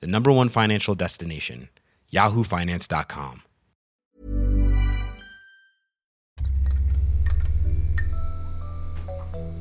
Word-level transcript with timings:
the 0.00 0.06
number 0.06 0.30
one 0.30 0.48
financial 0.48 0.94
destination, 0.94 1.68
yahoofinance.com. 2.12 3.42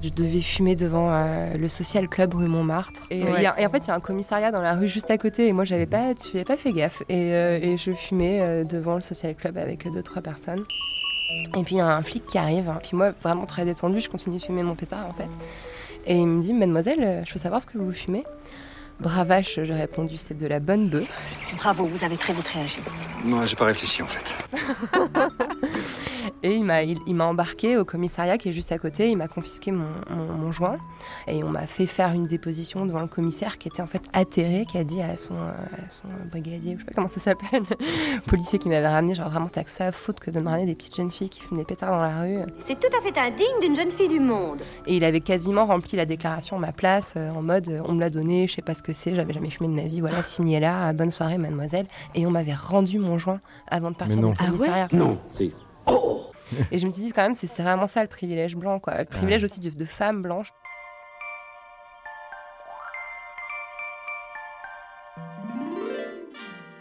Je 0.02 0.10
devais 0.10 0.42
fumer 0.42 0.76
devant 0.76 1.10
euh, 1.12 1.54
le 1.58 1.70
Social 1.70 2.10
Club 2.10 2.34
rue 2.34 2.48
Montmartre. 2.50 3.04
Et, 3.10 3.24
Ouais. 3.24 3.32
il 3.38 3.44
y 3.44 3.46
a- 3.46 3.60
et 3.60 3.66
en 3.66 3.70
fait, 3.70 3.78
il 3.86 3.88
y 3.88 3.92
a 3.92 3.96
un 3.96 4.02
commissariat 4.02 4.52
dans 4.52 4.62
la 4.62 4.74
rue 4.76 4.88
juste 4.88 5.10
à 5.10 5.18
côté. 5.18 5.48
Et 5.48 5.54
moi, 5.54 5.64
j'avais 5.64 5.86
pas, 5.86 6.14
j'avais 6.34 6.44
pas 6.44 6.58
fait 6.58 6.74
gaffe. 6.74 7.04
Et, 7.08 7.34
euh, 7.34 7.58
et 7.62 7.78
je 7.78 7.92
fumais 7.94 8.42
euh, 8.42 8.64
devant 8.66 8.96
le 8.96 9.02
Social 9.02 9.34
Club 9.34 9.58
avec 9.58 9.90
deux, 9.90 10.04
trois 10.04 10.22
personnes. 10.22 10.64
Et 11.58 11.64
puis, 11.64 11.76
il 11.76 11.78
y 11.78 11.82
a 11.82 11.88
un 11.88 12.02
flic 12.04 12.26
qui 12.26 12.38
arrive. 12.38 12.68
hein. 12.70 12.80
Puis 12.84 12.98
moi, 12.98 13.12
vraiment 13.24 13.46
très 13.46 13.64
détendue, 13.64 14.02
je 14.02 14.10
continue 14.10 14.38
de 14.40 14.42
fumer 14.44 14.62
mon 14.64 14.76
pétard, 14.76 15.08
en 15.08 15.14
fait. 15.14 15.30
Et 16.06 16.18
il 16.18 16.28
me 16.28 16.42
dit, 16.44 16.52
mademoiselle, 16.54 17.24
je 17.26 17.34
veux 17.34 17.40
savoir 17.40 17.62
ce 17.62 17.68
que 17.68 17.78
vous 17.78 17.94
fumez. 17.94 18.26
Bravache, 19.04 19.60
j'ai 19.64 19.74
répondu, 19.74 20.16
c'est 20.18 20.38
de 20.38 20.48
la 20.48 20.60
bonne 20.60 20.88
bœuf. 20.90 21.10
Bravo, 21.58 21.84
vous 21.86 22.04
avez 22.06 22.16
très 22.18 22.32
vite 22.34 22.48
réagi. 22.48 22.80
Moi, 23.26 23.46
j'ai 23.46 23.56
pas 23.56 23.66
réfléchi 23.66 24.02
en 24.02 24.08
fait. 24.08 24.48
Et 26.46 26.52
il 26.56 26.66
m'a, 26.66 26.84
il, 26.84 26.98
il 27.08 27.16
m'a 27.16 27.26
embarqué 27.26 27.78
au 27.78 27.86
commissariat 27.86 28.38
qui 28.38 28.50
est 28.50 28.54
juste 28.54 28.72
à 28.74 28.78
côté. 28.78 29.10
Il 29.10 29.18
m'a 29.18 29.28
confisqué 29.30 29.72
mon, 29.72 29.88
mon- 30.10 30.34
mon 30.34 30.52
joint. 30.52 30.76
Et 31.28 31.44
on 31.44 31.50
m'a 31.50 31.68
fait 31.68 31.86
faire 31.86 32.12
une 32.12 32.28
déposition 32.28 32.86
devant 32.86 33.00
le 33.02 33.08
commissaire 33.08 33.58
qui 33.58 33.68
était 33.70 33.82
en 33.82 33.88
fait 33.88 34.02
atterré, 34.14 34.66
qui 34.70 34.78
a 34.78 34.84
dit 34.84 35.02
à 35.02 35.16
son, 35.18 35.36
à 35.36 35.90
son 35.90 36.08
brigadier, 36.32 36.74
je 36.76 36.80
sais 36.80 36.86
pas 36.86 36.92
comment 36.96 37.08
ça 37.08 37.20
s'appelle, 37.22 37.64
policier 38.28 38.60
qui 38.60 38.68
m'avait 38.70 38.88
ramené, 38.88 39.16
genre 39.16 39.30
vraiment 39.30 39.48
t'as 39.48 39.64
que 39.64 39.72
ça 39.72 39.88
à 39.88 39.92
foutre 39.92 40.22
que 40.24 40.32
de 40.32 40.40
me 40.40 40.48
ramener 40.50 40.66
des 40.66 40.76
petites 40.76 40.96
jeunes 40.96 41.12
filles 41.12 41.30
qui 41.30 41.42
fument 41.42 41.58
des 41.60 41.66
pétards 41.66 41.92
dans 41.92 42.02
la 42.02 42.22
rue. 42.22 42.40
C'est 42.58 42.80
tout 42.80 42.88
à 42.98 43.02
fait 43.02 43.18
indigne 43.18 43.60
d'une 43.62 43.76
jeune 43.76 43.92
fille 43.92 44.10
du 44.10 44.20
monde. 44.20 44.62
Et 44.86 44.98
il 44.98 45.04
avait 45.04 45.22
quasiment 45.22 45.66
rempli 45.66 45.98
la 45.98 46.06
déclaration 46.06 46.58
à 46.58 46.60
ma 46.60 46.72
place, 46.72 47.14
euh, 47.18 47.32
en 47.32 47.42
mode 47.42 47.70
euh, 47.70 47.82
on 47.86 47.94
me 47.94 48.00
l'a 48.02 48.10
donné, 48.10 48.48
je 48.48 48.54
sais 48.56 48.62
pas 48.62 48.74
ce 48.74 48.84
que 48.84 48.93
c'est, 48.94 49.16
j'avais 49.16 49.34
jamais 49.34 49.50
fumé 49.50 49.70
de 49.70 49.74
ma 49.74 49.88
vie, 49.88 50.02
voilà, 50.02 50.24
signé 50.24 50.60
là, 50.60 50.92
bonne 50.94 51.12
soirée 51.12 51.38
mademoiselle. 51.38 51.88
Et 52.16 52.26
on 52.26 52.32
m'avait 52.32 52.54
rendu 52.54 53.00
mon 53.00 53.18
joint 53.18 53.42
avant 53.68 53.92
de 53.92 53.96
partir 53.96 54.20
non. 54.20 54.30
du 54.32 54.38
commissariat. 54.38 54.88
Non, 54.92 55.20
c'est. 55.30 55.52
Et 56.72 56.78
je 56.78 56.86
me 56.86 56.92
suis 56.92 57.04
dit 57.04 57.12
quand 57.12 57.24
même, 57.24 57.34
c'est 57.34 57.48
vraiment 57.62 57.88
ça 57.88 58.02
le 58.02 58.08
privilège 58.08 58.56
blanc, 58.56 58.80
quoi. 58.80 59.00
Le 59.00 59.06
privilège 59.06 59.44
aussi 59.44 59.60
de, 59.60 59.70
de 59.70 59.86
femmes 59.86 60.22
blanches. 60.22 60.54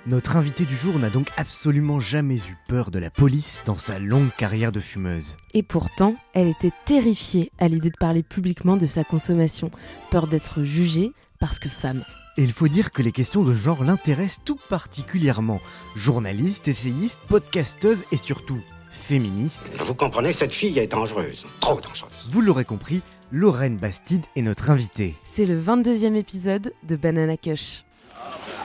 Notre 0.04 0.36
invitée 0.36 0.64
du 0.64 0.74
jour 0.74 0.98
n'a 0.98 1.10
donc 1.10 1.28
absolument 1.36 2.00
jamais 2.00 2.38
eu 2.38 2.56
peur 2.66 2.90
de 2.90 2.98
la 2.98 3.08
police 3.08 3.62
dans 3.64 3.78
sa 3.78 4.00
longue 4.00 4.32
carrière 4.36 4.72
de 4.72 4.80
fumeuse. 4.80 5.36
Et 5.54 5.62
pourtant, 5.62 6.16
elle 6.32 6.48
était 6.48 6.72
terrifiée 6.86 7.52
à 7.60 7.68
l'idée 7.68 7.90
de 7.90 7.96
parler 8.00 8.24
publiquement 8.24 8.76
de 8.76 8.86
sa 8.86 9.04
consommation, 9.04 9.70
peur 10.10 10.26
d'être 10.26 10.64
jugée 10.64 11.12
parce 11.42 11.58
que 11.58 11.68
femme. 11.68 12.04
Et 12.36 12.44
il 12.44 12.52
faut 12.52 12.68
dire 12.68 12.92
que 12.92 13.02
les 13.02 13.10
questions 13.10 13.42
de 13.42 13.52
genre 13.52 13.82
l'intéressent 13.82 14.42
tout 14.44 14.58
particulièrement. 14.70 15.60
Journaliste, 15.96 16.68
essayiste, 16.68 17.18
podcasteuse 17.26 18.04
et 18.12 18.16
surtout 18.16 18.60
féministe, 18.92 19.72
Vous 19.80 19.94
comprenez, 19.94 20.32
cette 20.32 20.52
fille 20.52 20.78
est 20.78 20.86
dangereuse. 20.86 21.44
Trop 21.58 21.80
dangereuse. 21.80 22.12
vous 22.30 22.40
l'aurez 22.42 22.64
compris, 22.64 23.02
Lorraine 23.32 23.76
Bastide 23.76 24.24
est 24.36 24.42
notre 24.42 24.70
invitée. 24.70 25.16
C'est 25.24 25.46
le 25.46 25.60
22e 25.60 26.14
épisode 26.14 26.72
de 26.84 26.94
Banana 26.94 27.36
Kush. 27.36 27.82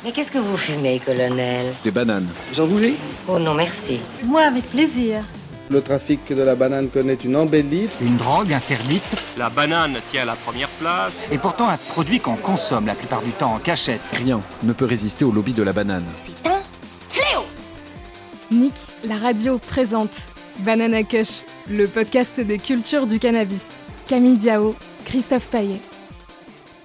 Mais 0.03 0.11
qu'est-ce 0.11 0.31
que 0.31 0.37
vous 0.37 0.55
fumez, 0.55 0.99
colonel? 0.99 1.73
Des 1.83 1.89
bananes. 1.89 2.27
Vous 2.53 2.59
en 2.59 2.67
voulez? 2.67 2.95
Oh 3.27 3.39
non, 3.39 3.55
merci. 3.55 4.01
Moi, 4.23 4.41
avec 4.43 4.69
plaisir. 4.69 5.23
Le 5.69 5.81
trafic 5.81 6.31
de 6.33 6.41
la 6.41 6.55
banane 6.55 6.89
connaît 6.89 7.15
une 7.15 7.35
embellie. 7.35 7.89
Une 8.01 8.15
drogue 8.17 8.53
interdite 8.53 9.03
La 9.37 9.49
banane 9.49 9.97
tient 10.11 10.23
la 10.23 10.35
première 10.35 10.69
place. 10.79 11.13
et 11.31 11.37
pourtant 11.37 11.67
un 11.67 11.77
produit 11.77 12.19
qu'on 12.21 12.37
consomme 12.37 12.85
la 12.87 12.95
plupart 12.95 13.21
du 13.21 13.31
temps 13.31 13.53
en 13.55 13.59
cachette. 13.59 14.01
Rien 14.13 14.39
ne 14.63 14.71
peut 14.73 14.85
résister 14.85 15.25
au 15.25 15.31
lobby 15.31 15.51
de 15.53 15.63
la 15.63 15.73
banane. 15.73 16.05
C'est 16.15 16.47
un 16.47 16.61
fléau 17.09 17.43
Nick, 18.51 18.73
la 19.03 19.17
radio 19.17 19.57
présente 19.57 20.27
Banana 20.59 21.03
Kush, 21.03 21.43
le 21.69 21.85
podcast 21.85 22.39
de 22.39 22.55
culture 22.55 23.05
du 23.05 23.19
cannabis. 23.19 23.65
Camille 24.07 24.37
Diao, 24.37 24.73
Christophe 25.03 25.47
Paillet. 25.47 25.81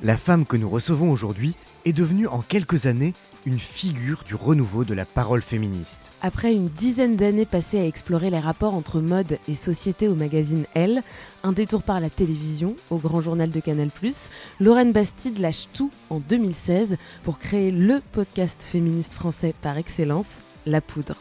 La 0.02 0.16
femme 0.16 0.44
que 0.44 0.56
nous 0.56 0.68
recevons 0.68 1.12
aujourd'hui 1.12 1.54
est 1.84 1.92
devenue 1.92 2.26
en 2.26 2.40
quelques 2.40 2.86
années 2.86 3.14
une 3.46 3.58
figure 3.58 4.22
du 4.24 4.34
renouveau 4.34 4.84
de 4.84 4.94
la 4.94 5.04
parole 5.04 5.42
féministe. 5.42 6.12
Après 6.22 6.52
une 6.52 6.68
dizaine 6.68 7.16
d'années 7.16 7.46
passées 7.46 7.80
à 7.80 7.86
explorer 7.86 8.30
les 8.30 8.38
rapports 8.38 8.74
entre 8.74 9.00
mode 9.00 9.38
et 9.48 9.54
société 9.54 10.08
au 10.08 10.14
magazine 10.14 10.64
Elle, 10.74 11.02
un 11.42 11.52
détour 11.52 11.82
par 11.82 12.00
la 12.00 12.10
télévision 12.10 12.76
au 12.90 12.98
grand 12.98 13.20
journal 13.20 13.50
de 13.50 13.60
Canal+, 13.60 13.90
Lorraine 14.60 14.92
Bastide 14.92 15.38
lâche 15.38 15.68
tout 15.72 15.90
en 16.10 16.20
2016 16.20 16.96
pour 17.24 17.38
créer 17.38 17.70
le 17.70 18.00
podcast 18.12 18.62
féministe 18.62 19.14
français 19.14 19.54
par 19.60 19.76
excellence, 19.76 20.40
La 20.66 20.80
Poudre. 20.80 21.16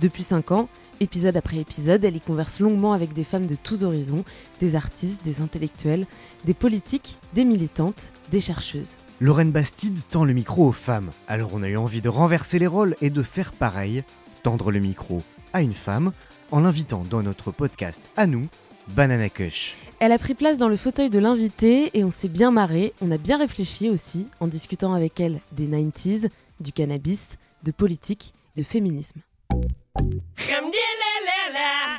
Depuis 0.00 0.22
5 0.22 0.52
ans, 0.52 0.68
épisode 1.00 1.36
après 1.36 1.58
épisode, 1.58 2.04
elle 2.04 2.16
y 2.16 2.20
converse 2.20 2.60
longuement 2.60 2.92
avec 2.92 3.12
des 3.12 3.24
femmes 3.24 3.46
de 3.46 3.56
tous 3.56 3.82
horizons, 3.82 4.24
des 4.60 4.74
artistes, 4.74 5.24
des 5.24 5.40
intellectuels, 5.40 6.06
des 6.44 6.54
politiques, 6.54 7.18
des 7.34 7.44
militantes, 7.44 8.12
des 8.30 8.40
chercheuses. 8.40 8.96
Lorraine 9.18 9.50
Bastide 9.50 9.98
tend 10.10 10.24
le 10.24 10.34
micro 10.34 10.68
aux 10.68 10.72
femmes, 10.72 11.10
alors 11.26 11.52
on 11.54 11.62
a 11.62 11.68
eu 11.68 11.78
envie 11.78 12.02
de 12.02 12.10
renverser 12.10 12.58
les 12.58 12.66
rôles 12.66 12.94
et 13.00 13.08
de 13.08 13.22
faire 13.22 13.52
pareil, 13.52 14.04
tendre 14.42 14.70
le 14.70 14.78
micro 14.78 15.22
à 15.54 15.62
une 15.62 15.72
femme 15.72 16.12
en 16.50 16.60
l'invitant 16.60 17.02
dans 17.08 17.22
notre 17.22 17.50
podcast 17.50 18.02
à 18.18 18.26
nous, 18.26 18.46
Banana 18.88 19.30
Kush. 19.30 19.74
Elle 20.00 20.12
a 20.12 20.18
pris 20.18 20.34
place 20.34 20.58
dans 20.58 20.68
le 20.68 20.76
fauteuil 20.76 21.08
de 21.08 21.18
l'invité 21.18 21.90
et 21.94 22.04
on 22.04 22.10
s'est 22.10 22.28
bien 22.28 22.50
marré, 22.50 22.92
on 23.00 23.10
a 23.10 23.16
bien 23.16 23.38
réfléchi 23.38 23.88
aussi 23.88 24.26
en 24.38 24.48
discutant 24.48 24.92
avec 24.92 25.18
elle 25.18 25.40
des 25.52 25.66
90s, 25.66 26.28
du 26.60 26.72
cannabis, 26.72 27.38
de 27.62 27.70
politique, 27.70 28.34
de 28.54 28.62
féminisme. 28.62 29.20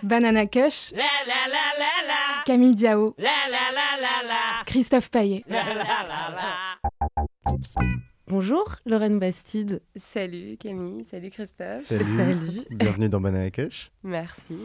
Banana 0.03 0.45
Kush, 0.45 0.93
Camille 2.45 2.75
Diao, 2.75 3.15
Christophe 4.67 5.09
Paillet. 5.09 5.43
Thank 7.63 7.89
you. 7.89 8.16
Bonjour 8.29 8.75
Lorraine 8.85 9.19
Bastide. 9.19 9.81
Salut 9.95 10.57
Camille, 10.59 11.05
salut 11.05 11.29
Christophe. 11.29 11.83
Salut. 11.83 12.61
Bienvenue 12.71 13.07
dans 13.07 13.21
Banana 13.21 13.49
Cash. 13.51 13.89
Merci. 14.03 14.57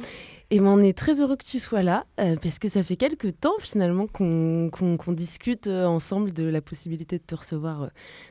Et 0.50 0.58
ben 0.58 0.66
on 0.66 0.80
est 0.80 0.96
très 0.98 1.20
heureux 1.22 1.36
que 1.36 1.44
tu 1.44 1.58
sois 1.60 1.82
là 1.82 2.04
euh, 2.20 2.36
parce 2.42 2.58
que 2.58 2.68
ça 2.68 2.82
fait 2.82 2.96
quelques 2.96 3.38
temps 3.40 3.54
finalement 3.60 4.06
qu'on 4.08 4.68
qu'on- 4.70 4.96
qu'on 4.96 5.12
discute 5.12 5.66
euh, 5.68 5.86
ensemble 5.86 6.32
de 6.32 6.44
la 6.44 6.60
possibilité 6.60 7.18
de 7.18 7.22
te 7.22 7.34
recevoir 7.36 7.82
euh, 7.84 7.88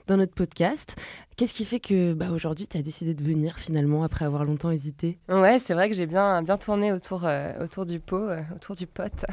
dans 0.07 0.17
notre 0.17 0.33
podcast. 0.33 0.95
Qu'est-ce 1.37 1.53
qui 1.55 1.65
fait 1.65 1.79
que 1.79 2.13
bah, 2.13 2.29
aujourd'hui 2.31 2.67
tu 2.67 2.77
as 2.77 2.83
décidé 2.83 3.15
de 3.15 3.23
venir 3.23 3.57
finalement 3.57 4.03
après 4.03 4.25
avoir 4.25 4.43
longtemps 4.45 4.69
hésité? 4.69 5.17
Ouais, 5.29 5.57
c'est 5.57 5.73
vrai 5.73 5.89
que 5.89 5.95
j'ai 5.95 6.05
bien, 6.05 6.43
bien 6.43 6.57
tourné 6.57 6.91
autour, 6.93 7.25
euh, 7.25 7.53
autour 7.63 7.87
du 7.87 7.99
pot, 7.99 8.17
euh, 8.29 8.41
autour 8.55 8.75
du 8.75 8.85
pote. 8.85 9.25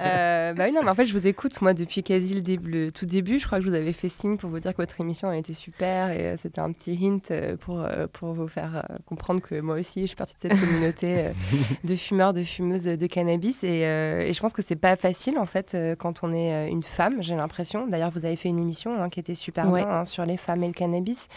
Euh, 0.00 0.54
bah 0.54 0.64
oui, 0.66 0.72
non, 0.72 0.80
mais 0.82 0.90
en 0.90 0.94
fait, 0.94 1.04
je 1.04 1.12
vous 1.12 1.26
écoute, 1.26 1.60
moi, 1.60 1.74
depuis 1.74 2.02
quasi 2.02 2.32
le, 2.34 2.40
début, 2.40 2.70
le 2.70 2.92
tout 2.92 3.04
début. 3.06 3.38
Je 3.38 3.46
crois 3.46 3.58
que 3.58 3.64
je 3.64 3.68
vous 3.70 3.74
avais 3.76 3.92
fait 3.92 4.08
signe 4.08 4.36
pour 4.38 4.48
vous 4.50 4.58
dire 4.60 4.74
que 4.78 4.82
votre 4.82 5.00
émission, 5.00 5.30
elle 5.32 5.38
était 5.40 5.52
super. 5.52 6.10
Et 6.10 6.20
euh, 6.26 6.36
c'était 6.36 6.60
un 6.60 6.72
petit 6.72 6.98
hint 7.00 7.30
euh, 7.30 7.56
pour, 7.56 7.80
euh, 7.80 8.06
pour 8.12 8.32
vous 8.32 8.48
faire 8.48 8.84
euh, 8.90 8.96
comprendre 9.06 9.40
que 9.40 9.60
moi 9.60 9.74
aussi, 9.76 10.02
je 10.02 10.06
suis 10.06 10.16
partie 10.16 10.34
de 10.36 10.40
cette 10.40 10.58
communauté 10.60 11.18
euh, 11.26 11.32
de 11.84 11.96
fumeurs, 11.96 12.32
de 12.32 12.42
fumeuses 12.42 12.84
de 12.84 13.06
cannabis. 13.06 13.62
Et, 13.64 13.84
euh, 13.86 14.20
et 14.20 14.32
je 14.32 14.40
pense 14.40 14.52
que 14.52 14.62
c'est 14.62 14.76
pas 14.76 14.96
facile, 14.96 15.38
en 15.38 15.46
fait, 15.46 15.74
euh, 15.74 15.94
quand 15.96 16.22
on 16.22 16.32
est 16.32 16.68
une 16.70 16.82
femme, 16.82 17.22
j'ai 17.22 17.34
l'impression. 17.36 17.86
D'ailleurs, 17.86 18.10
vous 18.10 18.24
avez 18.24 18.36
fait 18.36 18.48
une 18.48 18.58
émission 18.58 19.00
hein, 19.02 19.08
qui 19.10 19.20
était 19.20 19.34
super 19.34 19.70
Ouais. 19.70 19.82
bien 19.84 19.90
hein, 19.90 20.04
sur 20.04 20.24
les 20.24 20.36
femmes 20.36 20.62
et 20.62 20.68
le 20.68 20.72
cannabis. 20.72 21.28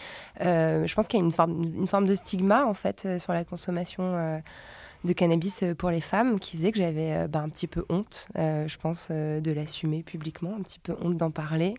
Euh, 0.42 0.86
je 0.86 0.94
pense 0.96 1.08
qu'il 1.08 1.20
y 1.20 1.22
a 1.22 1.26
une 1.26 1.32
forme, 1.32 1.64
une 1.64 1.88
forme 1.88 2.06
de 2.06 2.16
stigma, 2.16 2.66
en 2.66 2.74
fait, 2.74 3.04
euh, 3.06 3.20
sur 3.20 3.34
la 3.34 3.44
consommation. 3.44 4.04
euh, 4.04 4.40
de 5.04 5.14
cannabis 5.14 5.64
pour 5.80 5.90
les 5.90 6.00
femmes 6.00 6.40
qui 6.40 6.58
faisait 6.58 6.72
que 6.72 6.78
j'avais 6.78 7.28
bah, 7.28 7.40
un 7.40 7.50
petit 7.50 7.66
peu 7.66 7.84
honte, 7.90 8.28
euh, 8.38 8.68
je 8.68 8.78
pense, 8.78 9.08
euh, 9.10 9.40
de 9.42 9.52
l'assumer 9.52 10.04
publiquement, 10.04 10.54
un 10.56 10.62
petit 10.62 10.78
peu 10.78 10.96
honte 11.02 11.18
d'en 11.18 11.32
parler. 11.32 11.74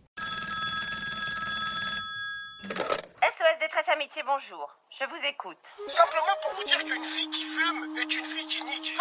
Amitié, 4.12 4.24
bonjour. 4.26 4.68
Je 5.00 5.04
vous 5.08 5.24
écoute. 5.24 5.56
Simplement 5.88 6.36
pour 6.42 6.52
vous 6.56 6.64
dire 6.64 6.84
qu'une 6.84 7.04
fille 7.04 7.30
qui 7.30 7.44
fume 7.44 7.96
est 7.96 8.12
une 8.12 8.24
fille 8.24 8.46
qui 8.46 8.62
nique. 8.64 8.92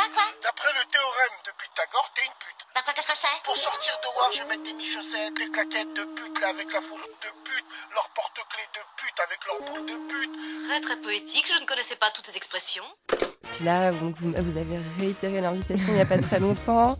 D'après 0.41 0.71
le 0.71 0.83
théorème 0.87 1.35
de 1.43 1.51
Pythagore, 1.51 2.11
t'es 2.15 2.23
une 2.23 2.37
pute. 2.39 2.95
Qu'est-ce 2.95 3.07
que 3.07 3.17
c'est 3.17 3.43
Pour 3.43 3.57
sortir 3.57 3.99
dehors, 4.03 4.31
je 4.31 4.41
vais 4.43 4.47
mettre 4.47 4.63
des 4.63 4.73
mi-chaussettes, 4.73 5.37
les 5.37 5.51
claquettes 5.51 5.93
de 5.95 6.03
pute 6.15 6.39
là 6.39 6.49
avec 6.49 6.71
la 6.71 6.79
fourrure 6.79 7.07
de 7.07 7.31
pute, 7.43 7.65
leur 7.93 8.09
porte-clés 8.15 8.69
de 8.71 8.83
pute 8.95 9.19
avec 9.19 9.39
leur 9.47 9.57
boule 9.67 9.85
de 9.85 9.97
pute. 10.07 10.33
Très 10.69 10.81
très 10.81 10.97
poétique, 11.01 11.45
je 11.55 11.59
ne 11.59 11.65
connaissais 11.65 11.97
pas 11.97 12.11
toutes 12.11 12.27
ces 12.27 12.37
expressions. 12.37 12.87
Puis 13.07 13.65
là, 13.65 13.91
donc, 13.91 14.15
vous, 14.15 14.31
vous 14.31 14.57
avez 14.57 14.79
réitéré 14.97 15.41
l'invitation 15.41 15.87
il 15.89 15.95
n'y 15.95 16.01
a 16.01 16.05
pas 16.05 16.19
très 16.19 16.39
longtemps. 16.39 16.97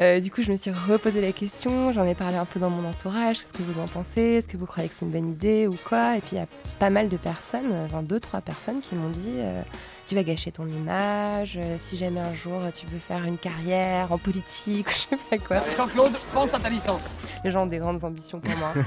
Euh, 0.00 0.18
du 0.18 0.30
coup, 0.30 0.42
je 0.42 0.50
me 0.50 0.56
suis 0.56 0.72
reposé 0.72 1.20
la 1.20 1.32
question, 1.32 1.92
j'en 1.92 2.04
ai 2.04 2.14
parlé 2.14 2.36
un 2.36 2.44
peu 2.44 2.58
dans 2.58 2.70
mon 2.70 2.88
entourage, 2.88 3.38
qu'est-ce 3.38 3.52
que 3.52 3.62
vous 3.62 3.80
en 3.80 3.86
pensez, 3.86 4.20
est-ce 4.20 4.48
que 4.48 4.56
vous 4.56 4.66
croyez 4.66 4.88
que 4.88 4.94
c'est 4.98 5.04
une 5.04 5.12
bonne 5.12 5.30
idée 5.30 5.68
ou 5.68 5.76
quoi? 5.88 6.16
Et 6.16 6.20
puis 6.20 6.30
il 6.32 6.38
y 6.38 6.40
a 6.40 6.48
pas 6.80 6.90
mal 6.90 7.08
de 7.08 7.16
personnes, 7.16 7.72
enfin 7.84 8.02
deux, 8.02 8.18
trois 8.18 8.40
personnes 8.40 8.80
qui 8.80 8.96
m'ont 8.96 9.10
dit 9.10 9.36
euh, 9.36 9.62
tu 10.06 10.14
vas 10.14 10.22
gâcher 10.22 10.52
ton 10.52 10.66
image, 10.66 11.56
euh, 11.56 11.76
si 11.78 11.96
jamais 11.96 12.20
un 12.20 12.34
jour 12.34 12.60
tu 12.76 12.86
veux 12.86 12.98
faire 12.98 13.24
une 13.24 13.38
carrière 13.38 14.12
en 14.12 14.18
politique, 14.18 14.86
je 15.10 15.16
sais 15.16 15.18
pas 15.30 15.38
quoi. 15.38 15.62
Jean-Claude, 15.76 16.12
pense 16.32 16.52
à 16.52 16.60
ta 16.60 16.68
licence. 16.68 17.00
Les 17.44 17.50
gens 17.50 17.62
ont 17.62 17.66
des 17.66 17.78
grandes 17.78 18.02
ambitions 18.04 18.40
pour 18.40 18.56
moi. 18.56 18.72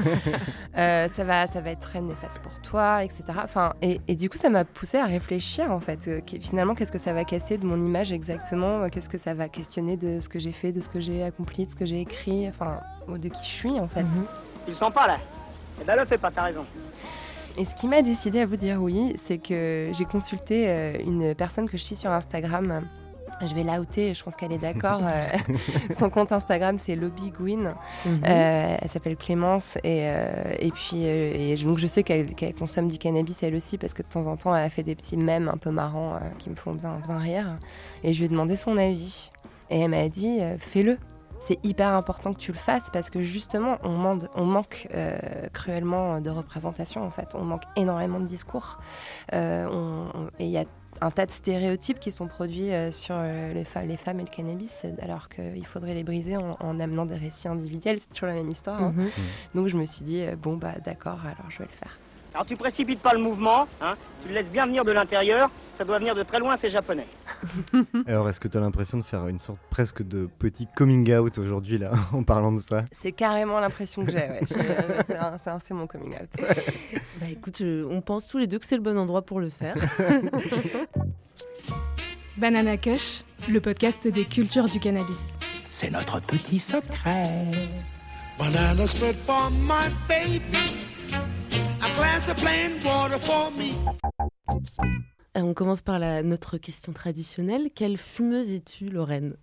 Euh, 0.77 1.07
ça, 1.15 1.23
va, 1.23 1.47
ça 1.47 1.59
va 1.59 1.71
être 1.71 1.79
très 1.79 2.01
néfaste 2.01 2.39
pour 2.39 2.61
toi, 2.61 3.03
etc. 3.03 3.23
Enfin, 3.43 3.73
et, 3.81 3.99
et 4.07 4.15
du 4.15 4.29
coup, 4.29 4.37
ça 4.37 4.49
m'a 4.49 4.63
poussé 4.63 4.99
à 4.99 5.05
réfléchir 5.05 5.71
en 5.71 5.79
fait. 5.79 6.07
Euh, 6.07 6.21
finalement, 6.39 6.75
qu'est-ce 6.75 6.91
que 6.91 6.99
ça 6.99 7.13
va 7.13 7.23
casser 7.23 7.57
de 7.57 7.65
mon 7.65 7.83
image 7.83 8.11
exactement? 8.11 8.83
Euh, 8.83 8.89
Qu'est-ce 8.89 9.09
que 9.09 9.17
ça 9.17 9.33
va 9.33 9.49
questionner 9.49 9.97
de 9.97 10.19
ce 10.19 10.29
que 10.29 10.37
j'ai 10.37 10.51
fait, 10.51 10.71
de 10.71 10.79
ce 10.81 10.89
que 10.89 10.99
j'ai 10.99 11.23
accompli, 11.23 11.65
de 11.65 11.71
ce 11.71 11.75
que 11.75 11.87
j'ai 11.87 12.01
écrit, 12.01 12.47
enfin, 12.47 12.79
de 13.07 13.27
qui 13.27 13.41
je 13.43 13.49
suis 13.49 13.79
en 13.79 13.87
fait. 13.87 14.05
Tu 14.65 14.71
le 14.71 14.77
sens 14.77 14.93
pas 14.93 15.07
là 15.07 15.17
Eh 15.81 15.83
ben 15.83 15.95
le 15.95 16.05
fais 16.05 16.17
pas, 16.19 16.29
t'as 16.29 16.43
raison. 16.43 16.65
Et 17.57 17.65
ce 17.65 17.74
qui 17.75 17.88
m'a 17.88 18.01
décidé 18.04 18.39
à 18.42 18.45
vous 18.45 18.56
dire 18.57 18.81
oui, 18.81 19.15
c'est 19.18 19.39
que 19.39 19.89
j'ai 19.94 20.06
consulté 20.06 20.68
euh, 20.68 20.94
une 21.04 21.33
personne 21.33 21.68
que 21.68 21.75
je 21.77 21.83
suis 21.83 21.95
sur 21.95 22.12
Instagram. 22.12 22.88
Je 23.45 23.54
vais 23.54 23.63
la 23.63 23.80
outer, 23.81 24.13
je 24.15 24.24
pense 24.24 24.36
qu'elle 24.36 24.51
est 24.51 24.57
d'accord. 24.57 25.01
Euh, 25.12 25.38
Son 26.00 26.09
compte 26.09 26.31
Instagram, 26.31 26.77
c'est 26.81 26.95
Lobby 26.95 27.30
Gwyn. 27.30 27.74
Mhm. 28.06 28.21
Euh, 28.25 28.77
elle 28.81 28.89
s'appelle 28.89 29.15
Clémence. 29.18 29.75
Et, 29.83 30.01
euh, 30.04 30.27
et 30.59 30.71
puis, 30.71 31.06
euh, 31.06 31.33
et 31.36 31.57
je- 31.57 31.65
donc 31.68 31.77
je 31.77 31.88
sais 31.88 32.04
qu'elle 32.04 32.33
consomme 32.57 32.88
du 32.88 32.98
cannabis 32.98 33.42
elle 33.44 33.56
aussi, 33.56 33.77
parce 33.77 33.94
que 33.94 34.01
de 34.01 34.07
temps 34.07 34.27
en 34.27 34.38
temps, 34.38 34.56
elle 34.56 34.63
a 34.65 34.69
fait 34.69 34.83
des 34.83 34.95
petits 34.95 35.18
mèmes 35.18 35.50
un 35.50 35.57
peu 35.57 35.71
marrants 35.71 36.19
qui 36.39 36.50
me 36.50 36.56
font 36.56 36.74
bien, 36.74 37.00
bien 37.06 37.18
rire. 37.18 37.57
Et 38.04 38.13
je 38.13 38.19
lui 38.19 38.25
ai 38.25 38.30
demandé 38.30 38.56
son 38.56 38.77
avis. 38.77 39.31
Et 39.69 39.80
elle 39.81 39.89
m'a 39.92 40.07
dit 40.09 40.39
fais-le. 40.59 40.98
C'est 41.39 41.59
hyper 41.63 41.89
important 41.89 42.33
que 42.33 42.39
tu 42.39 42.51
le 42.51 42.57
fasses 42.57 42.89
parce 42.91 43.09
que 43.09 43.21
justement, 43.21 43.77
on, 43.83 43.91
mande- 43.91 44.29
on 44.35 44.43
manque 44.45 44.87
euh, 44.93 45.17
cruellement 45.53 46.19
de 46.19 46.29
représentation 46.29 47.05
en 47.05 47.11
fait. 47.11 47.29
On 47.35 47.43
manque 47.43 47.63
énormément 47.75 48.19
de 48.19 48.25
discours. 48.25 48.79
Euh, 49.33 49.67
on- 49.71 50.09
on- 50.17 50.27
et 50.39 50.45
il 50.45 50.51
y 50.51 50.57
a 50.57 50.65
un 50.99 51.11
tas 51.11 51.27
de 51.27 51.31
stéréotypes 51.31 51.99
qui 51.99 52.11
sont 52.11 52.27
produits 52.27 52.73
euh, 52.73 52.91
sur 52.91 53.13
euh, 53.17 53.53
les, 53.53 53.63
femmes 53.63 54.19
et 54.19 54.23
le 54.23 54.29
cannabis, 54.35 54.83
alors 55.01 55.29
qu'il 55.29 55.65
faudrait 55.65 55.93
les 55.93 56.03
briser 56.03 56.37
en, 56.37 56.57
en 56.59 56.79
amenant 56.79 57.05
des 57.05 57.15
récits 57.15 57.47
individuels. 57.47 57.99
C'est 57.99 58.09
toujours 58.09 58.29
la 58.29 58.33
même 58.33 58.49
histoire. 58.49 58.81
hein. 58.81 58.93
Mhm. 58.95 59.09
Donc 59.53 59.67
je 59.67 59.77
me 59.77 59.85
suis 59.85 60.03
dit, 60.03 60.21
euh, 60.23 60.35
bon, 60.35 60.57
bah 60.57 60.73
d'accord, 60.83 61.19
alors 61.23 61.49
je 61.49 61.59
vais 61.59 61.65
le 61.71 61.77
faire. 61.77 61.99
Alors 62.33 62.45
tu 62.45 62.56
précipites 62.56 63.01
pas 63.01 63.13
le 63.13 63.19
mouvement, 63.19 63.68
hein 63.81 63.95
tu 64.21 64.27
le 64.27 64.35
laisses 64.35 64.50
bien 64.51 64.65
venir 64.65 64.83
de 64.85 64.91
l'intérieur, 64.91 65.50
ça 65.77 65.85
doit 65.85 66.00
venir 66.00 66.15
de 66.15 66.24
très 66.24 66.39
loin, 66.39 66.57
c'est 66.59 66.71
japonais. 66.71 67.06
Alors, 68.07 68.27
est-ce 68.29 68.39
que 68.39 68.47
tu 68.47 68.57
as 68.57 68.59
l'impression 68.59 68.97
de 68.97 69.03
faire 69.03 69.27
une 69.27 69.38
sorte 69.38 69.59
presque 69.69 70.01
de 70.01 70.27
petit 70.39 70.68
coming 70.75 71.13
out 71.13 71.38
aujourd'hui, 71.38 71.77
là, 71.77 71.91
en 72.13 72.24
parlant 72.24 72.51
de 72.51 72.59
ça? 72.59 72.85
C'est 72.91 73.12
carrément 73.12 73.59
l'impression 73.59 74.03
que 74.03 74.12
j'ai. 74.12 74.18
ouais. 74.18 74.41
C'est 75.59 75.74
mon 75.74 75.85
coming 75.85 76.15
out. 76.15 76.29
Bah 77.19 77.27
écoute, 77.29 77.62
euh, 77.62 77.88
on 77.91 78.01
pense 78.01 78.27
tous 78.27 78.39
les 78.39 78.47
deux 78.47 78.57
que 78.57 78.65
c'est 78.65 78.75
le 78.75 78.81
bon 78.81 78.97
endroit 78.97 79.21
pour 79.21 79.39
le 79.39 79.50
faire. 79.50 79.75
Banana 82.38 82.77
Kush, 82.77 83.23
le 83.50 83.62
podcast 83.62 84.07
des 84.07 84.25
cultures 84.25 84.68
du 84.69 84.80
cannabis. 84.80 85.25
C'est 85.69 85.91
notre 85.91 86.19
petit 86.21 86.59
secret. 86.59 87.51
Banana 88.39 88.85
split 88.88 89.13
for 89.13 89.51
my 89.51 89.89
baby. 90.07 90.86
A 91.97 91.99
glass 91.99 92.29
of 92.29 92.35
plain 92.35 92.73
water 92.85 93.19
for 93.19 93.51
me. 93.57 93.73
Euh, 95.35 95.41
on 95.41 95.55
commence 95.55 95.81
par 95.81 95.97
la, 95.97 96.21
notre 96.21 96.59
question 96.59 96.94
traditionnelle. 96.94 97.69
Quelle 97.73 97.97
fumeuse 97.97 98.51
es-tu, 98.51 98.89
Lorraine 98.89 99.35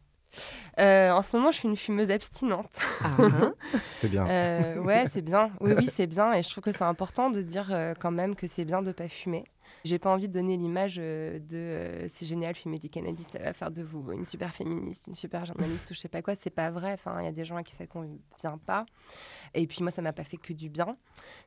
Euh, 0.79 1.11
en 1.11 1.23
ce 1.23 1.35
moment, 1.37 1.51
je 1.51 1.59
suis 1.59 1.69
une 1.69 1.77
fumeuse 1.77 2.13
abstinente. 2.13 2.71
C'est 3.91 4.09
bien. 4.09 4.29
Euh, 4.29 4.79
ouais, 4.79 5.07
c'est 5.11 5.23
bien. 5.23 5.51
Oui, 5.61 5.73
oui, 5.77 5.89
c'est 5.93 6.07
bien. 6.07 6.33
Et 6.33 6.43
je 6.43 6.51
trouve 6.51 6.63
que 6.63 6.73
c'est 6.73 6.85
important 6.85 7.31
de 7.31 7.43
dire 7.43 7.71
euh, 7.73 7.95
quand 7.99 8.13
même 8.13 8.37
que 8.37 8.47
c'est 8.47 8.65
bien 8.65 8.83
de 8.83 8.93
pas 8.93 9.09
fumer. 9.09 9.45
J'ai 9.85 9.99
pas 9.99 10.11
envie 10.11 10.29
de 10.29 10.33
donner 10.33 10.57
l'image 10.57 10.97
euh, 10.99 11.39
de 11.39 11.57
euh, 11.57 12.09
c'est 12.09 12.25
génial 12.25 12.55
fumer 12.55 12.79
du 12.79 12.89
cannabis, 12.89 13.27
ça 13.31 13.39
va 13.39 13.53
faire 13.53 13.71
de 13.71 13.83
vous 13.83 14.11
une 14.13 14.25
super 14.25 14.55
féministe, 14.55 15.07
une 15.09 15.15
super 15.15 15.45
journaliste 15.45 15.91
ou 15.91 15.95
je 15.95 15.99
sais 16.01 16.09
pas 16.09 16.23
quoi. 16.23 16.35
C'est 16.35 16.49
pas 16.51 16.71
vrai. 16.71 16.93
Enfin, 16.95 17.21
il 17.21 17.25
y 17.27 17.29
a 17.29 17.33
des 17.33 17.45
gens 17.45 17.57
à 17.57 17.63
qui 17.63 17.75
ça 17.75 17.87
convient 17.87 18.59
pas. 18.65 18.87
Et 19.53 19.67
puis 19.67 19.83
moi, 19.83 19.91
ça 19.91 20.01
m'a 20.03 20.13
pas 20.15 20.25
fait 20.25 20.39
que 20.39 20.53
du 20.55 20.71
bien. 20.71 20.97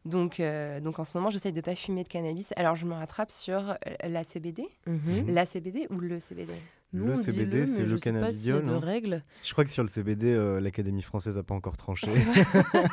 Donc, 0.06 0.40
euh, 0.40 0.80
donc 0.80 1.00
en 1.00 1.06
ce 1.06 1.18
moment, 1.18 1.30
j'essaye 1.32 1.52
de 1.52 1.62
pas 1.62 1.76
fumer 1.76 2.04
de 2.04 2.10
cannabis. 2.10 2.54
Alors, 2.56 2.76
je 2.76 2.86
me 2.86 2.94
rattrape 2.94 3.32
sur 3.32 3.76
la 4.04 4.24
CBD, 4.24 4.68
Mhm. 4.86 5.26
la 5.30 5.46
CBD 5.46 5.88
ou 5.90 6.00
le 6.00 6.20
CBD. 6.20 6.54
Nous, 6.94 7.06
le 7.08 7.18
CBD, 7.18 7.66
c'est 7.66 7.84
le 7.84 7.98
cannabidiol. 7.98 8.64
non 8.64 8.80
règles. 8.80 9.22
Je 9.44 9.52
crois 9.52 9.66
que 9.66 9.72
sur 9.72 9.84
le 9.84 9.90
CBD, 9.90 10.28
euh, 10.34 10.62
l'Académie 10.62 11.02
française 11.02 11.36
n'a 11.36 11.44
pas 11.44 11.56
encore 11.56 11.76
tranché. 11.76 12.08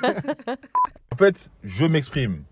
En 1.13 1.17
fait, 1.17 1.49
je 1.63 1.85
m'exprime. 1.85 2.43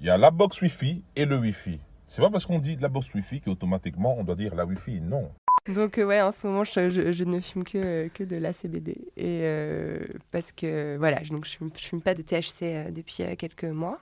Il 0.00 0.06
y 0.06 0.10
a 0.10 0.18
la 0.18 0.30
box 0.32 0.60
Wi-Fi 0.60 1.02
et 1.14 1.24
le 1.26 1.38
Wi-Fi. 1.38 1.78
C'est 2.14 2.22
pas 2.22 2.30
parce 2.30 2.46
qu'on 2.46 2.60
dit 2.60 2.76
de 2.76 2.82
la 2.82 2.88
box 2.88 3.12
Wi-Fi 3.12 3.40
qu'automatiquement 3.40 4.16
on 4.16 4.22
doit 4.22 4.36
dire 4.36 4.54
la 4.54 4.64
Wi-Fi. 4.64 5.00
Non. 5.00 5.32
Donc 5.66 5.98
euh, 5.98 6.04
ouais, 6.04 6.22
en 6.22 6.30
ce 6.30 6.46
moment, 6.46 6.62
je, 6.62 6.88
je- 6.88 7.10
je 7.10 7.24
ne 7.24 7.40
fume 7.40 7.64
que, 7.64 8.06
que 8.08 8.22
de 8.22 8.36
la 8.36 8.52
CBD. 8.52 8.96
Et 9.16 9.30
euh, 9.34 9.98
parce 10.30 10.52
que 10.52 10.96
voilà, 10.96 11.24
je, 11.24 11.30
donc, 11.32 11.44
je, 11.44 11.56
fume, 11.56 11.70
je 11.76 11.84
fume 11.86 12.00
pas 12.02 12.14
de 12.14 12.22
THC 12.22 12.62
euh, 12.62 12.90
depuis 12.92 13.24
euh, 13.24 13.34
quelques 13.36 13.64
mois. 13.64 13.98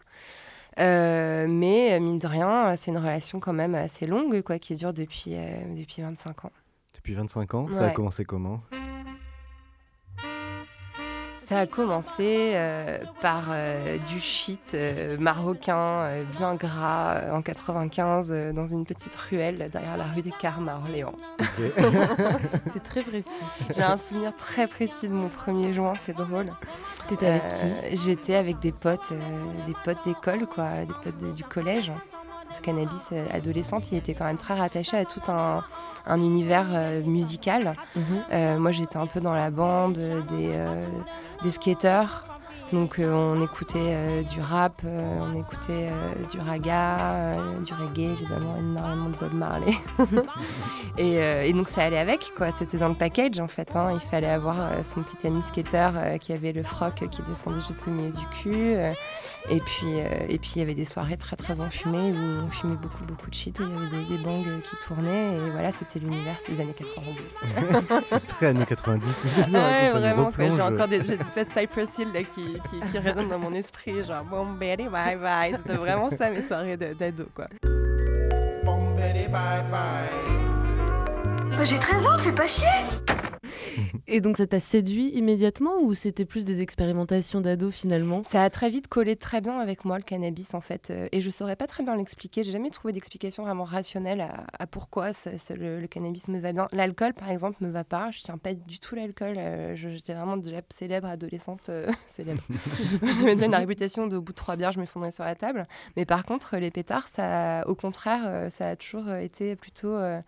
Euh, 0.79 1.47
mais 1.49 1.99
mine 2.01 2.19
de 2.19 2.27
rien, 2.27 2.77
c'est 2.77 2.91
une 2.91 2.99
relation 2.99 3.41
quand 3.41 3.53
même 3.55 3.75
assez 3.75 4.07
longue, 4.07 4.43
quoi, 4.43 4.59
qui 4.59 4.75
dure 4.75 4.93
depuis, 4.93 5.33
euh, 5.35 5.75
depuis 5.75 6.03
25 6.03 6.45
ans. 6.47 6.53
Depuis 6.95 7.15
25 7.15 7.55
ans, 7.55 7.67
ça 7.73 7.87
a 7.87 7.91
commencé 7.93 8.25
comment? 8.27 8.61
Ça 11.47 11.59
a 11.59 11.67
commencé 11.67 12.53
euh, 12.55 12.99
par 13.21 13.47
euh, 13.51 13.99
du 13.99 14.21
shit 14.21 14.73
euh, 14.75 15.17
marocain 15.19 15.77
euh, 16.05 16.25
bien 16.25 16.55
gras 16.55 17.17
euh, 17.17 17.33
en 17.33 17.43
95 17.43 18.29
euh, 18.31 18.53
dans 18.53 18.67
une 18.69 18.85
petite 18.87 19.15
ruelle 19.17 19.69
derrière 19.73 19.97
la 19.97 20.05
rue 20.05 20.23
des 20.23 20.31
Carmes 20.31 20.69
à 20.69 20.77
Orléans. 20.77 21.15
c'est 22.73 22.83
très 22.83 23.03
précis. 23.03 23.29
J'ai 23.75 23.83
un 23.83 23.97
souvenir 23.99 24.35
très 24.37 24.67
précis 24.67 25.09
de 25.09 25.13
mon 25.15 25.29
premier 25.29 25.75
joint, 25.75 25.95
c'est 26.01 26.17
drôle. 26.17 26.53
T'étais 27.09 27.27
avec 27.27 27.43
qui? 27.49 27.97
J'étais 27.97 28.35
avec 28.37 28.59
des 28.61 28.73
potes, 28.73 29.13
euh, 29.13 29.67
des 29.67 29.75
potes 29.85 30.05
d'école, 30.07 30.47
quoi, 30.47 30.69
des 30.87 30.95
potes 31.03 31.19
de- 31.19 31.33
du 31.33 31.45
collège. 31.45 31.93
Ce 32.53 32.61
cannabis 32.61 33.09
euh, 33.13 33.27
adolescente, 33.33 33.91
il 33.91 33.99
était 33.99 34.15
quand 34.15 34.25
même 34.25 34.37
très 34.37 34.55
rattaché 34.55 34.97
à 34.97 35.05
tout 35.05 35.23
un, 35.29 35.65
un 36.07 36.21
univers 36.21 36.67
euh, 36.71 37.03
musical. 37.03 37.75
Mhm. 37.97 38.03
Euh, 38.33 38.59
moi, 38.59 38.73
j'étais 38.73 38.99
un 38.99 39.07
peu 39.07 39.21
dans 39.21 39.35
la 39.35 39.51
bande 39.51 39.99
des, 40.29 40.65
des 41.43 41.51
skateurs. 41.51 42.32
Donc, 42.73 42.99
euh, 42.99 43.13
on 43.13 43.43
écoutait 43.43 43.79
euh, 43.79 44.23
du 44.23 44.41
rap, 44.41 44.81
euh, 44.85 45.19
on 45.21 45.39
écoutait 45.39 45.91
du 46.31 46.39
raga, 46.39 47.37
du 47.65 47.73
reggae, 47.75 48.13
évidemment, 48.13 48.57
énormément 48.59 49.11
de 49.11 49.17
Bob 49.17 49.35
Marley. 49.35 49.75
et, 50.99 51.17
et 51.17 51.53
donc, 51.53 51.69
ça 51.69 51.83
allait 51.85 51.99
avec, 51.99 52.33
quoi. 52.37 52.51
C'était 52.53 52.79
dans 52.79 52.89
le 52.89 52.95
package, 52.95 53.39
en 53.41 53.49
fait. 53.49 53.77
hein. 53.77 53.91
Il 53.93 54.01
fallait 54.01 54.31
avoir 54.31 54.85
son 54.85 55.03
petit 55.03 55.27
ami 55.27 55.43
skateur 55.43 55.93
euh, 55.97 56.17
qui 56.17 56.33
avait 56.33 56.53
le 56.53 56.63
froc 56.63 56.95
qui 57.11 57.23
descendait 57.23 57.61
jusqu'au 57.61 57.91
milieu 57.91 58.11
du 58.11 58.27
cul. 58.43 58.75
et 59.51 59.61
puis, 59.61 59.99
et 60.29 60.39
puis, 60.39 60.53
il 60.57 60.59
y 60.61 60.63
avait 60.63 60.75
des 60.75 60.85
soirées 60.87 61.17
très, 61.19 61.37
très 61.37 61.61
enfumées 61.61 62.13
où 62.13 62.45
on 62.47 62.49
fumait 62.49 62.77
beaucoup, 62.77 63.05
beaucoup 63.05 63.29
de 63.29 63.35
shit, 63.35 63.59
où 63.61 63.65
il 63.65 63.71
y 63.71 63.77
avait 63.77 64.05
des, 64.09 64.17
des 64.17 64.23
bangs 64.25 64.43
qui 64.63 64.77
tournaient. 64.87 65.37
Et 65.37 65.51
voilà, 65.51 65.73
c'était 65.73 65.99
l'univers 65.99 66.37
des 66.49 66.61
années 66.61 66.75
90. 66.75 67.19
C'est 68.07 68.27
très 68.29 68.47
années 68.47 68.65
90, 68.67 69.05
tout 69.21 69.29
ce 69.29 69.35
que 69.35 69.41
tu 69.43 69.51
dis, 69.51 69.57
Ouais, 69.57 69.61
raconte, 69.91 69.93
ça 69.93 69.99
me 69.99 70.31
vraiment. 70.31 70.57
J'ai 70.57 70.63
encore 70.63 70.89
des, 70.89 71.13
espèces 71.13 71.49
de 71.49 71.61
Cypress 71.61 71.89
Hill 71.99 72.09
là, 72.13 72.23
qui, 72.23 72.57
qui, 72.71 72.81
qui 72.91 72.99
résonnent 72.99 73.29
dans 73.29 73.39
mon 73.39 73.53
esprit, 73.55 74.05
genre 74.05 74.25
bon, 74.25 74.47
baby, 74.47 74.89
bye 74.89 75.17
bye. 75.17 75.55
C'était 75.57 75.79
vraiment 75.79 76.11
ça, 76.11 76.31
mes 76.31 76.43
soirées 76.43 76.77
d'ado, 76.77 77.27
quoi. 77.35 77.49
J'ai 81.65 81.79
13 81.79 82.07
ans, 82.07 82.19
fais 82.19 82.33
pas 82.33 82.47
chier 82.47 82.67
Et 84.07 84.21
donc 84.21 84.37
ça 84.37 84.47
t'a 84.47 84.61
séduit 84.61 85.09
immédiatement 85.11 85.81
ou 85.83 85.95
c'était 85.95 86.25
plus 86.25 86.45
des 86.45 86.61
expérimentations 86.61 87.41
d'ado 87.41 87.71
finalement? 87.71 88.23
Ça 88.25 88.43
a 88.43 88.51
très 88.51 88.71
vite 88.71 88.89
collé 88.89 89.17
très 89.17 89.41
bien 89.41 89.59
avec 89.61 89.85
moi, 89.85 89.97
le 89.99 90.03
cannabis, 90.05 90.55
en 90.55 90.61
fait. 90.61 90.91
euh, 90.91 91.09
Et 91.13 91.21
je 91.21 91.31
saurais 91.31 91.57
pas 91.57 91.67
très 91.67 91.83
bien 91.83 91.97
l'expliquer. 91.97 92.45
J'ai 92.45 92.53
jamais 92.53 92.71
trouvé 92.71 92.93
d'explication 92.93 93.45
vraiment 93.45 93.65
rationnelle 93.65 94.21
à, 94.21 94.45
à 94.59 94.67
pourquoi 94.67 95.11
le, 95.57 95.81
le 95.81 95.87
cannabis 95.87 96.29
me 96.29 96.39
va 96.41 96.53
bien. 96.53 96.69
L'alcool, 96.73 97.15
par 97.15 97.31
exemple, 97.31 97.59
me 97.65 97.71
va 97.71 97.85
pas. 97.85 98.11
Je 98.11 98.21
tiens 98.21 98.39
pas 98.39 98.55
du 98.55 98.79
tout 98.79 98.95
l'alcool. 98.95 99.35
euh, 99.39 99.75
J'étais 99.77 100.15
vraiment 100.15 100.37
déjà 100.37 100.61
célèbre 100.71 101.09
adolescente. 101.09 101.69
euh, 101.69 101.91
célèbre. 102.09 102.43
J'avais 103.17 103.35
déjà 103.35 103.47
une 103.47 103.55
réputation 103.55 104.07
de 104.07 104.17
au 104.17 104.21
bout 104.23 104.33
de 104.33 104.37
trois 104.37 104.57
bières, 104.57 104.73
je 104.73 104.81
m'effondrais 104.81 105.11
sur 105.11 105.25
la 105.25 105.35
table. 105.35 105.67
Mais 105.97 106.05
par 106.05 106.25
contre, 106.25 106.57
les 106.57 106.71
pétards, 106.71 107.09
ça, 107.09 107.65
au 107.67 107.75
contraire, 107.75 108.51
ça 108.57 108.71
a 108.71 108.77
toujours 108.77 109.11
été 109.15 109.57
plutôt. 109.57 109.95
euh, 109.95 110.21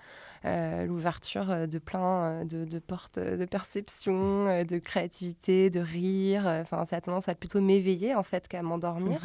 euh, 0.44 0.84
l'ouverture 0.84 1.50
euh, 1.50 1.66
de 1.66 1.78
plein 1.78 2.24
euh, 2.24 2.44
de, 2.44 2.64
de 2.64 2.78
portes 2.78 3.18
de 3.18 3.44
perception, 3.44 4.64
de 4.64 4.78
créativité, 4.78 5.70
de 5.70 5.80
rire. 5.80 6.46
Enfin, 6.46 6.84
ça 6.84 6.96
a 6.96 7.00
tendance 7.00 7.28
à 7.28 7.34
plutôt 7.34 7.60
m'éveiller 7.60 8.14
en 8.14 8.22
fait 8.22 8.46
qu'à 8.48 8.62
m'endormir. 8.62 9.20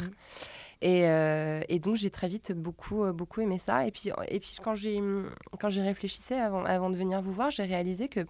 Et, 0.82 1.02
euh, 1.04 1.60
et 1.68 1.78
donc 1.78 1.96
j'ai 1.96 2.08
très 2.10 2.28
vite 2.28 2.52
beaucoup, 2.52 3.04
euh, 3.04 3.12
beaucoup 3.12 3.40
aimé 3.40 3.60
ça. 3.64 3.86
Et 3.86 3.90
puis, 3.90 4.10
et 4.28 4.40
puis 4.40 4.56
quand 4.62 4.74
j'ai 4.74 5.00
quand 5.60 5.68
j'ai 5.68 5.82
réfléchissais 5.82 6.38
avant, 6.38 6.64
avant 6.64 6.88
de 6.88 6.96
venir 6.96 7.20
vous 7.20 7.32
voir, 7.32 7.50
j'ai 7.50 7.64
réalisé 7.64 8.08
que 8.08 8.20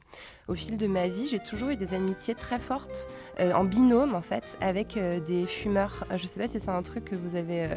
au 0.48 0.54
fil 0.56 0.76
de 0.76 0.88
ma 0.88 1.06
vie, 1.06 1.28
j'ai 1.28 1.38
toujours 1.38 1.68
eu 1.68 1.76
des 1.76 1.94
amitiés 1.94 2.34
très 2.34 2.58
fortes 2.58 3.08
euh, 3.38 3.52
en 3.52 3.62
binôme 3.62 4.16
en 4.16 4.20
fait 4.20 4.58
avec 4.60 4.98
des 5.26 5.46
fumeurs. 5.46 6.04
Je 6.16 6.26
sais 6.26 6.40
pas 6.40 6.48
si 6.48 6.58
c'est 6.58 6.70
un 6.70 6.82
truc 6.82 7.04
que 7.04 7.14
vous 7.14 7.36
avez 7.36 7.68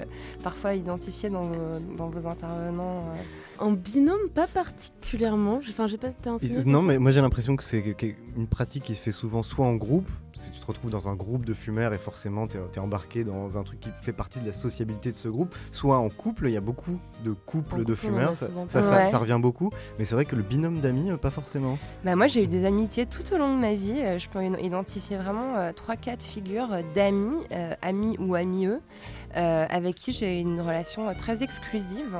parfois 0.44 0.74
identifié 0.74 1.30
dans 1.30 1.44
vos, 1.44 1.80
dans 1.96 2.10
vos 2.10 2.28
intervenants. 2.28 3.06
En 3.60 3.72
binôme, 3.72 4.30
pas 4.34 4.48
particulièrement. 4.48 5.60
Enfin, 5.70 5.86
j'ai 5.86 5.98
pas 5.98 6.10
un 6.26 6.38
Non, 6.66 6.82
mais 6.82 6.98
moi 6.98 7.12
j'ai 7.12 7.22
l'impression 7.22 7.56
que 7.56 7.64
c'est 7.64 7.96
une 8.36 8.48
pratique 8.48 8.84
qui 8.84 8.96
se 8.96 9.02
fait 9.02 9.12
souvent 9.12 9.44
soit 9.44 9.66
en 9.66 9.76
groupe, 9.76 10.10
si 10.34 10.52
tu 10.52 10.60
te 10.60 10.66
retrouves 10.66 10.92
dans 10.92 11.08
un 11.08 11.16
groupe 11.16 11.46
de 11.46 11.54
fumeurs 11.54 11.94
et 11.94 11.98
forcément 11.98 12.48
tu 12.48 12.58
es, 12.58 12.80
embarqué 12.80 13.24
dans 13.24 13.58
un 13.58 13.64
truc 13.64 13.80
qui 13.80 13.90
fait 14.02 14.14
partie 14.14 14.40
de 14.40 14.48
la 14.48 14.54
sociabilité 14.54 15.12
de 15.12 15.16
ce 15.16 15.28
groupe, 15.28 15.56
soit 15.72 15.98
en 15.98 16.10
couple, 16.10 16.48
il 16.48 16.54
y 16.54 16.58
a 16.58 16.62
beaucoup 16.62 17.00
de 17.24 17.32
couples 17.32 17.86
de 17.86 17.96
fumeurs, 17.96 18.36
ça 18.36 18.48
ça, 18.68 19.18
revient 19.18 19.40
beaucoup, 19.42 19.70
mais 19.98 20.06
c'est 20.06 20.16
vrai 20.16 20.26
que 20.26 20.36
le 20.36 20.44
binôme 20.44 20.82
d'amis, 20.82 21.12
euh, 21.12 21.18
pas 21.18 21.30
forcément. 21.30 21.78
Bah 22.04 22.16
moi 22.16 22.28
j'ai 22.28 22.44
eu 22.44 22.48
des 22.48 22.66
amitiés 22.66 23.06
tout 23.06 23.34
au 23.34 23.38
long 23.38 23.56
de 23.56 23.60
ma 23.60 23.74
vie, 23.74 24.02
euh, 24.02 24.20
je 24.20 24.30
peux 24.30 24.44
identifier 24.44 25.18
vraiment 25.18 25.56
euh, 25.58 25.72
trois, 25.72 25.96
4 25.96 26.14
quatre 26.14 26.24
figures 26.24 26.70
d'amis, 26.94 27.44
amis 27.82 28.18
ou 28.20 28.36
amis 28.36 28.68
eux, 28.68 28.82
avec 29.34 29.96
qui 29.96 30.12
j'ai 30.12 30.40
une 30.40 30.62
relation 30.62 31.12
très 31.16 31.42
exclusive. 31.42 32.20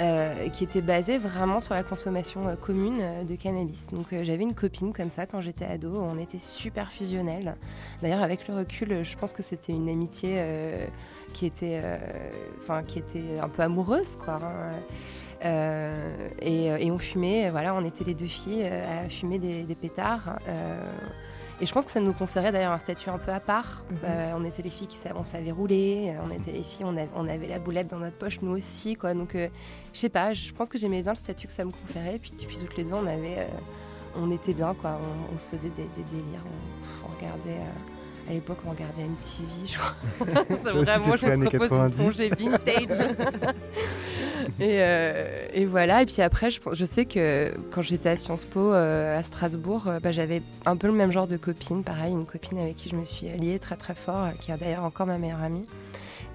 Euh, 0.00 0.48
qui 0.48 0.64
était 0.64 0.80
basée 0.80 1.18
vraiment 1.18 1.60
sur 1.60 1.74
la 1.74 1.82
consommation 1.82 2.48
euh, 2.48 2.56
commune 2.56 3.00
euh, 3.02 3.24
de 3.24 3.34
cannabis. 3.34 3.88
Donc 3.92 4.06
j'avais 4.22 4.44
une 4.44 4.54
copine 4.54 4.94
comme 4.94 5.10
ça 5.10 5.26
quand 5.26 5.42
j'étais 5.42 5.66
ado, 5.66 5.94
on 5.94 6.18
était 6.18 6.38
super 6.38 6.90
fusionnels. 6.90 7.54
D'ailleurs 8.00 8.22
avec 8.22 8.48
le 8.48 8.54
recul, 8.54 9.02
je 9.02 9.16
pense 9.18 9.34
que 9.34 9.42
c'était 9.42 9.72
une 9.72 9.90
amitié 9.90 10.42
qui 11.34 11.44
était, 11.44 11.82
qui 12.86 12.98
était 12.98 13.38
un 13.42 13.48
peu 13.48 13.62
amoureuse 13.62 14.16
quoi. 14.16 14.38
Hein. 14.42 14.72
Et, 16.40 16.90
on 16.90 16.98
fumait, 16.98 17.50
voilà, 17.50 17.74
on 17.74 17.84
était 17.84 18.04
les 18.04 18.14
deux 18.14 18.26
filles 18.26 18.64
à 18.64 19.08
fumer 19.08 19.38
des 19.38 19.74
pétards. 19.74 20.38
Et 21.60 21.66
je 21.66 21.72
pense 21.72 21.84
que 21.84 21.90
ça 21.90 22.00
nous 22.00 22.14
conférait 22.14 22.52
d'ailleurs 22.52 22.72
un 22.72 22.78
statut 22.78 23.10
un 23.10 23.18
peu 23.18 23.32
à 23.32 23.40
part. 23.40 23.84
Mhm. 23.90 23.98
Euh, 24.04 24.32
on 24.36 24.44
était 24.44 24.62
les 24.62 24.70
filles 24.70 24.86
qui 24.86 24.96
savaient, 24.96 25.14
on 25.18 25.24
savait 25.24 25.50
rouler, 25.50 26.14
euh, 26.14 26.22
on 26.24 26.30
était 26.30 26.52
les 26.52 26.62
filles, 26.62 26.86
on, 26.86 27.28
avait, 27.28 27.48
la 27.48 27.58
boulette 27.58 27.88
dans 27.88 27.98
notre 27.98 28.16
poche, 28.16 28.40
nous 28.40 28.56
aussi. 28.56 28.96
Quoi. 28.96 29.12
Donc, 29.12 29.34
euh, 29.34 29.48
je 29.92 29.98
sais 29.98 30.08
pas, 30.08 30.32
je 30.32 30.52
pense 30.52 30.70
que 30.70 30.78
j'aimais 30.78 31.02
bien 31.02 31.12
le 31.12 31.18
statut 31.18 31.46
que 31.46 31.52
ça 31.52 31.64
me 31.64 31.70
conférait. 31.70 32.18
Puis 32.18 32.32
depuis 32.32 32.56
toutes 32.56 32.76
les 32.78 32.84
deux, 32.84 32.94
on, 32.94 33.06
avait, 33.06 33.46
on 34.16 34.30
était 34.30 34.54
bien, 34.54 34.74
quoi. 34.74 34.98
On, 35.34 35.38
se 35.38 35.48
faisait 35.48 35.68
des, 35.68 35.86
délires, 36.10 36.44
on, 37.04 37.14
regardait. 37.14 37.60
À 38.30 38.32
l'époque, 38.34 38.58
on 38.64 38.70
regardait 38.70 39.02
MTV, 39.02 39.66
je 39.66 39.78
crois. 39.78 40.44
c'est 40.48 40.70
vraiment, 40.70 41.16
je 41.16 41.26
me 41.26 41.46
propose 41.46 42.20
vintage. 42.20 43.08
Euh, 44.62 45.48
et, 45.52 45.66
voilà. 45.66 46.02
Et 46.02 46.06
puis 46.06 46.22
après, 46.22 46.50
je, 46.50 46.60
je 46.72 46.84
sais 46.84 47.04
que 47.04 47.52
quand 47.70 47.82
j'étais 47.82 48.08
à 48.08 48.16
Sciences 48.16 48.44
Po 48.44 48.72
euh, 48.72 49.18
à 49.18 49.22
Strasbourg, 49.22 49.86
euh, 49.86 50.00
bah, 50.00 50.12
j'avais 50.12 50.42
un 50.64 50.76
peu 50.76 50.86
le 50.86 50.94
même 50.94 51.12
genre 51.12 51.26
de 51.26 51.36
copine. 51.36 51.84
Pareil, 51.84 52.12
une 52.12 52.24
copine 52.24 52.58
avec 52.58 52.76
qui 52.76 52.88
je 52.88 52.96
me 52.96 53.04
suis 53.04 53.28
liée 53.28 53.58
très 53.58 53.76
très 53.76 53.94
fort, 53.94 54.28
qui 54.40 54.50
est 54.50 54.56
d'ailleurs 54.56 54.84
encore 54.84 55.06
ma 55.06 55.18
meilleure 55.18 55.42
amie. 55.42 55.66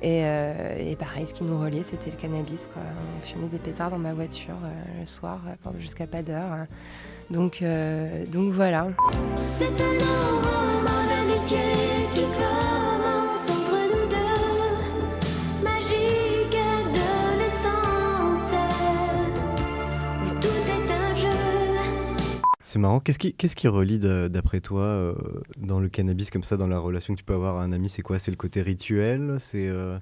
Et, 0.01 0.95
pareil, 0.99 1.25
ce 1.25 1.33
qui 1.33 1.43
nous 1.43 1.59
reliait, 1.59 1.83
c'était 1.83 2.11
le 2.11 2.17
cannabis. 2.17 2.69
Quoi. 2.71 2.83
On 3.17 3.25
fumait 3.25 3.49
des 3.49 3.57
pétards 3.57 3.89
dans 3.89 3.97
ma 3.97 4.13
voiture 4.13 4.57
le 4.99 5.05
soir 5.05 5.39
jusqu'à 5.79 6.05
pas 6.05 6.21
d'heure. 6.21 6.67
Donc, 7.29 7.63
donc 8.31 8.53
voilà. 8.53 8.87
C'est 9.37 9.65
un 9.65 9.97
d'amitié 11.07 11.59
qui 12.13 12.21
C'est 22.75 22.79
marrant. 22.79 22.99
Qu'est-ce 22.99 23.19
qui, 23.19 23.33
qu'est-ce 23.33 23.55
qui 23.55 23.69
relie, 23.69 23.99
d'après 23.99 24.59
toi, 24.59 24.81
euh, 24.81 25.15
dans 25.55 25.79
le 25.79 25.87
cannabis, 25.87 26.29
comme 26.29 26.43
ça, 26.43 26.57
dans 26.57 26.67
la 26.67 26.77
relation 26.77 27.13
que 27.13 27.19
tu 27.19 27.23
peux 27.23 27.33
avoir 27.33 27.55
à 27.55 27.63
un 27.63 27.71
ami? 27.71 27.87
C'est 27.87 28.01
quoi? 28.01 28.19
C'est 28.19 28.31
le 28.31 28.35
côté 28.35 28.61
rituel? 28.61 29.37
C'est 29.39 29.69
euh, 29.69 29.97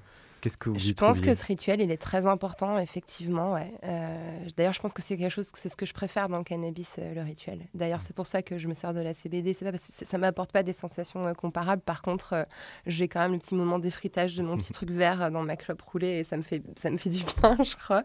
je 0.50 0.92
pense 0.92 1.20
que 1.20 1.34
ce 1.34 1.44
rituel, 1.44 1.80
il 1.80 1.90
est 1.90 2.00
très 2.00 2.26
important, 2.26 2.78
effectivement. 2.78 3.52
Ouais. 3.52 3.72
Euh, 3.84 4.38
d'ailleurs, 4.56 4.72
je 4.72 4.80
pense 4.80 4.92
que 4.92 5.02
c'est 5.02 5.16
quelque 5.16 5.30
chose, 5.30 5.50
c'est 5.54 5.68
ce 5.68 5.76
que 5.76 5.86
je 5.86 5.94
préfère 5.94 6.28
dans 6.28 6.38
le 6.38 6.44
cannabis, 6.44 6.96
euh, 6.98 7.14
le 7.14 7.22
rituel. 7.22 7.60
D'ailleurs, 7.74 8.02
c'est 8.02 8.14
pour 8.14 8.26
ça 8.26 8.42
que 8.42 8.58
je 8.58 8.68
me 8.68 8.74
sers 8.74 8.92
de 8.92 9.00
la 9.00 9.14
CBD. 9.14 9.54
C'est 9.54 9.64
pas 9.64 9.72
parce 9.72 9.84
que 9.84 10.04
ça 10.04 10.18
m'apporte 10.18 10.52
pas 10.52 10.62
des 10.62 10.72
sensations 10.72 11.26
euh, 11.26 11.32
comparables. 11.32 11.82
Par 11.82 12.02
contre, 12.02 12.46
j'ai 12.86 13.08
quand 13.08 13.20
même 13.20 13.32
le 13.32 13.38
petit 13.38 13.54
moment 13.54 13.78
d'effritage 13.78 14.36
de 14.36 14.42
mon 14.42 14.56
petit 14.58 14.72
truc 14.72 14.90
vert 14.90 15.30
dans 15.30 15.42
ma 15.42 15.56
clope 15.56 15.82
roulée 15.82 16.18
et 16.18 16.24
ça 16.24 16.36
me 16.36 16.42
fait, 16.42 16.62
ça 16.76 16.90
me 16.90 16.98
fait 16.98 17.10
du 17.10 17.24
bien, 17.24 17.56
je 17.64 17.76
crois. 17.76 18.02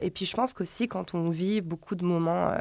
Et 0.00 0.10
puis, 0.10 0.26
je 0.26 0.34
pense 0.34 0.54
qu'aussi, 0.54 0.88
quand 0.88 1.14
on 1.14 1.30
vit 1.30 1.60
beaucoup 1.60 1.94
de 1.94 2.04
moments 2.04 2.52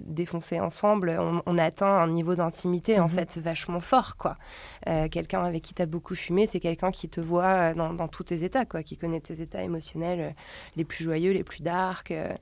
défoncés 0.00 0.60
ensemble, 0.60 1.16
on, 1.18 1.56
atteint 1.58 1.86
un 1.86 2.08
niveau 2.08 2.34
d'intimité, 2.34 3.00
en 3.00 3.08
mhm. 3.08 3.10
fait, 3.10 3.38
vachement 3.38 3.80
fort, 3.80 4.16
quoi. 4.16 4.36
quelqu'un 4.84 5.42
avec 5.42 5.62
qui 5.62 5.72
tu 5.72 5.80
as 5.80 5.86
beaucoup 5.86 6.14
fumé, 6.14 6.46
c'est 6.46 6.60
quelqu'un 6.60 6.90
qui 6.90 7.08
te 7.08 7.20
voit 7.20 7.72
dans, 7.72 7.94
dans 7.94 8.08
tous 8.08 8.24
tes 8.24 8.44
états, 8.46 8.64
quoi, 8.64 8.82
qui 8.82 8.96
connaît 8.96 9.20
tes 9.20 9.42
états 9.42 9.62
émotionnels 9.62 10.20
euh, 10.20 10.30
les 10.76 10.84
plus 10.84 11.04
joyeux, 11.04 11.32
les 11.32 11.44
plus 11.44 11.62
dark. 11.62 12.10
Euh, 12.10 12.32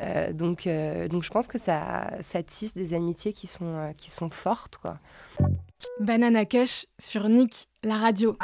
euh, 0.00 0.32
donc, 0.32 0.66
donc 1.10 1.24
je 1.24 1.30
pense 1.30 1.46
que 1.48 1.58
ça, 1.58 2.10
ça 2.22 2.42
tisse 2.42 2.74
des 2.74 2.94
amitiés 2.94 3.32
qui 3.32 3.46
sont, 3.46 3.92
qui 3.96 4.10
sont 4.10 4.30
fortes, 4.30 4.78
quoi. 4.78 4.98
Banana 6.00 6.44
Kush 6.44 6.86
sur 6.98 7.28
Nick, 7.28 7.68
la 7.82 7.96
radio. 7.98 8.36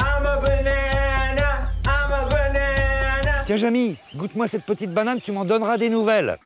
Tiens, 3.46 3.56
Jamy, 3.56 3.96
goûte-moi 4.16 4.48
cette 4.48 4.64
petite 4.64 4.92
banane, 4.94 5.20
tu 5.20 5.32
m'en 5.32 5.44
donneras 5.44 5.78
des 5.78 5.90
nouvelles. 5.90 6.36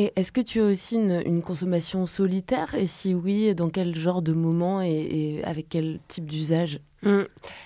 Et 0.00 0.12
est-ce 0.14 0.30
que 0.30 0.40
tu 0.40 0.60
as 0.60 0.64
aussi 0.64 0.94
une, 0.94 1.42
consommation 1.42 2.06
solitaire? 2.06 2.72
Et 2.76 2.86
si 2.86 3.14
oui, 3.14 3.52
dans 3.56 3.68
quel 3.68 3.96
genre 3.96 4.22
de 4.22 4.32
moment 4.32 4.80
et, 4.80 5.42
avec 5.42 5.68
quel 5.68 5.98
type 6.06 6.26
d'usage? 6.26 6.78
Mmh. 7.02 7.22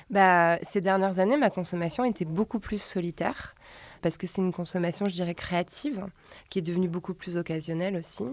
bah, 0.08 0.58
Ces 0.62 0.80
dernières 0.80 1.18
années, 1.18 1.36
ma 1.36 1.50
consommation 1.50 2.04
était 2.04 2.24
beaucoup 2.24 2.58
plus 2.58 2.80
solitaire 2.80 3.54
parce 4.00 4.16
que 4.16 4.26
c'est 4.26 4.40
une 4.40 4.52
consommation, 4.52 5.06
je 5.06 5.12
dirais, 5.12 5.34
créative, 5.34 6.06
qui 6.48 6.58
est 6.58 6.62
devenue 6.62 6.88
beaucoup 6.88 7.12
plus 7.12 7.36
occasionnelle 7.36 7.96
aussi. 7.96 8.24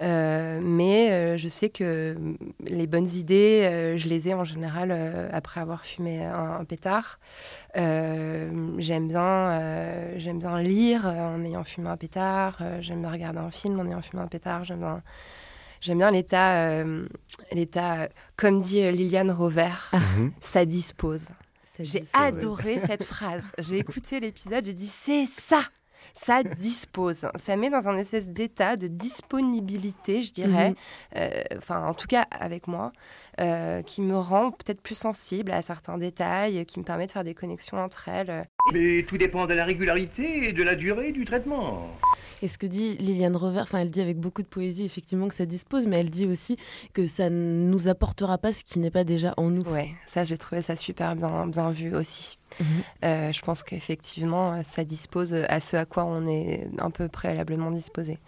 Euh, 0.00 0.60
mais 0.62 1.10
euh, 1.10 1.36
je 1.36 1.48
sais 1.48 1.70
que 1.70 2.16
les 2.60 2.86
bonnes 2.86 3.08
idées, 3.08 3.62
euh, 3.64 3.98
je 3.98 4.08
les 4.08 4.28
ai 4.28 4.34
en 4.34 4.44
général 4.44 4.92
après 5.32 5.60
avoir 5.60 5.84
fumé 5.84 6.24
un, 6.24 6.64
pétard. 6.64 7.18
j'aime 7.74 9.08
bien, 9.08 10.18
j'aime 10.18 10.38
bien 10.38 10.60
lire 10.60 11.06
en 11.06 11.44
ayant 11.44 11.64
fumé 11.64 11.88
un 11.88 11.96
pétard. 11.96 12.58
j'aime 12.80 13.00
bien 13.00 13.10
regarder 13.10 13.38
un 13.38 13.50
film 13.50 13.80
en 13.80 13.86
ayant 13.86 14.02
fumé 14.02 14.22
un 14.22 14.28
pétard. 14.28 14.64
J'aime 14.64 14.80
bien, 14.80 15.02
j'aime 15.80 15.98
bien 15.98 16.10
l'état, 16.10 16.84
l'état, 17.52 18.08
comme 18.36 18.60
dit 18.60 18.90
Liliane 18.90 19.30
Rover, 19.30 19.72
ah. 19.92 19.98
mhm. 19.98 20.32
ça 20.40 20.64
dispose. 20.64 21.28
J'ai 21.80 22.02
adoré 22.12 22.78
cette 22.78 23.04
phrase. 23.04 23.44
J'ai 23.58 23.78
écouté 23.78 24.18
l'épisode, 24.18 24.64
j'ai 24.64 24.72
dit 24.72 24.88
c'est 24.88 25.26
ça 25.26 25.62
ça 26.24 26.42
dispose. 26.42 27.26
Ça 27.36 27.56
met 27.56 27.70
dans 27.70 27.86
un 27.86 27.96
espèce 27.96 28.28
d'état 28.28 28.76
de 28.76 28.88
disponibilité, 28.88 30.22
je 30.22 30.32
dirais, 30.32 30.70
mhm. 30.70 30.76
euh, 31.16 31.42
enfin 31.56 31.84
en 31.84 31.94
tout 31.94 32.06
cas 32.06 32.26
avec 32.30 32.66
moi, 32.66 32.92
euh, 33.40 33.82
qui 33.82 34.02
me 34.02 34.16
rend 34.16 34.50
peut-être 34.50 34.80
plus 34.80 34.96
sensible 34.96 35.52
à 35.52 35.62
certains 35.62 35.98
détails, 35.98 36.64
qui 36.66 36.80
me 36.80 36.84
permet 36.84 37.06
de 37.06 37.12
faire 37.12 37.24
des 37.24 37.34
connexions 37.34 37.78
entre 37.78 38.08
elles. 38.08 38.46
Mais 38.72 39.04
tout 39.04 39.16
dépend 39.16 39.46
de 39.46 39.54
la 39.54 39.64
régularité 39.64 40.48
et 40.48 40.52
de 40.52 40.62
la 40.62 40.74
durée 40.74 41.12
du 41.12 41.24
traitement. 41.24 41.88
Et 42.42 42.48
ce 42.48 42.58
que 42.58 42.66
dit 42.66 42.96
Liliane 42.98 43.36
Rover, 43.36 43.60
enfin 43.60 43.78
elle 43.78 43.90
dit 43.90 44.00
avec 44.00 44.18
beaucoup 44.18 44.42
de 44.42 44.48
poésie 44.48 44.84
effectivement 44.84 45.28
que 45.28 45.34
ça 45.34 45.46
dispose, 45.46 45.86
mais 45.86 45.98
elle 46.00 46.10
dit 46.10 46.26
aussi 46.26 46.56
que 46.94 47.06
ça 47.06 47.30
ne 47.30 47.68
nous 47.68 47.88
apportera 47.88 48.38
pas 48.38 48.52
ce 48.52 48.62
qui 48.64 48.78
n'est 48.78 48.90
pas 48.90 49.04
déjà 49.04 49.34
en 49.36 49.50
nous. 49.50 49.62
Ouais, 49.62 49.90
ça 50.06 50.24
j'ai 50.24 50.38
trouvé 50.38 50.62
ça 50.62 50.76
super 50.76 51.16
bien, 51.16 51.46
bien 51.46 51.70
vu 51.70 51.94
aussi. 51.94 52.37
Mhm. 52.60 52.66
Euh, 53.04 53.32
je 53.32 53.40
pense 53.42 53.62
qu'effectivement, 53.62 54.62
ça 54.62 54.84
dispose 54.84 55.34
à 55.34 55.60
ce 55.60 55.76
à 55.76 55.84
quoi 55.84 56.04
on 56.04 56.26
est 56.26 56.68
un 56.78 56.90
peu 56.90 57.08
préalablement 57.08 57.70
disposé. 57.70 58.18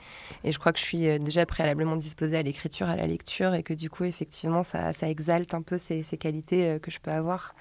Et 0.44 0.52
je 0.52 0.58
crois 0.58 0.72
que 0.72 0.78
je 0.78 0.84
suis 0.84 1.08
euh, 1.08 1.18
déjà 1.18 1.46
préalablement 1.46 1.96
disposée 1.96 2.36
à 2.36 2.42
l'écriture, 2.42 2.88
à 2.88 2.96
la 2.96 3.06
lecture, 3.06 3.54
et 3.54 3.62
que 3.62 3.74
du 3.74 3.90
coup, 3.90 4.04
effectivement, 4.04 4.62
ça, 4.62 4.92
ça 4.92 5.08
exalte 5.08 5.54
un 5.54 5.62
peu 5.62 5.78
ces, 5.78 6.02
ces 6.02 6.16
qualités 6.16 6.66
euh, 6.66 6.78
que 6.78 6.90
je 6.90 7.00
peux 7.00 7.10
avoir. 7.10 7.54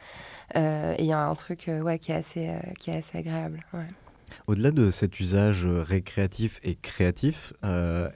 et 0.55 0.95
il 0.99 1.05
y 1.05 1.13
a 1.13 1.19
un 1.19 1.35
truc 1.35 1.69
ouais, 1.69 1.99
qui, 1.99 2.11
est 2.11 2.15
assez, 2.15 2.49
qui 2.79 2.91
est 2.91 2.97
assez 2.97 3.17
agréable. 3.17 3.61
Ouais. 3.73 3.87
Au-delà 4.47 4.71
de 4.71 4.91
cet 4.91 5.19
usage 5.19 5.65
récréatif 5.65 6.59
et 6.63 6.75
créatif, 6.75 7.53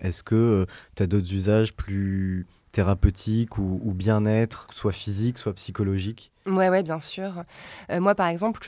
est-ce 0.02 0.24
que 0.24 0.66
tu 0.96 1.04
as 1.04 1.08
d'autres 1.08 1.34
usages 1.34 1.74
plus 1.74 2.46
thérapeutique 2.74 3.60
ou, 3.60 3.94
bien-être, 3.94 4.68
soit 4.74 4.92
physique, 4.92 5.38
soit 5.38 5.54
psychologique 5.54 6.32
Ouais, 6.46 6.68
ouais, 6.68 6.84
bien 6.84 7.00
sûr. 7.00 7.44
Euh, 7.90 8.02
moi, 8.02 8.16
par 8.16 8.28
exemple, 8.28 8.60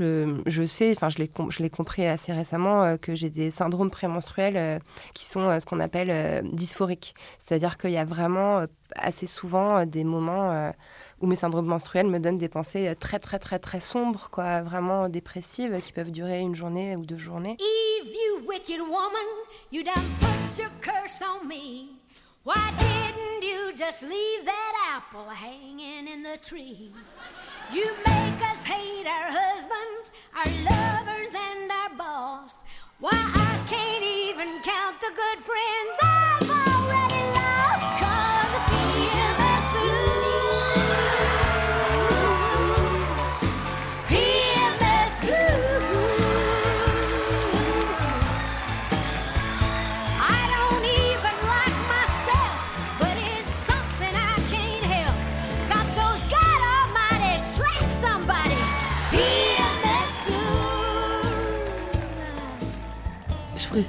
je, 0.46 0.66
sais, 0.66 0.92
enfin, 0.92 1.10
je 1.10 1.18
l'ai, 1.18 1.30
je 1.50 1.62
l'ai 1.62 1.70
compris 1.70 2.06
assez 2.06 2.32
récemment 2.32 2.84
euh, 2.84 2.96
que 2.96 3.16
j'ai 3.16 3.30
des 3.30 3.52
syndromes 3.52 3.90
prémenstruels 3.90 4.56
euh, 4.56 4.80
qui 5.14 5.26
sont 5.26 5.60
ce 5.60 5.66
qu'on 5.66 5.82
appelle 5.82 6.44
dysphoriques. 6.54 7.16
C'est-à-dire 7.40 7.78
qu'il 7.78 7.90
y 7.92 7.98
a 7.98 8.06
vraiment 8.06 8.66
assez 8.96 9.28
souvent 9.28 9.86
des 9.86 10.06
moments 10.06 10.72
où 11.20 11.28
mes 11.28 11.36
syndromes 11.36 11.66
menstruels 11.66 12.08
me 12.08 12.20
donnent 12.20 12.38
des 12.38 12.48
pensées 12.48 12.96
très 12.98 13.20
très 13.20 13.40
très 13.40 13.60
très 13.60 13.82
sombres, 13.82 14.30
quoi, 14.32 14.62
vraiment 14.62 15.10
dépressives, 15.10 15.82
qui 15.84 15.92
peuvent 15.92 16.12
durer 16.12 16.40
une 16.40 16.56
journée 16.56 16.96
ou 16.96 17.06
deux 17.06 17.18
journées. 17.18 17.58
Eve, 17.60 18.08
you 18.08 18.48
wicked 18.48 18.80
woman, 18.80 19.28
you 19.74 19.84
done 19.84 19.94
put 20.22 20.62
your 20.62 20.72
curse 20.80 21.22
on 21.22 21.46
me. 21.48 22.05
Why 22.46 22.72
didn't 22.78 23.42
you 23.42 23.74
just 23.76 24.04
leave 24.04 24.46
that 24.46 24.94
apple 24.96 25.28
hanging 25.30 26.08
in 26.08 26.22
the 26.22 26.38
tree? 26.38 26.92
You 27.74 27.86
make 28.06 28.40
us 28.52 28.64
hate 28.64 29.08
our 29.08 29.32
husbands, 29.32 30.12
our 30.36 30.46
lovers, 30.70 31.34
and 31.34 31.72
our 31.72 31.98
boss. 31.98 32.64
Why 33.00 33.14
I 33.14 33.60
can't 33.68 34.04
even 34.04 34.62
count 34.62 35.02
the 35.02 35.12
good 35.16 35.44
friends 35.44 36.05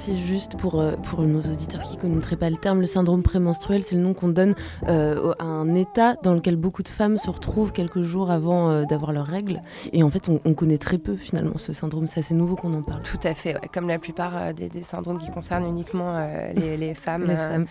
précise 0.07 0.25
juste 0.25 0.55
pour, 0.57 0.79
euh, 0.79 0.93
pour 0.95 1.21
nos 1.21 1.41
auditeurs 1.41 1.81
qui 1.81 1.97
ne 1.97 2.01
connaîtraient 2.01 2.37
pas 2.37 2.49
le 2.49 2.55
terme, 2.55 2.79
le 2.79 2.85
syndrome 2.85 3.23
prémenstruel, 3.23 3.83
c'est 3.83 3.95
le 3.95 4.01
nom 4.01 4.13
qu'on 4.13 4.29
donne 4.29 4.55
euh, 4.87 5.33
à 5.39 5.43
un 5.43 5.75
état 5.75 6.15
dans 6.23 6.33
lequel 6.33 6.55
beaucoup 6.55 6.83
de 6.83 6.87
femmes 6.87 7.17
se 7.17 7.29
retrouvent 7.29 7.73
quelques 7.73 8.03
jours 8.03 8.31
avant 8.31 8.69
euh, 8.69 8.85
d'avoir 8.85 9.11
leurs 9.11 9.25
règles. 9.25 9.61
Et 9.91 10.03
en 10.03 10.09
fait, 10.09 10.29
on, 10.29 10.39
on 10.45 10.53
connaît 10.53 10.77
très 10.77 10.97
peu 10.97 11.17
finalement 11.17 11.57
ce 11.57 11.73
syndrome, 11.73 12.07
c'est 12.07 12.19
assez 12.19 12.33
nouveau 12.33 12.55
qu'on 12.55 12.73
en 12.73 12.83
parle. 12.83 13.03
Tout 13.03 13.19
à 13.23 13.33
fait, 13.33 13.55
ouais. 13.55 13.69
comme 13.73 13.89
la 13.89 13.99
plupart 13.99 14.53
des, 14.53 14.69
des 14.69 14.83
syndromes 14.83 15.17
qui 15.17 15.29
concernent 15.29 15.67
uniquement 15.67 16.13
euh, 16.15 16.53
les, 16.55 16.77
les 16.77 16.93
femmes, 16.93 17.25
Les 17.27 17.35
femmes. 17.35 17.65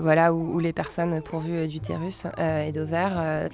voilà, 0.00 0.32
ou, 0.32 0.54
ou 0.54 0.58
les 0.60 0.72
personnes 0.72 1.20
pourvues 1.22 1.66
d'utérus 1.66 2.24
et 2.38 2.70
d'ovaires. 2.72 3.48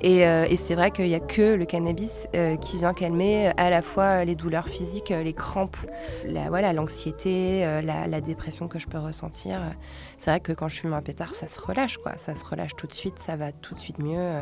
et 0.00 0.20
et 0.20 0.56
c'est 0.56 0.74
vrai 0.74 0.90
qu'il 0.90 1.06
n'y 1.06 1.14
a 1.14 1.20
que 1.20 1.54
le 1.54 1.64
cannabis 1.64 2.26
qui 2.60 2.76
vient 2.76 2.92
calmer 2.92 3.52
à 3.56 3.70
la 3.70 3.82
fois 3.82 4.24
les 4.24 4.34
douleurs 4.34 4.68
physiques, 4.68 5.10
les 5.10 5.32
crampes, 5.32 5.76
la, 6.26 6.48
voilà, 6.48 6.72
l'anxiété, 6.72 6.99
euh, 7.06 7.80
la, 7.82 8.20
dépression 8.20 8.68
que 8.68 8.78
je 8.78 8.86
peux 8.86 8.98
ressentir. 8.98 9.60
C'est 10.18 10.30
vrai 10.30 10.40
que 10.40 10.52
quand 10.52 10.68
je 10.68 10.80
fume 10.80 10.92
un 10.92 11.02
pétard, 11.02 11.34
ça 11.34 11.48
se 11.48 11.58
relâche, 11.60 11.96
quoi. 11.98 12.12
Ça 12.18 12.34
se 12.36 12.44
relâche 12.44 12.76
tout 12.76 12.86
de 12.86 12.92
suite, 12.92 13.18
ça 13.18 13.36
va 13.36 13.52
tout 13.52 13.74
de 13.74 13.78
suite 13.80 13.98
mieux. 13.98 14.18
euh. 14.18 14.40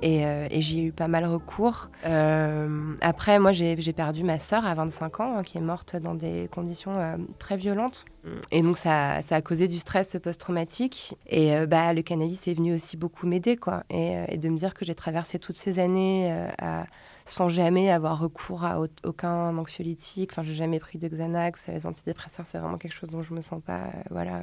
Et, 0.00 0.26
euh, 0.26 0.48
et 0.50 0.60
j'y 0.62 0.80
ai 0.80 0.82
eu 0.86 0.92
pas 0.92 1.06
mal 1.06 1.24
recours. 1.24 1.88
Euh, 2.06 2.94
après, 3.00 3.38
moi, 3.38 3.52
j'ai 3.52 3.76
j'ai 3.80 3.92
perdu 3.92 4.24
ma 4.24 4.38
sœur 4.38 4.66
à 4.66 4.74
25 4.74 5.20
ans, 5.20 5.36
hein, 5.36 5.42
qui 5.42 5.58
est 5.58 5.60
morte 5.62 5.94
dans 5.96 6.14
des 6.14 6.48
conditions 6.50 6.96
euh, 6.98 7.16
très 7.38 7.56
violentes. 7.56 8.04
Et 8.50 8.62
donc, 8.62 8.78
ça, 8.78 9.20
ça 9.22 9.36
a 9.36 9.40
causé 9.42 9.68
du 9.68 9.78
stress 9.78 10.16
post-traumatique. 10.20 11.16
Et 11.28 11.54
euh, 11.54 11.66
bah, 11.66 11.92
le 11.92 12.02
cannabis 12.02 12.48
est 12.48 12.54
venu 12.54 12.74
aussi 12.74 12.96
beaucoup 12.96 13.26
m'aider, 13.26 13.56
quoi. 13.56 13.84
Et, 13.90 14.16
euh, 14.16 14.24
et 14.28 14.38
de 14.38 14.48
me 14.48 14.56
dire 14.56 14.74
que 14.74 14.84
j'ai 14.84 14.94
traversé 14.94 15.38
toutes 15.38 15.56
ces 15.56 15.78
années 15.78 16.32
euh, 16.32 16.48
à- 16.60 16.86
sans 17.24 17.48
jamais 17.48 17.90
avoir 17.90 18.18
recours 18.18 18.64
à 18.64 18.80
au- 18.80 18.86
aucun 19.04 19.56
anxiolytique. 19.56 20.30
Enfin, 20.32 20.42
j'ai 20.42 20.54
jamais 20.54 20.78
pris 20.80 20.98
de 20.98 21.08
Xanax. 21.08 21.68
Les 21.68 21.86
antidépresseurs, 21.86 22.46
c'est 22.48 22.58
vraiment 22.58 22.78
quelque 22.78 22.94
chose 22.94 23.10
dont 23.10 23.22
je 23.22 23.34
me 23.34 23.42
sens 23.42 23.62
pas, 23.62 23.78
euh, 23.84 24.02
voilà, 24.10 24.42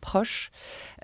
proche. 0.00 0.50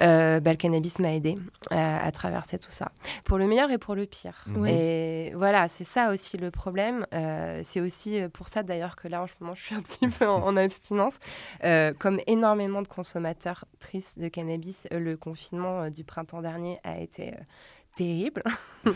Euh, 0.03 0.41
bah, 0.41 0.51
le 0.51 0.57
cannabis 0.59 0.99
m'a 0.99 1.15
aidé 1.15 1.35
à, 1.71 2.05
à 2.05 2.13
traverser 2.13 2.59
tout 2.59 2.71
ça. 2.71 2.93
Pour 3.25 3.39
le 3.39 3.47
meilleur 3.47 3.71
et 3.71 3.79
pour 3.79 3.95
le 3.95 4.05
pire. 4.05 4.45
Mhm. 4.47 4.67
Et 4.67 5.33
voilà, 5.35 5.69
c'est 5.69 5.85
ça 5.85 6.11
aussi 6.11 6.37
le 6.37 6.51
problème. 6.51 7.07
Euh, 7.15 7.63
c'est 7.65 7.81
aussi 7.81 8.21
pour 8.35 8.49
ça 8.49 8.63
d'ailleurs 8.63 8.97
que 8.97 9.09
là 9.09 9.23
en 9.23 9.27
ce 9.27 9.33
moment 9.41 9.55
je 9.55 9.63
suis 9.63 9.75
un 9.75 9.81
petit 9.83 10.07
peu 10.09 10.29
en, 10.29 10.43
en 10.45 10.55
abstinence. 10.57 11.19
Euh, 11.65 11.95
comme 11.99 12.21
énormément 12.27 12.83
de 12.83 12.89
consommateurs 12.89 13.65
tristes 13.79 14.19
de 14.19 14.29
cannabis, 14.29 14.87
euh, 14.93 14.99
le 14.99 15.17
confinement 15.17 15.85
euh, 15.85 15.91
du 15.91 16.05
printemps 16.05 16.43
dernier 16.43 16.79
a 16.85 16.99
été 17.01 17.31
euh, 17.31 17.41
terrible. 18.01 18.43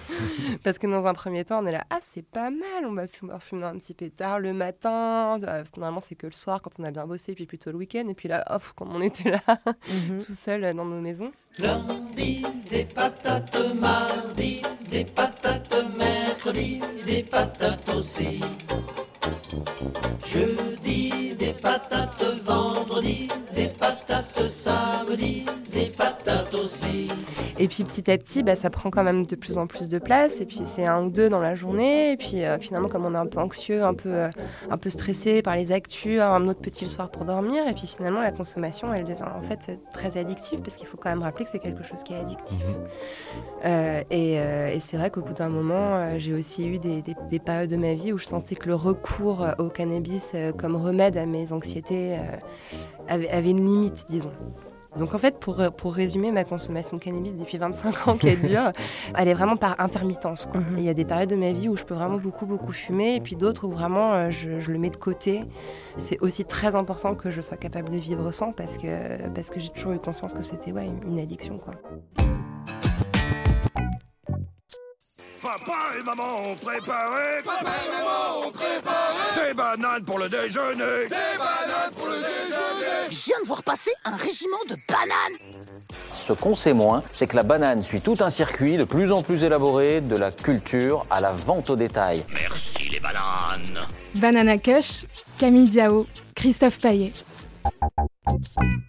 Parce 0.64 0.78
que 0.78 0.86
dans 0.86 1.06
un 1.06 1.12
premier 1.12 1.44
temps, 1.44 1.62
on 1.62 1.66
est 1.66 1.72
là, 1.72 1.84
ah, 1.90 1.98
c'est 2.02 2.24
pas 2.24 2.50
mal, 2.50 2.86
on 2.86 2.94
va 2.94 3.06
pouvoir 3.06 3.42
fumer 3.42 3.64
un 3.64 3.76
petit 3.76 3.92
pétard 3.92 4.40
le 4.40 4.54
matin. 4.54 5.38
Euh, 5.42 5.46
Parce 5.46 5.70
que 5.70 5.80
normalement, 5.80 6.00
c'est 6.00 6.14
que 6.14 6.26
le 6.26 6.32
soir 6.32 6.62
quand 6.62 6.70
on 6.78 6.84
a 6.84 6.90
bien 6.90 7.06
bossé, 7.06 7.34
puis 7.34 7.44
plutôt 7.46 7.70
le 7.70 7.76
week-end. 7.76 8.06
Et 8.08 8.14
puis 8.14 8.28
là, 8.28 8.44
hop, 8.48 8.62
quand 8.76 8.86
on 8.90 9.00
était 9.02 9.30
là, 9.30 9.40
tout 10.26 10.32
seul 10.32 10.64
euh, 10.64 10.72
dans 10.72 10.86
nos 10.86 11.00
maisons. 11.00 11.32
Lundi, 11.58 12.46
des 12.70 12.84
patates, 12.84 13.56
mardi, 13.78 14.62
des 14.90 15.04
patates, 15.04 15.76
mercredi, 15.98 16.80
des 17.04 17.22
patates 17.22 17.88
aussi. 17.94 18.40
Jeudi, 20.24 21.34
des 21.36 21.52
patates, 21.52 22.24
vendredi, 22.42 23.28
Et 27.64 27.68
puis 27.68 27.82
petit 27.82 28.10
à 28.10 28.18
petit, 28.18 28.42
bah, 28.42 28.56
ça 28.56 28.68
prend 28.68 28.90
quand 28.90 29.02
même 29.02 29.24
de 29.24 29.36
plus 29.36 29.56
en 29.56 29.66
plus 29.66 29.88
de 29.88 29.98
place. 29.98 30.38
Et 30.42 30.44
puis 30.44 30.60
c'est 30.66 30.84
un 30.86 31.04
ou 31.04 31.08
deux 31.08 31.30
dans 31.30 31.40
la 31.40 31.54
journée. 31.54 32.12
Et 32.12 32.16
puis 32.18 32.44
euh, 32.44 32.58
finalement, 32.58 32.88
comme 32.90 33.06
on 33.06 33.14
est 33.14 33.18
un 33.18 33.24
peu 33.26 33.38
anxieux, 33.40 33.82
un 33.84 33.94
peu, 33.94 34.10
euh, 34.12 34.28
un 34.68 34.76
peu 34.76 34.90
stressé 34.90 35.40
par 35.40 35.56
les 35.56 35.72
actus, 35.72 36.20
un 36.20 36.46
autre 36.46 36.60
petit 36.60 36.84
le 36.84 36.90
soir 36.90 37.10
pour 37.10 37.24
dormir. 37.24 37.66
Et 37.66 37.72
puis 37.72 37.86
finalement, 37.86 38.20
la 38.20 38.32
consommation, 38.32 38.92
elle 38.92 39.04
devient 39.04 39.22
en 39.34 39.40
fait 39.40 39.78
très 39.94 40.18
addictive 40.18 40.60
parce 40.60 40.76
qu'il 40.76 40.86
faut 40.86 40.98
quand 40.98 41.08
même 41.08 41.22
rappeler 41.22 41.46
que 41.46 41.50
c'est 41.50 41.58
quelque 41.58 41.82
chose 41.84 42.02
qui 42.02 42.12
est 42.12 42.18
addictif. 42.18 42.62
Euh, 43.64 44.02
et 44.10 44.38
euh, 44.38 44.68
et 44.74 44.80
c'est 44.80 44.98
vrai 44.98 45.10
qu'au 45.10 45.22
bout 45.22 45.32
d'un 45.32 45.48
moment, 45.48 46.18
j'ai 46.18 46.34
aussi 46.34 46.66
eu 46.68 46.78
des, 46.78 47.00
des- 47.00 47.16
des 47.30 47.38
périodes 47.38 47.70
de 47.70 47.76
ma 47.76 47.94
vie 47.94 48.12
où 48.12 48.18
je 48.18 48.26
sentais 48.26 48.56
que 48.56 48.66
le 48.66 48.74
recours 48.74 49.46
au 49.58 49.68
cannabis 49.68 50.32
comme 50.58 50.76
remède 50.76 51.16
à 51.16 51.24
mes 51.24 51.50
anxiétés 51.52 52.18
avait, 53.08 53.30
avait 53.30 53.50
une 53.50 53.64
limite, 53.64 54.04
disons. 54.08 54.32
Donc 54.98 55.14
en 55.14 55.18
fait, 55.18 55.38
pour, 55.38 55.56
pour 55.76 55.94
résumer 55.94 56.30
ma 56.30 56.44
consommation 56.44 56.96
de 56.96 57.02
cannabis 57.02 57.34
depuis 57.34 57.58
25 57.58 58.08
ans 58.08 58.16
qu'elle 58.16 58.40
dure, 58.40 58.70
elle 59.16 59.28
est 59.28 59.34
vraiment 59.34 59.56
par 59.56 59.80
intermittence. 59.80 60.46
quoi. 60.46 60.60
Et 60.76 60.80
Il 60.80 60.84
y 60.84 60.88
a 60.88 60.94
des 60.94 61.04
périodes 61.04 61.30
de 61.30 61.36
ma 61.36 61.52
vie 61.52 61.68
où 61.68 61.76
je 61.76 61.84
peux 61.84 61.94
vraiment 61.94 62.18
beaucoup, 62.18 62.46
beaucoup 62.46 62.72
fumer, 62.72 63.16
et 63.16 63.20
puis 63.20 63.36
d'autres 63.36 63.66
où 63.66 63.70
vraiment 63.70 64.12
euh, 64.14 64.30
je, 64.30 64.60
je 64.60 64.70
le 64.70 64.78
mets 64.78 64.90
de 64.90 64.96
côté. 64.96 65.44
C'est 65.98 66.18
aussi 66.20 66.44
très 66.44 66.74
important 66.74 67.14
que 67.14 67.30
je 67.30 67.40
sois 67.40 67.56
capable 67.56 67.90
de 67.90 67.96
vivre 67.96 68.30
sans, 68.32 68.52
parce 68.52 68.78
que, 68.78 69.28
parce 69.30 69.50
que 69.50 69.60
j'ai 69.60 69.70
toujours 69.70 69.92
eu 69.92 69.98
conscience 69.98 70.32
que 70.34 70.42
c'était 70.42 70.72
ouais, 70.72 70.88
une 71.06 71.18
addiction. 71.18 71.58
Quoi. 71.58 71.74
Papa 75.44 75.98
et 76.00 76.02
maman 76.02 76.52
ont 76.52 76.54
préparé. 76.54 77.42
Papa 77.44 77.72
et 77.84 77.90
maman 77.90 78.46
ont 78.46 78.50
préparé. 78.50 79.48
Des 79.48 79.52
bananes 79.52 80.02
pour 80.02 80.18
le 80.18 80.30
déjeuner. 80.30 81.04
Des 81.04 81.36
bananes 81.36 81.92
pour 81.94 82.06
le 82.06 82.14
déjeuner. 82.14 83.10
Je 83.10 83.24
viens 83.26 83.40
de 83.42 83.46
voir 83.46 83.62
passer 83.62 83.90
un 84.06 84.16
régiment 84.16 84.56
de 84.70 84.76
bananes. 84.88 85.38
Ce 86.14 86.32
qu'on 86.32 86.54
sait 86.54 86.72
moins, 86.72 87.02
c'est 87.12 87.26
que 87.26 87.36
la 87.36 87.42
banane 87.42 87.82
suit 87.82 88.00
tout 88.00 88.16
un 88.20 88.30
circuit 88.30 88.78
de 88.78 88.84
plus 88.84 89.12
en 89.12 89.20
plus 89.20 89.44
élaboré, 89.44 90.00
de 90.00 90.16
la 90.16 90.32
culture 90.32 91.04
à 91.10 91.20
la 91.20 91.32
vente 91.32 91.68
au 91.68 91.76
détail. 91.76 92.24
Merci 92.32 92.88
les 92.88 93.00
bananes. 93.00 93.86
Banana 94.14 94.56
Kush, 94.56 95.04
Camille 95.38 95.68
Diao, 95.68 96.06
Christophe 96.34 96.80
Paillet. 96.80 97.12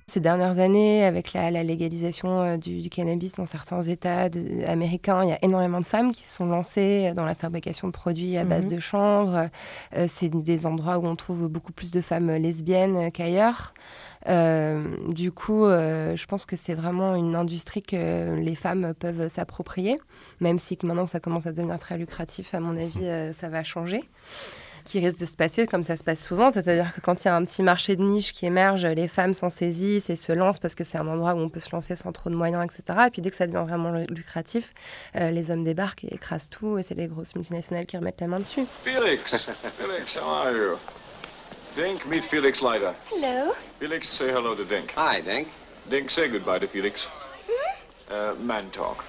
Ces 0.08 0.19
dernières 0.21 0.60
années, 0.60 1.03
avec 1.03 1.34
la, 1.34 1.51
la 1.51 1.63
légalisation 1.63 2.41
euh, 2.41 2.58
du, 2.58 2.81
du 2.81 2.89
cannabis 2.89 3.34
dans 3.36 3.45
certains 3.45 3.81
États 3.81 4.29
de- 4.29 4.63
américains, 4.65 5.23
il 5.23 5.29
y 5.29 5.34
a 5.34 5.39
énormément 5.43 5.79
de 5.81 5.86
femmes 5.86 6.13
qui 6.13 6.23
se 6.23 6.36
sont 6.36 6.45
lancées 6.45 7.12
dans 7.15 7.25
la 7.25 7.36
fabrication 7.36 7.88
de 7.88 7.91
produits 7.93 8.38
à 8.38 8.45
base 8.45 8.65
Mhm. 8.65 8.71
de 8.71 8.79
chanvre. 8.79 9.49
Euh, 9.95 10.05
c'est 10.08 10.29
des 10.29 10.65
endroits 10.65 10.99
où 10.99 11.05
on 11.05 11.15
trouve 11.15 11.47
beaucoup 11.49 11.73
plus 11.73 11.91
de 11.91 12.01
femmes 12.01 12.31
lesbiennes 12.31 13.12
qu'ailleurs. 13.12 13.73
Euh, 14.27 14.84
du 15.10 15.31
coup, 15.31 15.65
euh, 15.65 16.15
je 16.15 16.25
pense 16.25 16.45
que 16.45 16.55
c'est 16.55 16.73
vraiment 16.73 17.15
une 17.15 17.36
industrie 17.36 17.81
que 17.84 18.36
les 18.39 18.55
femmes 18.55 18.93
peuvent 18.97 19.27
s'approprier, 19.27 19.99
même 20.39 20.60
si 20.60 20.77
que 20.77 20.88
maintenant 20.88 21.05
que 21.05 21.12
ça 21.12 21.19
commence 21.19 21.45
à 21.45 21.51
devenir 21.51 21.77
très 21.77 21.97
lucratif, 21.97 22.53
à 22.55 22.60
mon 22.60 22.77
avis, 22.77 23.03
euh, 23.05 23.34
ça 23.34 23.49
va 23.49 23.63
changer. 23.63 24.03
Qui 24.86 25.00
risque 25.00 25.19
de 25.19 25.26
se 25.26 25.36
passer, 25.36 25.65
comme 25.65 25.84
ça 25.84 25.95
se 25.95 26.04
passe 26.04 26.24
souvent, 26.24 26.52
c'est-à-dire 26.52 26.93
que 26.93 27.02
quand 27.02 27.24
il 27.24 27.28
y 27.28 27.32
a 27.32 27.36
un 27.36 27.43
petit 27.43 27.63
marché 27.63 27.95
de 27.95 28.04
niche 28.04 28.32
qui 28.34 28.45
émerge, 28.45 28.86
les 28.86 29.08
femmes 29.08 29.34
s'en 29.34 29.50
saisissent 29.50 30.12
et 30.12 30.15
se 30.15 30.32
lancent 30.32 30.60
parce 30.60 30.76
que 30.76 30.84
c'est 30.84 31.00
un 31.00 31.08
endroit 31.08 31.34
où 31.34 31.39
on 31.39 31.50
peut 31.50 31.60
se 31.60 31.71
lancer 31.71 31.95
sans 31.95 32.12
trop 32.12 32.30
de 32.30 32.36
moyens, 32.36 32.63
etc. 32.63 33.00
Et 33.08 33.10
puis 33.10 33.24
dès 33.24 33.32
que 33.32 33.36
ça 33.36 33.48
devient 33.48 33.65
vraiment 33.67 33.91
lucratif, 34.10 34.74
euh, 35.15 35.32
les 35.32 35.50
hommes 35.50 35.63
débarquent 35.63 36.04
et 36.04 36.13
écrasent 36.13 36.50
tout, 36.50 36.78
et 36.78 36.84
c'est 36.84 36.93
les 36.93 37.08
grosses 37.08 37.36
multinationales 37.36 37.88
qui 37.88 37.98
remettent 37.98 38.21
la 38.21 38.28
main 38.28 38.39
dessus. 38.39 38.65
Felix. 38.84 39.50
Felix, 39.80 40.17
how 40.17 40.45
are 40.45 40.52
you? 40.52 40.78
Dink, 41.76 42.06
meet 42.06 42.24
Felix 42.24 42.62
Leiter. 42.62 42.93
Hello. 43.12 43.54
Felix, 43.80 44.08
say 44.08 44.30
hello 44.30 44.56
to 44.56 44.63
Dink. 44.63 44.93
Hi, 44.95 45.19
Dink. 45.19 45.48
Dink, 45.89 46.12
say 46.12 46.30
goodbye 46.30 46.60
to 46.60 46.67
Felix. 46.67 47.10
Uh, 48.10 48.36
man 48.39 48.69
talk. 48.69 49.04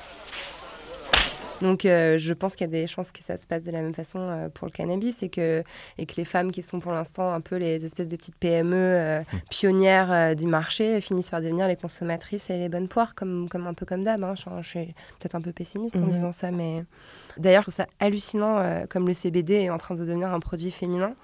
Donc 1.62 1.85
euh, 1.85 2.19
je 2.19 2.33
pense 2.35 2.55
qu'il 2.55 2.66
y 2.66 2.69
a 2.69 2.71
des 2.71 2.87
chances 2.87 3.12
que 3.12 3.23
ça 3.23 3.37
se 3.37 3.47
passe 3.47 3.62
de 3.62 3.71
la 3.71 3.81
même 3.81 3.95
façon 3.95 4.19
euh, 4.21 4.49
pour 4.49 4.66
le 4.66 4.73
cannabis 4.73 5.23
et 5.23 5.29
que, 5.31 5.64
et 5.99 6.05
que 6.07 6.14
les 6.16 6.25
femmes 6.25 6.53
qui 6.53 6.62
sont 6.62 6.81
pour 6.81 6.92
l'instant 6.92 7.33
un 7.33 7.40
peu 7.40 7.57
les 7.57 7.85
espèces 7.85 8.09
de 8.09 8.16
petites 8.16 8.37
PME 8.37 8.75
euh, 8.77 9.23
pionnières 9.51 10.12
euh, 10.12 10.35
du 10.35 10.47
marché 10.47 11.01
finissent 11.01 11.31
par 11.31 11.40
devenir 11.40 11.66
les 11.69 11.77
consommatrices 11.77 12.51
et 12.51 12.59
les 12.59 12.69
bonnes 12.69 12.88
poires, 12.88 13.14
comme, 13.14 13.49
comme 13.49 13.66
un 13.66 13.75
peu 13.75 13.87
comme 13.87 14.05
d'hab. 14.05 14.23
hein. 14.23 14.35
Je, 14.37 14.45
je 14.62 14.69
suis 14.69 14.85
peut-être 15.19 15.35
un 15.35 15.40
peu 15.40 15.53
pessimiste 15.53 15.97
en 15.97 16.01
Mhm. 16.01 16.11
disant 16.11 16.33
ça, 16.33 16.51
mais 16.51 16.85
d'ailleurs 17.38 17.62
je 17.62 17.71
trouve 17.71 17.75
ça 17.75 17.87
hallucinant 18.01 18.59
euh, 18.59 18.85
comme 18.88 19.07
le 19.07 19.14
CBD 19.14 19.55
est 19.55 19.71
en 19.71 19.79
train 19.79 19.95
de 19.95 20.01
devenir 20.01 20.33
un 20.33 20.40
produit 20.40 20.71
féminin. 20.71 21.14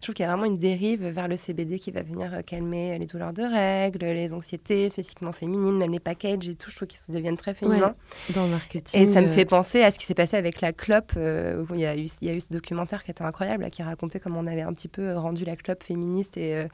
Je 0.00 0.04
trouve 0.06 0.14
qu'il 0.14 0.24
y 0.24 0.26
a 0.28 0.30
vraiment 0.30 0.44
une 0.46 0.58
dérive 0.58 1.04
vers 1.08 1.26
le 1.26 1.36
CBD 1.36 1.78
qui 1.80 1.90
va 1.90 2.02
venir 2.02 2.30
calmer 2.46 2.96
les 2.98 3.06
douleurs 3.06 3.32
de 3.32 3.42
règles, 3.42 4.06
les 4.06 4.32
anxiétés 4.32 4.90
spécifiquement 4.90 5.32
féminines, 5.32 5.76
même 5.76 5.90
les 5.90 5.98
packages 5.98 6.48
et 6.48 6.54
tout. 6.54 6.70
Je 6.70 6.76
trouve 6.76 6.86
qu'ils 6.86 7.00
se 7.00 7.10
deviennent 7.10 7.36
très 7.36 7.52
féminins. 7.54 7.94
Ouais, 8.28 8.34
dans 8.34 8.44
le 8.44 8.50
marketing. 8.50 9.00
Et 9.00 9.06
ça 9.06 9.20
me 9.20 9.26
fait 9.28 9.44
penser 9.44 9.77
à 9.84 9.90
ce 9.90 9.98
qui 9.98 10.06
s'est 10.06 10.14
passé 10.14 10.36
avec 10.36 10.60
la 10.60 10.72
clope. 10.72 11.12
euh, 11.16 11.64
il, 11.74 11.80
y 11.80 11.86
a 11.86 11.96
eu, 11.96 12.08
il 12.20 12.28
y 12.28 12.30
a 12.30 12.34
eu 12.34 12.40
ce 12.40 12.52
documentaire 12.52 13.04
qui 13.04 13.10
était 13.10 13.24
incroyable, 13.24 13.62
là, 13.64 13.70
qui 13.70 13.82
racontait 13.82 14.20
comment 14.20 14.40
on 14.40 14.46
avait 14.46 14.62
un 14.62 14.72
petit 14.72 14.88
peu 14.88 15.02
euh, 15.02 15.18
rendu 15.18 15.44
la 15.44 15.56
clope 15.56 15.82
féministe. 15.82 16.36
Et, 16.36 16.54
euh, 16.54 16.66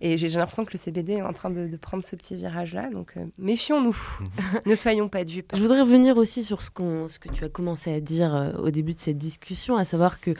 et 0.00 0.18
j'ai 0.18 0.28
l'impression 0.28 0.64
que 0.64 0.72
le 0.72 0.78
CBD 0.78 1.14
est 1.14 1.22
en 1.22 1.32
train 1.32 1.50
de, 1.50 1.66
de 1.66 1.76
prendre 1.76 2.04
ce 2.04 2.16
petit 2.16 2.36
virage-là. 2.36 2.90
Donc 2.90 3.12
euh, 3.16 3.24
méfions-nous, 3.38 3.96
ne 4.66 4.74
soyons 4.74 5.08
pas 5.08 5.24
dupes. 5.24 5.52
Je 5.54 5.60
voudrais 5.60 5.80
revenir 5.80 6.16
aussi 6.16 6.44
sur 6.44 6.62
ce, 6.62 6.70
qu'on, 6.70 7.08
ce 7.08 7.18
que 7.18 7.28
tu 7.28 7.44
as 7.44 7.48
commencé 7.48 7.92
à 7.92 8.00
dire 8.00 8.54
au 8.58 8.70
début 8.70 8.94
de 8.94 9.00
cette 9.00 9.18
discussion, 9.18 9.76
à 9.76 9.84
savoir 9.84 10.20
que 10.20 10.30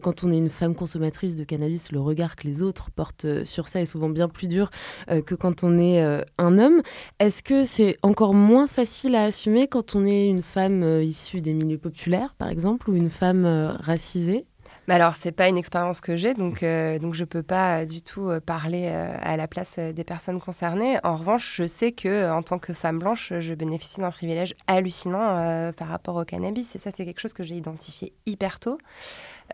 quand 0.00 0.24
on 0.24 0.32
est 0.32 0.38
une 0.38 0.50
femme 0.50 0.74
consommatrice 0.74 1.34
de 1.34 1.44
cannabis, 1.44 1.92
le 1.92 2.00
regard 2.00 2.36
que 2.36 2.46
les 2.46 2.62
autres 2.62 2.90
portent 2.90 3.44
sur 3.44 3.68
ça 3.68 3.80
est 3.80 3.86
souvent 3.86 4.08
bien 4.08 4.28
plus 4.28 4.48
dur 4.48 4.70
que 5.08 5.34
quand 5.34 5.64
on 5.64 5.78
est 5.78 6.00
un 6.38 6.58
homme. 6.58 6.82
Est-ce 7.18 7.42
que 7.42 7.64
c'est 7.64 7.96
encore 8.02 8.34
moins 8.34 8.66
facile 8.66 9.14
à 9.14 9.24
assumer 9.24 9.68
quand 9.68 9.94
on 9.94 10.06
est 10.06 10.26
une 10.26 10.42
femme 10.42 11.00
issue 11.02 11.40
des 11.40 11.54
milieux 11.54 11.67
populaires, 11.76 12.34
par 12.38 12.48
exemple, 12.48 12.88
ou 12.88 12.96
une 12.96 13.10
femme 13.10 13.44
euh, 13.44 13.72
racisée? 13.72 14.46
Mais 14.86 14.94
alors, 14.94 15.16
c'est 15.16 15.32
pas 15.32 15.48
une 15.48 15.58
expérience 15.58 16.00
que 16.00 16.16
j'ai, 16.16 16.32
donc, 16.32 16.62
euh, 16.62 16.98
donc 16.98 17.12
je 17.12 17.24
peux 17.24 17.42
pas 17.42 17.80
euh, 17.80 17.84
du 17.84 18.00
tout 18.00 18.28
euh, 18.28 18.40
parler 18.40 18.88
à 18.88 19.36
la 19.36 19.46
place 19.46 19.78
des 19.78 20.04
personnes 20.04 20.40
concernées. 20.40 20.98
En 21.04 21.16
revanche, 21.16 21.56
je 21.56 21.66
sais 21.66 21.92
que 21.92 22.30
en 22.30 22.42
tant 22.42 22.58
que 22.58 22.72
femme 22.72 22.98
blanche, 22.98 23.32
je 23.38 23.52
bénéficie 23.52 24.00
d'un 24.00 24.10
privilège 24.10 24.54
hallucinant 24.66 25.72
par 25.76 25.88
rapport 25.88 26.16
au 26.16 26.24
cannabis. 26.24 26.74
Et 26.74 26.78
ça, 26.78 26.90
c'est 26.90 27.04
quelque 27.04 27.20
chose 27.20 27.34
que 27.34 27.42
j'ai 27.42 27.54
identifié 27.54 28.14
hyper 28.24 28.60
tôt. 28.60 28.78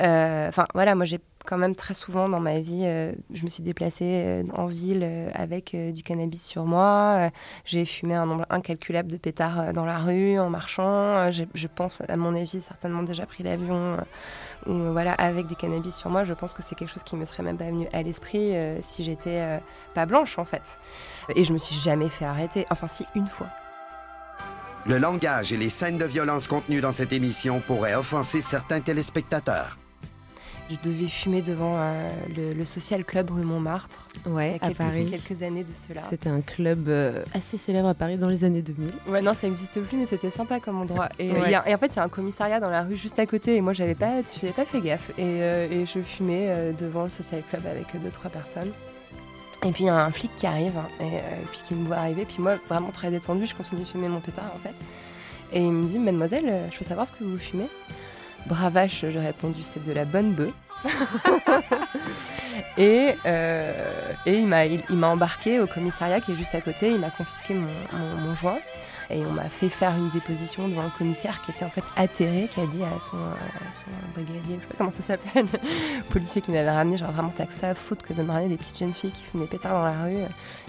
Enfin, 0.00 0.66
voilà, 0.74 0.94
moi, 0.94 1.05
j'ai 1.05 1.20
quand 1.44 1.59
même 1.59 1.74
très 1.74 1.94
souvent 1.94 2.28
dans 2.28 2.40
ma 2.40 2.61
vie, 2.61 2.83
euh, 2.85 3.12
je 3.33 3.44
me 3.44 3.50
suis 3.50 3.62
déplacée 3.62 4.22
euh, 4.24 4.42
en 4.54 4.66
ville 4.66 5.02
euh, 5.02 5.28
avec 5.35 5.76
du 5.76 6.02
cannabis 6.02 6.44
sur 6.44 6.64
moi. 6.64 7.30
J'ai 7.64 7.85
fumé 7.85 8.14
un 8.14 8.26
nombre 8.26 8.46
incalculable 8.50 9.11
de 9.11 9.16
pétards 9.16 9.72
dans 9.72 9.85
la 9.85 9.98
rue, 9.98 10.38
en 10.38 10.50
marchant. 10.50 11.30
Je 11.30 11.66
pense, 11.66 12.02
à 12.09 12.16
mon 12.16 12.35
avis, 12.35 12.61
certainement 12.61 13.02
déjà 13.02 13.26
pris 13.26 13.42
l'avion 13.42 13.98
ou, 14.66 14.72
voilà, 14.92 15.12
avec 15.12 15.46
du 15.46 15.57
cannabis 15.57 15.94
sur 15.94 16.11
moi. 16.11 16.24
Je 16.24 16.35
pense 16.35 16.54
que 16.54 16.62
c'est 16.62 16.74
quelque 16.74 16.92
chose 16.92 17.02
qui 17.02 17.16
me 17.16 17.24
serait 17.24 17.42
même 17.42 17.59
pas 17.59 17.66
venu 17.66 17.87
à 17.92 18.02
l'esprit 18.02 18.54
si 18.80 19.04
j'étais 19.04 19.61
pas 19.94 20.07
blanche, 20.07 20.38
en 20.38 20.44
fait. 20.44 20.78
Et 21.35 21.44
je 21.44 21.52
me 21.52 21.59
suis 21.59 21.76
jamais 21.76 22.09
fait 22.09 22.24
arrêter. 22.24 22.66
Enfin, 22.70 22.88
si, 22.88 23.07
une 23.14 23.26
fois. 23.26 23.48
Le 24.87 24.98
langage 24.98 25.52
et 25.52 25.57
les 25.57 25.70
scènes 25.70 25.98
de 25.98 26.04
violence 26.04 26.46
contenues 26.46 26.80
dans 26.80 26.92
cette 26.92 27.12
émission 27.12 27.61
pourraient 27.61 27.94
offenser 27.94 28.42
certains 28.42 28.80
téléspectateurs. 28.80 29.78
Je 30.70 30.77
devais 30.83 31.07
fumer 31.09 31.42
devant 31.42 31.74
euh, 31.77 32.09
le, 32.35 32.55
le 32.55 32.64
Social 32.64 33.05
Club 33.05 33.31
rue 33.31 33.44
Montmartre. 33.44 34.09
Ouais, 34.27 34.53
il 34.53 34.53
y 34.53 34.53
a 34.53 34.57
à 34.57 34.59
quelques, 34.68 34.79
Paris. 34.79 35.07
quelques 35.07 35.42
années 35.42 35.62
de 35.62 35.72
cela. 35.74 36.00
C'était 36.09 36.31
un 36.31 36.40
club 36.40 36.88
euh, 36.88 37.22
assez 37.35 37.59
célèbre 37.59 37.88
à 37.88 37.94
Paris 37.94 38.16
dans 38.16 38.29
les 38.29 38.44
années 38.44 38.62
2000. 38.62 38.90
Ouais, 39.09 39.20
non, 39.20 39.35
ça 39.35 39.46
n'existe 39.46 39.79
plus, 39.83 39.98
mais 39.98 40.07
c'était 40.07 40.31
sympa 40.31 40.61
comme 40.61 40.81
endroit. 40.81 41.11
Et, 41.18 41.31
Ouais. 41.33 41.40
il 41.44 41.50
y 41.50 41.55
a- 41.55 41.68
et 41.68 41.74
en 41.74 41.79
fait, 41.79 41.88
il 41.88 41.96
y 41.96 41.98
a 41.98 42.05
un 42.05 42.09
commissariat 42.09 42.61
dans 42.61 42.70
la 42.70 42.83
rue 42.83 42.96
juste 42.96 43.18
à 43.18 43.27
côté, 43.27 43.57
et 43.57 43.61
moi, 43.61 43.74
j'avais 43.74 43.94
pas, 43.94 44.22
j'avais 44.40 44.55
pas 44.55 44.64
fait 44.64 44.81
gaffe. 44.81 45.11
Et, 45.18 45.42
euh, 45.42 45.68
et 45.70 45.85
je 45.85 46.00
fumais 46.00 46.72
devant 46.79 47.05
le 47.05 47.11
Social 47.11 47.42
Club 47.50 47.66
avec 47.66 48.00
deux, 48.03 48.11
trois 48.11 48.31
personnes. 48.31 48.72
Et 49.66 49.70
puis, 49.72 49.85
il 49.85 49.87
y 49.88 49.90
a 49.90 49.96
un 50.03 50.11
flic 50.12 50.31
qui 50.35 50.46
arrive, 50.46 50.77
hein, 50.79 50.88
et, 51.00 51.16
et 51.16 51.44
puis 51.50 51.61
qui 51.66 51.74
me 51.74 51.87
voit 51.87 51.96
arriver. 51.96 52.24
Puis 52.24 52.38
moi, 52.40 52.57
vraiment 52.70 52.90
très 52.90 53.11
détendue, 53.11 53.44
je 53.46 53.55
continue 53.55 53.83
de 53.83 53.87
fumer 53.87 54.09
mon 54.09 54.20
pétard, 54.20 54.50
en 54.55 54.59
fait. 54.61 54.74
Et 55.53 55.61
il 55.62 55.72
me 55.72 55.85
dit, 55.87 55.98
mademoiselle, 55.98 56.62
je 56.72 56.79
peux 56.79 56.85
savoir 56.87 57.07
ce 57.07 57.12
que 57.12 57.22
vous 57.22 57.37
fumez 57.38 57.68
Bravache, 58.46 59.04
j'ai 59.09 59.20
répondu, 59.20 59.62
c'est 59.62 59.83
de 59.83 59.92
la 59.92 60.04
bonne 60.04 60.33
bœuf. 60.33 60.52
et, 62.77 63.14
euh, 63.27 64.12
et 64.27 64.35
il 64.35 64.46
m'a 64.48 64.66
il, 64.66 64.83
embarqué 65.05 65.61
au 65.61 65.66
commissariat 65.66 66.20
qui 66.20 66.33
est 66.33 66.35
juste 66.35 66.55
à 66.55 66.61
côté. 66.61 66.90
Il 66.90 67.00
m'a 67.00 67.11
confisqué 67.11 67.55
mon, 67.55 67.68
mon- 67.92 68.16
mon 68.16 68.35
joint 68.35 68.59
et 69.11 69.24
on 69.24 69.31
m'a 69.33 69.48
fait 69.48 69.68
faire 69.68 69.94
une 69.96 70.11
déposition 70.11 70.66
devant 70.66 70.83
le 70.83 70.90
commissaire 70.96 71.40
qui 71.42 71.50
était 71.50 71.64
en 71.64 71.70
fait 71.70 71.85
atterré, 71.96 72.48
qui 72.53 72.61
a 72.61 72.66
dit 72.66 72.83
à 72.83 72.98
son, 73.00 73.16
à 73.18 73.72
son 73.74 73.87
brigadier, 74.14 74.57
je 74.57 74.62
sais 74.62 74.66
pas 74.68 74.74
comment 74.79 74.90
ça 74.90 75.03
s'appelle, 75.03 75.46
policier 76.11 76.40
qui 76.40 76.50
m'avait 76.53 76.70
ramené, 76.70 76.96
genre 76.96 77.12
vraiment 77.12 77.33
t'as 77.37 77.46
que 77.46 77.53
ça 77.53 77.68
à 77.70 77.74
foutre 77.74 78.05
que 78.07 78.12
de 78.14 78.22
me 78.22 78.31
ramener 78.33 78.48
des 78.48 78.57
petites 78.57 78.79
jeunes 78.79 78.94
filles 78.94 79.12
qui 79.12 79.22
fument 79.22 79.42
des 79.42 79.46
pétards 79.46 79.74
dans 79.74 79.85
la 79.85 80.05
rue. 80.05 80.22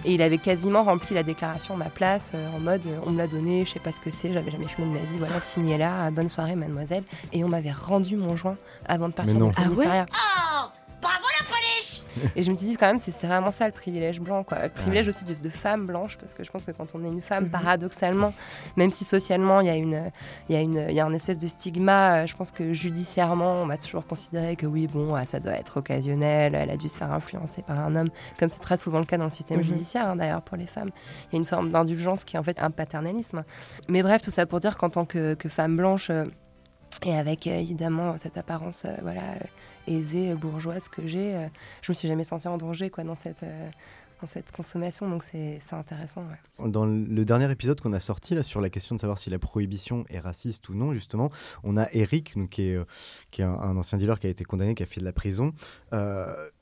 Et 0.04 0.14
il 0.14 0.22
avait 0.22 0.38
quasiment 0.38 0.84
rempli 0.84 1.14
la 1.14 1.22
déclaration 1.22 1.74
à 1.74 1.76
ma 1.78 1.86
place 1.90 2.32
euh, 2.34 2.48
en 2.54 2.60
mode 2.60 2.86
euh, 2.86 2.98
on 3.06 3.10
me 3.10 3.18
l'a 3.18 3.26
donné, 3.26 3.64
je 3.64 3.72
sais 3.72 3.80
pas 3.80 3.92
ce 3.92 4.00
que 4.00 4.10
c'est, 4.10 4.32
j'avais 4.32 4.50
jamais 4.50 4.68
fumé 4.68 4.86
de 4.88 4.92
ma 5.00 5.10
vie, 5.10 5.18
voilà, 5.18 5.40
signé 5.40 5.78
là, 5.78 6.10
bonne 6.10 6.28
soirée 6.28 6.56
mademoiselle. 6.56 7.04
Et 7.32 7.42
on 7.42 7.48
m'avait 7.48 7.72
rendu 7.72 8.16
mon 8.16 8.36
joint 8.36 8.56
avant 8.86 9.08
de 9.08 9.14
partir 9.14 9.34
du 9.36 9.42
Ah 9.42 9.46
ouais 9.46 9.64
commissariat. 9.64 10.06
Oh 10.12 10.66
Bravo 11.06 11.26
la 11.40 11.46
police 11.46 12.04
Et 12.34 12.42
je 12.42 12.50
me 12.50 12.56
suis 12.56 12.66
dit 12.68 12.76
quand 12.78 12.86
même, 12.86 12.98
c'est 12.98 13.12
vraiment 13.26 13.50
ça 13.50 13.66
le 13.66 13.72
privilège 13.72 14.20
blanc, 14.20 14.42
quoi. 14.42 14.62
Le 14.62 14.68
privilège 14.70 15.06
aussi 15.08 15.24
de, 15.26 15.34
de 15.34 15.48
femme 15.50 15.86
blanche, 15.86 16.16
parce 16.16 16.32
que 16.32 16.42
je 16.44 16.50
pense 16.50 16.64
que 16.64 16.70
quand 16.70 16.94
on 16.94 17.04
est 17.04 17.08
une 17.08 17.20
femme, 17.20 17.44
Mhm. 17.44 17.50
paradoxalement, 17.50 18.32
même 18.76 18.90
si 18.90 19.04
socialement 19.04 19.60
il 19.60 19.66
y 19.66 19.70
a 19.70 19.74
une, 19.76 20.10
il 20.48 20.54
y 20.54 20.58
a 20.58 20.62
une, 20.62 20.86
il 20.88 20.94
y 20.94 21.00
a 21.00 21.04
un 21.04 21.12
espèce 21.12 21.36
de 21.38 21.46
stigma, 21.46 22.22
euh, 22.22 22.26
je 22.26 22.34
pense 22.34 22.52
que 22.52 22.72
judiciairement, 22.72 23.62
on 23.62 23.66
va 23.66 23.76
toujours 23.76 24.06
considérer 24.06 24.56
que 24.56 24.64
oui, 24.66 24.86
bon, 24.86 25.14
ah, 25.14 25.26
ça 25.26 25.40
doit 25.40 25.52
être 25.52 25.76
occasionnel, 25.76 26.54
elle 26.54 26.70
a 26.70 26.76
dû 26.78 26.88
se 26.88 26.96
faire 26.96 27.12
influencer 27.12 27.60
par 27.62 27.78
un 27.78 27.94
homme, 27.96 28.08
comme 28.38 28.48
c'est 28.48 28.60
très 28.60 28.78
souvent 28.78 28.98
le 28.98 29.04
cas 29.04 29.18
dans 29.18 29.24
le 29.24 29.30
système 29.30 29.58
Mhm. 29.58 29.64
judiciaire, 29.64 30.08
hein, 30.08 30.16
d'ailleurs 30.16 30.42
pour 30.42 30.56
les 30.56 30.66
femmes. 30.66 30.90
Il 31.30 31.34
y 31.34 31.36
a 31.36 31.38
une 31.38 31.44
forme 31.44 31.70
d'indulgence 31.70 32.24
qui 32.24 32.36
est 32.36 32.38
en 32.38 32.42
fait 32.42 32.58
un 32.60 32.70
paternalisme. 32.70 33.44
Mais 33.88 34.02
bref, 34.02 34.22
tout 34.22 34.30
ça 34.30 34.46
pour 34.46 34.60
dire 34.60 34.78
qu'en 34.78 34.88
tant 34.90 35.04
que, 35.04 35.34
que 35.34 35.48
femme 35.50 35.76
blanche. 35.76 36.08
euh, 36.10 36.24
et 37.04 37.14
avec 37.14 37.46
évidemment 37.46 38.16
cette 38.16 38.38
apparence 38.38 38.86
euh, 38.86 38.94
voilà, 39.02 39.20
euh, 39.20 39.44
aisée, 39.86 40.32
euh, 40.32 40.36
bourgeoise 40.36 40.88
que 40.88 41.06
j'ai, 41.06 41.34
euh, 41.34 41.46
je 41.82 41.92
me 41.92 41.94
suis 41.94 42.08
jamais 42.08 42.24
sentie 42.24 42.48
en 42.48 42.58
danger 42.58 42.90
quoi, 42.90 43.04
dans, 43.04 43.14
cette, 43.14 43.42
euh, 43.42 43.70
dans 44.20 44.26
cette 44.26 44.52
consommation. 44.52 45.08
Donc 45.08 45.22
c'est 45.24 45.60
intéressant. 45.72 46.24
Dans 46.58 46.86
le 46.86 47.24
dernier 47.24 47.50
épisode 47.50 47.80
qu'on 47.80 47.92
a 47.92 48.00
sorti 48.00 48.34
là 48.34 48.42
sur 48.42 48.60
la 48.60 48.70
question 48.70 48.94
de 48.94 49.00
savoir 49.00 49.18
si 49.18 49.30
la 49.30 49.38
prohibition 49.38 50.04
est 50.08 50.18
raciste 50.18 50.68
ou 50.68 50.74
non, 50.74 50.92
justement, 50.92 51.30
on 51.64 51.76
a 51.76 51.86
Eric, 51.92 52.36
donc, 52.36 52.50
qui 52.50 52.68
est, 52.68 52.78
qui 53.30 53.42
est 53.42 53.44
un, 53.44 53.76
ancien 53.76 53.98
dealer 53.98 54.18
qui 54.18 54.26
a 54.26 54.30
été 54.30 54.44
condamné, 54.44 54.74
qui 54.74 54.82
a 54.82 54.86
fait 54.86 55.00
de 55.00 55.04
la 55.04 55.12
prison, 55.12 55.52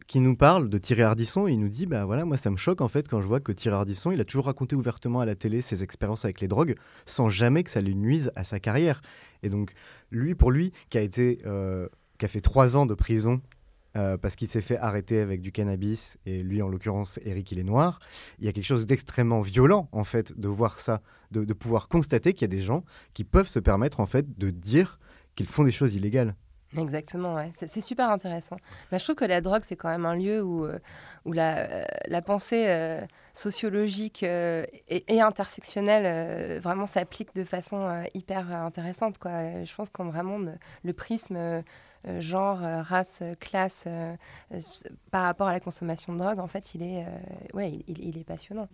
qui 0.07 0.21
nous 0.21 0.37
parle 0.37 0.69
de 0.69 0.77
Thierry 0.77 1.03
Ardisson. 1.03 1.49
Et 1.49 1.53
il 1.53 1.61
nous 1.61 1.69
dit, 1.69 1.87
bah 1.87 2.05
voilà, 2.05 2.25
moi 2.25 2.37
ça 2.37 2.51
me 2.51 2.57
choque 2.57 2.81
en 2.81 2.89
fait 2.89 3.09
quand 3.09 3.23
je 3.23 3.27
vois 3.27 3.41
que 3.41 3.53
Thierry 3.53 3.77
Ardisson, 3.77 4.11
il 4.11 4.21
a 4.21 4.25
toujours 4.25 4.47
raconté 4.47 4.77
ouvertement 4.77 5.21
à 5.21 5.25
la 5.25 5.35
télé 5.35 5.63
ses 5.63 5.83
expériences 5.83 6.25
avec 6.25 6.41
les 6.41 6.49
drogues, 6.49 6.75
sans 7.07 7.29
jamais 7.31 7.63
que 7.63 7.71
ça 7.71 7.81
lui 7.81 7.95
nuise 7.95 8.31
à 8.35 8.45
sa 8.45 8.61
carrière. 8.61 9.01
Et 9.43 9.49
donc 9.49 9.73
lui, 10.11 10.35
pour 10.35 10.51
lui, 10.51 10.73
qui 10.91 10.99
a 10.99 11.03
été, 11.03 11.39
a 12.25 12.29
fait 12.29 12.41
trois 12.41 12.77
ans 12.77 12.87
de 12.87 12.95
prison 12.95 13.41
euh, 13.97 14.17
parce 14.17 14.35
qu'il 14.35 14.49
s'est 14.49 14.61
fait 14.61 14.77
arrêter 14.79 15.21
avec 15.21 15.41
du 15.41 15.53
cannabis, 15.53 16.19
et 16.27 16.43
lui, 16.43 16.63
en 16.63 16.69
l'occurrence, 16.69 17.21
Eric, 17.25 17.53
il 17.53 17.61
est 17.61 17.65
noir. 17.65 18.01
Il 18.41 18.45
y 18.45 18.49
a 18.49 18.53
quelque 18.53 18.65
chose 18.65 18.87
d'extrêmement 18.87 19.41
violent, 19.41 19.89
en 19.93 20.03
fait, 20.03 20.37
de 20.37 20.49
voir 20.49 20.81
ça, 20.81 21.01
de, 21.31 21.45
pouvoir 21.53 21.87
constater 21.87 22.33
qu'il 22.33 22.43
y 22.43 22.51
a 22.53 22.57
des 22.57 22.63
gens 22.63 22.83
qui 23.13 23.23
peuvent 23.23 23.47
se 23.47 23.61
permettre, 23.61 24.01
en 24.01 24.07
fait, 24.07 24.37
de 24.37 24.51
dire 24.51 24.99
qu'ils 25.37 25.47
font 25.47 25.63
des 25.63 25.71
choses 25.71 25.95
illégales. 25.95 26.35
Exactement, 26.77 27.35
ouais. 27.35 27.53
c'est 27.55 27.81
super 27.81 28.11
intéressant. 28.11 28.57
Bah, 28.91 28.99
je 28.99 29.05
trouve 29.05 29.15
que 29.15 29.25
la 29.25 29.41
drogue, 29.41 29.63
c'est 29.65 29.77
quand 29.77 29.91
même 29.91 30.07
un 30.07 30.17
lieu 30.17 30.43
où, 30.43 30.65
euh, 30.65 30.81
où 31.25 31.33
la, 31.33 31.59
euh, 31.59 31.85
la 32.09 32.21
pensée 32.21 32.99
sociologique 33.33 34.25
et, 34.25 35.21
intersectionnelle 35.21 36.61
vraiment 36.61 36.87
s'applique 36.87 37.33
de 37.37 37.45
façon 37.45 38.03
hyper 38.13 38.51
intéressante. 38.51 39.19
Quoi. 39.19 39.63
Je 39.63 39.73
pense 39.73 39.89
qu'en 39.91 40.07
vraiment 40.07 40.39
le, 40.83 40.93
prisme 40.93 41.63
genre, 42.21 42.59
euh, 42.63 42.83
race, 42.83 43.21
euh, 43.23 43.35
classe 43.39 43.85
euh, 43.87 44.15
euh, 44.53 44.59
par 45.11 45.23
rapport 45.25 45.49
à 45.49 45.53
la 45.53 45.61
consommation 45.61 46.13
de 46.13 46.19
drogue, 46.19 46.39
en 46.41 46.47
fait, 46.47 46.75
il 46.75 46.83
est, 46.83 47.05
euh, 47.05 47.09
ouais, 47.55 47.71
il- 47.71 47.85
il- 47.89 48.09
il 48.09 48.19
est 48.19 48.25
passionnant. 48.25 48.69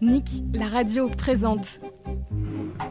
Nick, 0.00 0.28
la 0.54 0.68
radio 0.68 1.08
présente. 1.08 1.80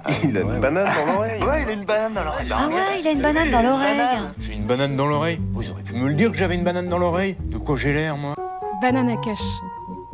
Il 0.24 0.38
a 0.38 0.42
une 0.42 0.60
banane 0.60 0.86
dans 0.86 1.14
l'oreille. 1.14 1.44
Ouais, 1.44 1.62
il 1.64 1.70
a 1.70 1.72
une 1.74 1.86
banane 1.86 2.14
dans 2.14 2.24
l'oreille. 2.24 2.50
Ah 2.52 2.68
ouais, 2.68 3.00
il 3.02 3.08
a 3.08 3.12
une 3.12 3.22
banane 3.22 3.52
dans 3.52 3.62
l'oreille. 3.62 4.02
J'ai 4.40 4.54
une 4.54 4.66
banane 4.66 4.96
dans 4.96 5.06
l'oreille. 5.08 5.40
Vous 5.54 5.70
auriez 5.70 5.84
pu 5.84 5.94
me 5.94 6.08
le 6.08 6.16
dire 6.16 6.32
que 6.32 6.38
j'avais 6.38 6.56
une 6.56 6.64
banane 6.64 6.88
dans 6.90 6.98
l'oreille. 6.98 7.36
De 7.52 7.58
quoi 7.58 7.76
j'ai 7.76 7.94
l'air, 7.94 8.18
moi? 8.18 8.34
Banana 8.82 9.16
Cash, 9.18 9.42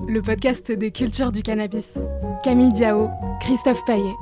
le 0.08 0.22
podcast 0.22 0.72
des 0.72 0.91
cultures 0.91 1.32
du 1.32 1.41
cannabis. 1.43 1.98
Camille 2.43 2.72
Diao, 2.72 3.10
Christophe 3.39 3.84
Paillet. 3.86 4.13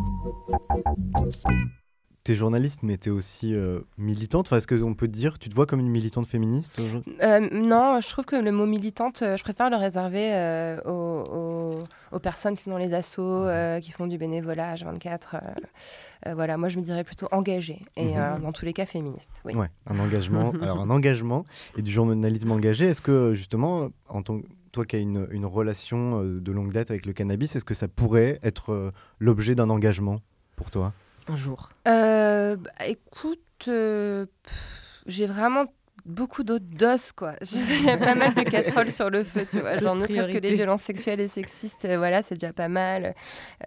T'es 2.27 2.35
journaliste, 2.35 2.81
mais 2.83 2.97
t'es 2.97 3.09
aussi 3.09 3.55
euh, 3.55 3.79
militante. 3.97 4.47
Enfin, 4.47 4.57
Est-ce 4.57 4.67
qu'on 4.67 4.93
peut 4.95 5.07
te 5.07 5.13
dire, 5.13 5.39
tu 5.39 5.47
te 5.47 5.55
vois 5.55 5.65
comme 5.65 5.79
une 5.79 5.87
militante 5.87 6.27
féministe 6.27 6.77
Euh, 7.21 7.39
non, 7.53 8.01
je 8.01 8.09
trouve 8.09 8.25
que 8.25 8.35
le 8.35 8.51
mot 8.51 8.65
militante, 8.65 9.21
euh, 9.21 9.37
je 9.37 9.43
préfère 9.43 9.69
le 9.69 9.77
réserver 9.77 10.33
euh, 10.33 10.77
aux, 10.83 11.23
aux- 11.31 11.83
aux 12.11 12.19
personnes 12.19 12.57
qui 12.57 12.63
sont 12.63 12.71
dans 12.71 12.77
les 12.77 12.93
assos, 12.93 13.21
euh, 13.23 13.79
qui 13.79 13.93
font 13.93 14.07
du 14.07 14.17
bénévolat 14.17 14.75
H24. 14.75 15.35
euh, 15.35 15.39
euh, 16.27 16.33
voilà, 16.35 16.57
moi 16.57 16.67
je 16.67 16.77
me 16.79 16.83
dirais 16.83 17.05
plutôt 17.05 17.29
engagée 17.31 17.79
et 17.95 18.15
Mhm. 18.17 18.41
dans 18.41 18.51
tous 18.51 18.65
les 18.65 18.73
cas 18.73 18.85
féministe. 18.85 19.41
Oui. 19.45 19.55
Ouais, 19.55 19.69
un 19.85 19.97
engagement. 19.97 20.51
alors 20.61 20.81
un 20.81 20.89
engagement 20.89 21.45
et 21.77 21.81
du 21.81 21.93
journalisme 21.93 22.51
engagé. 22.51 22.87
Est-ce 22.87 23.01
que 23.01 23.35
justement, 23.35 23.87
en 24.09 24.21
tant 24.21 24.41
toi 24.73 24.83
qui 24.83 24.97
as 24.97 24.99
une, 24.99 25.29
une 25.31 25.45
relation 25.45 26.21
de 26.25 26.51
longue 26.51 26.73
date 26.73 26.91
avec 26.91 27.05
le 27.05 27.13
cannabis, 27.13 27.55
est-ce 27.55 27.63
que 27.63 27.73
ça 27.73 27.87
pourrait 27.87 28.37
être 28.43 28.91
l'objet 29.19 29.55
d'un 29.55 29.69
engagement 29.69 30.19
pour 30.57 30.71
toi? 30.71 30.91
Un. 31.27 31.69
Euh, 31.87 32.55
bah, 32.55 32.71
écoute, 32.87 33.65
euh, 33.67 34.25
j'ai 35.05 35.25
vraiment 35.25 35.65
beaucoup 36.07 36.43
d'autres 36.43 36.65
doses, 36.65 37.11
quoi. 37.11 37.33
Il 37.51 37.85
y 37.85 37.89
a 37.89 37.97
pas 37.97 38.15
mal 38.15 38.33
de 38.33 38.41
casseroles 38.41 38.91
sur 38.91 39.09
le 39.09 39.23
feu, 39.23 39.45
tu 39.49 39.59
vois. 39.59 39.77
Genre, 39.77 39.95
ne 39.95 40.07
serait-ce 40.07 40.29
que 40.31 40.37
les 40.37 40.53
violences 40.55 40.81
sexuelles 40.83 41.19
et 41.19 41.27
sexistes, 41.27 41.85
euh, 41.85 41.97
voilà, 41.97 42.21
c'est 42.21 42.35
déjà 42.35 42.53
pas 42.53 42.67
mal. 42.69 43.13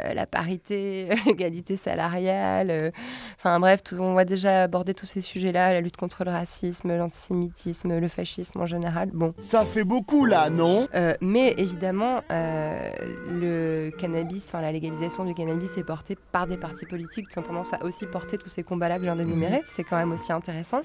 Euh, 0.00 0.14
la 0.14 0.26
parité, 0.26 1.08
l'égalité 1.26 1.76
salariale. 1.76 2.70
euh, 2.70 2.90
Enfin, 3.38 3.60
bref, 3.60 3.82
tout- 3.82 3.96
on 4.00 4.14
va 4.14 4.24
déjà 4.24 4.62
aborder 4.64 4.94
tous 4.94 5.06
ces 5.06 5.20
sujets-là, 5.20 5.72
la 5.72 5.80
lutte 5.80 5.96
contre 5.96 6.24
le 6.24 6.30
racisme, 6.30 6.96
l'antisémitisme, 6.96 7.98
le 7.98 8.08
fascisme 8.08 8.60
en 8.60 8.66
général. 8.66 9.10
Bon. 9.12 9.34
Ça 9.40 9.64
fait 9.64 9.84
beaucoup 9.84 10.24
là, 10.26 10.50
non? 10.50 10.88
Euh, 10.94 11.14
mais 11.20 11.54
évidemment, 11.58 12.22
euh, 12.30 12.90
le 13.28 13.90
cannabis, 13.98 14.44
enfin 14.48 14.60
la 14.60 14.72
légalisation 14.72 15.24
du 15.24 15.34
cannabis 15.34 15.76
est 15.76 15.84
portée 15.84 16.16
par 16.32 16.46
des 16.46 16.56
partis 16.56 16.86
politiques 16.86 17.28
qui 17.28 17.38
ont 17.38 17.42
tendance 17.42 17.72
à 17.72 17.82
aussi 17.84 18.06
porter 18.06 18.38
tous 18.38 18.48
ces 18.48 18.62
combats-là 18.62 18.94
que 18.96 19.00
je 19.00 19.06
viens 19.06 19.16
d'énumérer. 19.16 19.62
C'est 19.74 19.84
quand 19.84 19.96
même 19.96 20.12
aussi 20.12 20.32
intéressant. 20.32 20.82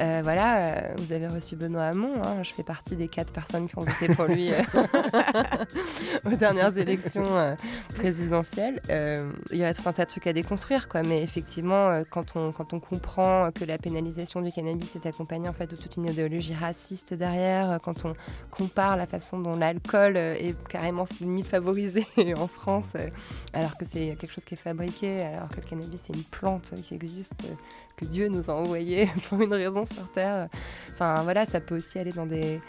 Euh, 0.00 0.20
voilà, 0.22 0.66
euh, 0.68 0.87
vous 0.96 1.12
avez 1.12 1.26
reçu 1.26 1.56
Benoît 1.56 1.84
Hamon. 1.84 2.22
hein, 2.22 2.42
je 2.42 2.52
fais 2.52 2.62
partie 2.62 2.96
des 2.96 3.08
quatre 3.08 3.32
personnes 3.32 3.68
qui 3.68 3.78
ont 3.78 3.82
voté 3.82 4.14
pour 4.14 4.26
lui 4.26 4.50
euh, 4.52 4.62
aux 6.26 6.36
dernières 6.36 6.76
élections 6.78 7.36
euh, 7.38 7.54
présidentielles. 7.96 8.80
Euh, 8.90 9.30
il 9.50 9.58
y 9.58 9.64
a 9.64 9.74
tout 9.74 9.88
un 9.88 9.92
tas 9.92 10.04
de 10.04 10.10
trucs 10.10 10.26
à 10.26 10.32
déconstruire, 10.32 10.88
quoi. 10.88 11.02
Mais 11.02 11.22
effectivement, 11.22 11.88
euh, 11.88 12.02
quand 12.08 12.36
on, 12.36 12.52
quand 12.52 12.72
on 12.72 12.80
comprend 12.80 13.50
que 13.52 13.64
la 13.64 13.78
pénalisation 13.78 14.40
du 14.40 14.52
cannabis 14.52 14.94
est 14.96 15.06
accompagnée 15.06 15.48
en 15.48 15.52
fait 15.52 15.66
de 15.66 15.76
toute 15.76 15.96
une 15.96 16.06
idéologie 16.06 16.54
raciste 16.54 17.14
derrière, 17.14 17.70
euh, 17.70 17.78
quand 17.78 18.04
on 18.04 18.14
compare 18.50 18.96
la 18.96 19.06
façon 19.06 19.38
dont 19.38 19.56
l'alcool 19.56 20.16
euh, 20.16 20.34
est 20.34 20.56
carrément 20.68 21.06
limite 21.20 21.46
favorisé 21.46 22.06
en 22.36 22.46
France, 22.48 22.92
euh, 22.96 23.08
alors 23.52 23.76
que 23.76 23.84
c'est 23.84 24.16
quelque 24.18 24.32
chose 24.32 24.44
qui 24.44 24.54
est 24.54 24.58
fabriqué, 24.58 25.22
alors 25.22 25.48
que 25.48 25.56
le 25.56 25.66
cannabis 25.66 26.02
c'est 26.06 26.14
une 26.14 26.24
plante 26.24 26.72
qui 26.82 26.94
existe, 26.94 27.34
euh, 27.44 27.54
que 27.98 28.04
Dieu 28.04 28.28
nous 28.28 28.48
a 28.50 28.54
envoyé 28.54 29.08
pour 29.28 29.42
une 29.42 29.52
raison 29.52 29.84
sur 29.84 30.10
Terre. 30.12 30.48
Enfin 30.94 31.22
voilà, 31.22 31.44
ça 31.44 31.60
peut 31.60 31.76
aussi 31.76 31.98
aller 31.98 32.12
dans 32.12 32.26
des 32.26 32.60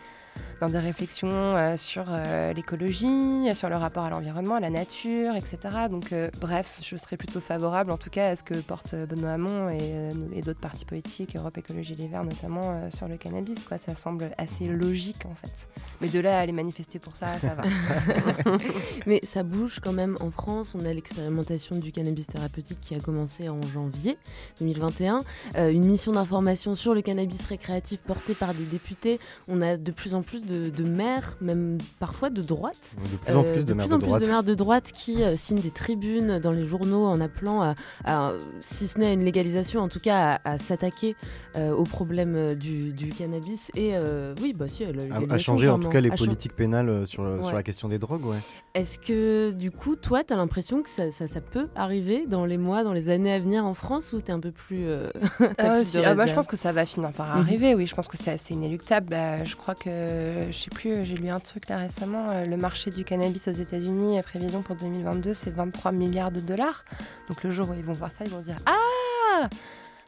dans 0.61 0.69
des 0.69 0.79
réflexions 0.79 1.29
euh, 1.31 1.77
sur 1.77 2.05
euh, 2.09 2.53
l'écologie, 2.53 3.55
sur 3.55 3.69
le 3.69 3.75
rapport 3.75 4.03
à 4.03 4.09
l'environnement, 4.09 4.55
à 4.55 4.59
la 4.59 4.69
nature, 4.69 5.35
etc. 5.35 5.57
Donc, 5.89 6.11
euh, 6.11 6.29
bref, 6.39 6.79
je 6.83 6.95
serais 6.97 7.17
plutôt 7.17 7.39
favorable, 7.39 7.91
en 7.91 7.97
tout 7.97 8.09
cas, 8.09 8.29
à 8.29 8.35
ce 8.35 8.43
que 8.43 8.55
porte 8.55 8.95
Benoît 8.95 9.31
Hamon 9.31 9.69
et, 9.69 9.77
euh, 9.81 10.11
et 10.33 10.41
d'autres 10.41 10.59
partis 10.59 10.85
politiques, 10.85 11.35
Europe 11.35 11.57
Écologie 11.57 11.95
Les 11.95 12.07
Verts 12.07 12.23
notamment, 12.23 12.61
euh, 12.65 12.89
sur 12.91 13.07
le 13.07 13.17
cannabis. 13.17 13.63
Quoi. 13.63 13.77
Ça 13.77 13.95
semble 13.95 14.31
assez 14.37 14.67
logique, 14.67 15.25
en 15.25 15.33
fait. 15.33 15.67
Mais 16.01 16.07
de 16.09 16.19
là 16.19 16.37
à 16.37 16.41
aller 16.41 16.51
manifester 16.51 16.99
pour 16.99 17.15
ça, 17.15 17.27
ça 17.39 17.55
va. 17.55 17.63
Mais 19.05 19.21
ça 19.23 19.43
bouge 19.43 19.79
quand 19.81 19.93
même 19.93 20.17
en 20.19 20.31
France. 20.31 20.73
On 20.75 20.85
a 20.85 20.93
l'expérimentation 20.93 21.77
du 21.77 21.91
cannabis 21.91 22.27
thérapeutique 22.27 22.79
qui 22.81 22.95
a 22.95 22.99
commencé 22.99 23.49
en 23.49 23.61
janvier 23.61 24.17
2021. 24.59 25.21
Euh, 25.55 25.71
une 25.71 25.85
mission 25.85 26.11
d'information 26.11 26.75
sur 26.75 26.93
le 26.93 27.01
cannabis 27.01 27.45
récréatif 27.45 28.01
portée 28.01 28.35
par 28.35 28.53
des 28.53 28.65
députés. 28.65 29.19
On 29.47 29.61
a 29.61 29.77
de 29.77 29.91
plus 29.91 30.13
en 30.13 30.21
plus 30.21 30.28
de, 30.37 30.69
de 30.69 30.83
maires, 30.83 31.35
même 31.41 31.79
parfois 31.99 32.29
de 32.29 32.41
droite. 32.41 32.95
De 33.11 33.17
plus 33.17 33.35
en 33.35 33.43
plus 33.43 33.65
de 33.65 33.73
maires 33.73 33.85
plus 33.87 33.93
en 33.93 33.97
de 33.97 34.01
plus 34.01 34.07
droite. 34.07 34.21
de 34.21 34.27
maires 34.27 34.43
de 34.43 34.53
droite 34.53 34.91
qui 34.93 35.23
euh, 35.23 35.35
signent 35.35 35.61
des 35.61 35.71
tribunes 35.71 36.39
dans 36.39 36.51
les 36.51 36.65
journaux 36.65 37.05
en 37.05 37.19
appelant 37.19 37.61
à, 37.61 37.75
à, 38.05 38.33
si 38.59 38.87
ce 38.87 38.99
n'est 38.99 39.07
à 39.07 39.13
une 39.13 39.25
légalisation, 39.25 39.81
en 39.81 39.87
tout 39.89 39.99
cas 39.99 40.39
à, 40.43 40.51
à 40.51 40.57
s'attaquer 40.57 41.15
euh, 41.57 41.71
au 41.71 41.83
problème 41.83 42.35
euh, 42.35 42.55
du, 42.55 42.93
du 42.93 43.09
cannabis. 43.09 43.71
Et 43.75 43.91
euh, 43.93 44.35
oui, 44.41 44.53
bah 44.53 44.67
si, 44.67 44.83
à 44.83 44.91
la 44.91 45.01
À, 45.01 45.05
légalisation, 45.05 45.33
à 45.33 45.37
changer 45.39 45.69
en 45.69 45.79
tout 45.79 45.89
cas 45.89 46.01
les 46.01 46.11
politiques 46.11 46.55
pénales 46.55 46.89
euh, 46.89 47.05
sur, 47.05 47.23
sur 47.43 47.53
la 47.53 47.63
question 47.63 47.89
des 47.89 47.97
drogues, 47.97 48.25
ouais. 48.25 48.37
Est-ce 48.79 48.97
que 48.99 49.51
du 49.51 49.71
coup, 49.71 49.95
toi, 49.95 50.23
tu 50.23 50.33
as 50.33 50.35
l'impression 50.37 50.81
que 50.81 50.89
ça, 50.89 51.11
ça- 51.11 51.27
ça 51.27 51.41
peut 51.41 51.67
arriver 51.75 52.25
dans 52.27 52.45
les 52.45 52.57
mois, 52.57 52.83
dans 52.83 52.93
les 52.93 53.09
années 53.09 53.33
à 53.33 53.39
venir 53.39 53.65
en 53.65 53.73
France 53.73 54.13
ou 54.13 54.21
tu 54.21 54.27
es 54.27 54.31
un 54.31 54.39
peu 54.39 54.51
plus. 54.51 54.85
euh, 54.87 55.09
Euh, 55.61 55.83
si, 55.83 56.03
ah 56.03 56.15
bah, 56.15 56.25
je 56.25 56.33
pense 56.33 56.47
que 56.47 56.57
ça 56.57 56.71
va 56.71 56.85
finir 56.85 57.11
par 57.11 57.35
Mhm. 57.35 57.41
arriver, 57.41 57.75
oui, 57.75 57.85
je 57.85 57.95
pense 57.95 58.07
que 58.07 58.17
c'est 58.17 58.31
assez 58.31 58.53
inéluctable. 58.53 59.07
Bah, 59.09 59.43
je 59.43 59.55
crois 59.55 59.75
que, 59.75 60.47
je 60.51 60.57
sais 60.57 60.69
plus, 60.69 61.03
j'ai 61.03 61.15
lu 61.15 61.29
un 61.29 61.39
truc 61.39 61.67
là 61.69 61.77
récemment, 61.77 62.27
euh, 62.29 62.45
le 62.45 62.57
marché 62.57 62.91
du 62.91 63.03
cannabis 63.03 63.47
aux 63.47 63.51
États-Unis, 63.51 64.21
prévision 64.23 64.61
pour 64.61 64.75
2022, 64.75 65.33
c'est 65.33 65.51
23 65.53 65.91
milliards 65.91 66.31
de 66.31 66.39
dollars. 66.39 66.85
Donc 67.27 67.43
le 67.43 67.51
jour 67.51 67.69
où 67.69 67.73
ils 67.73 67.83
vont 67.83 67.93
voir 67.93 68.11
ça, 68.11 68.23
ils 68.25 68.31
vont 68.31 68.39
dire 68.41 68.57
Ah 68.65 69.47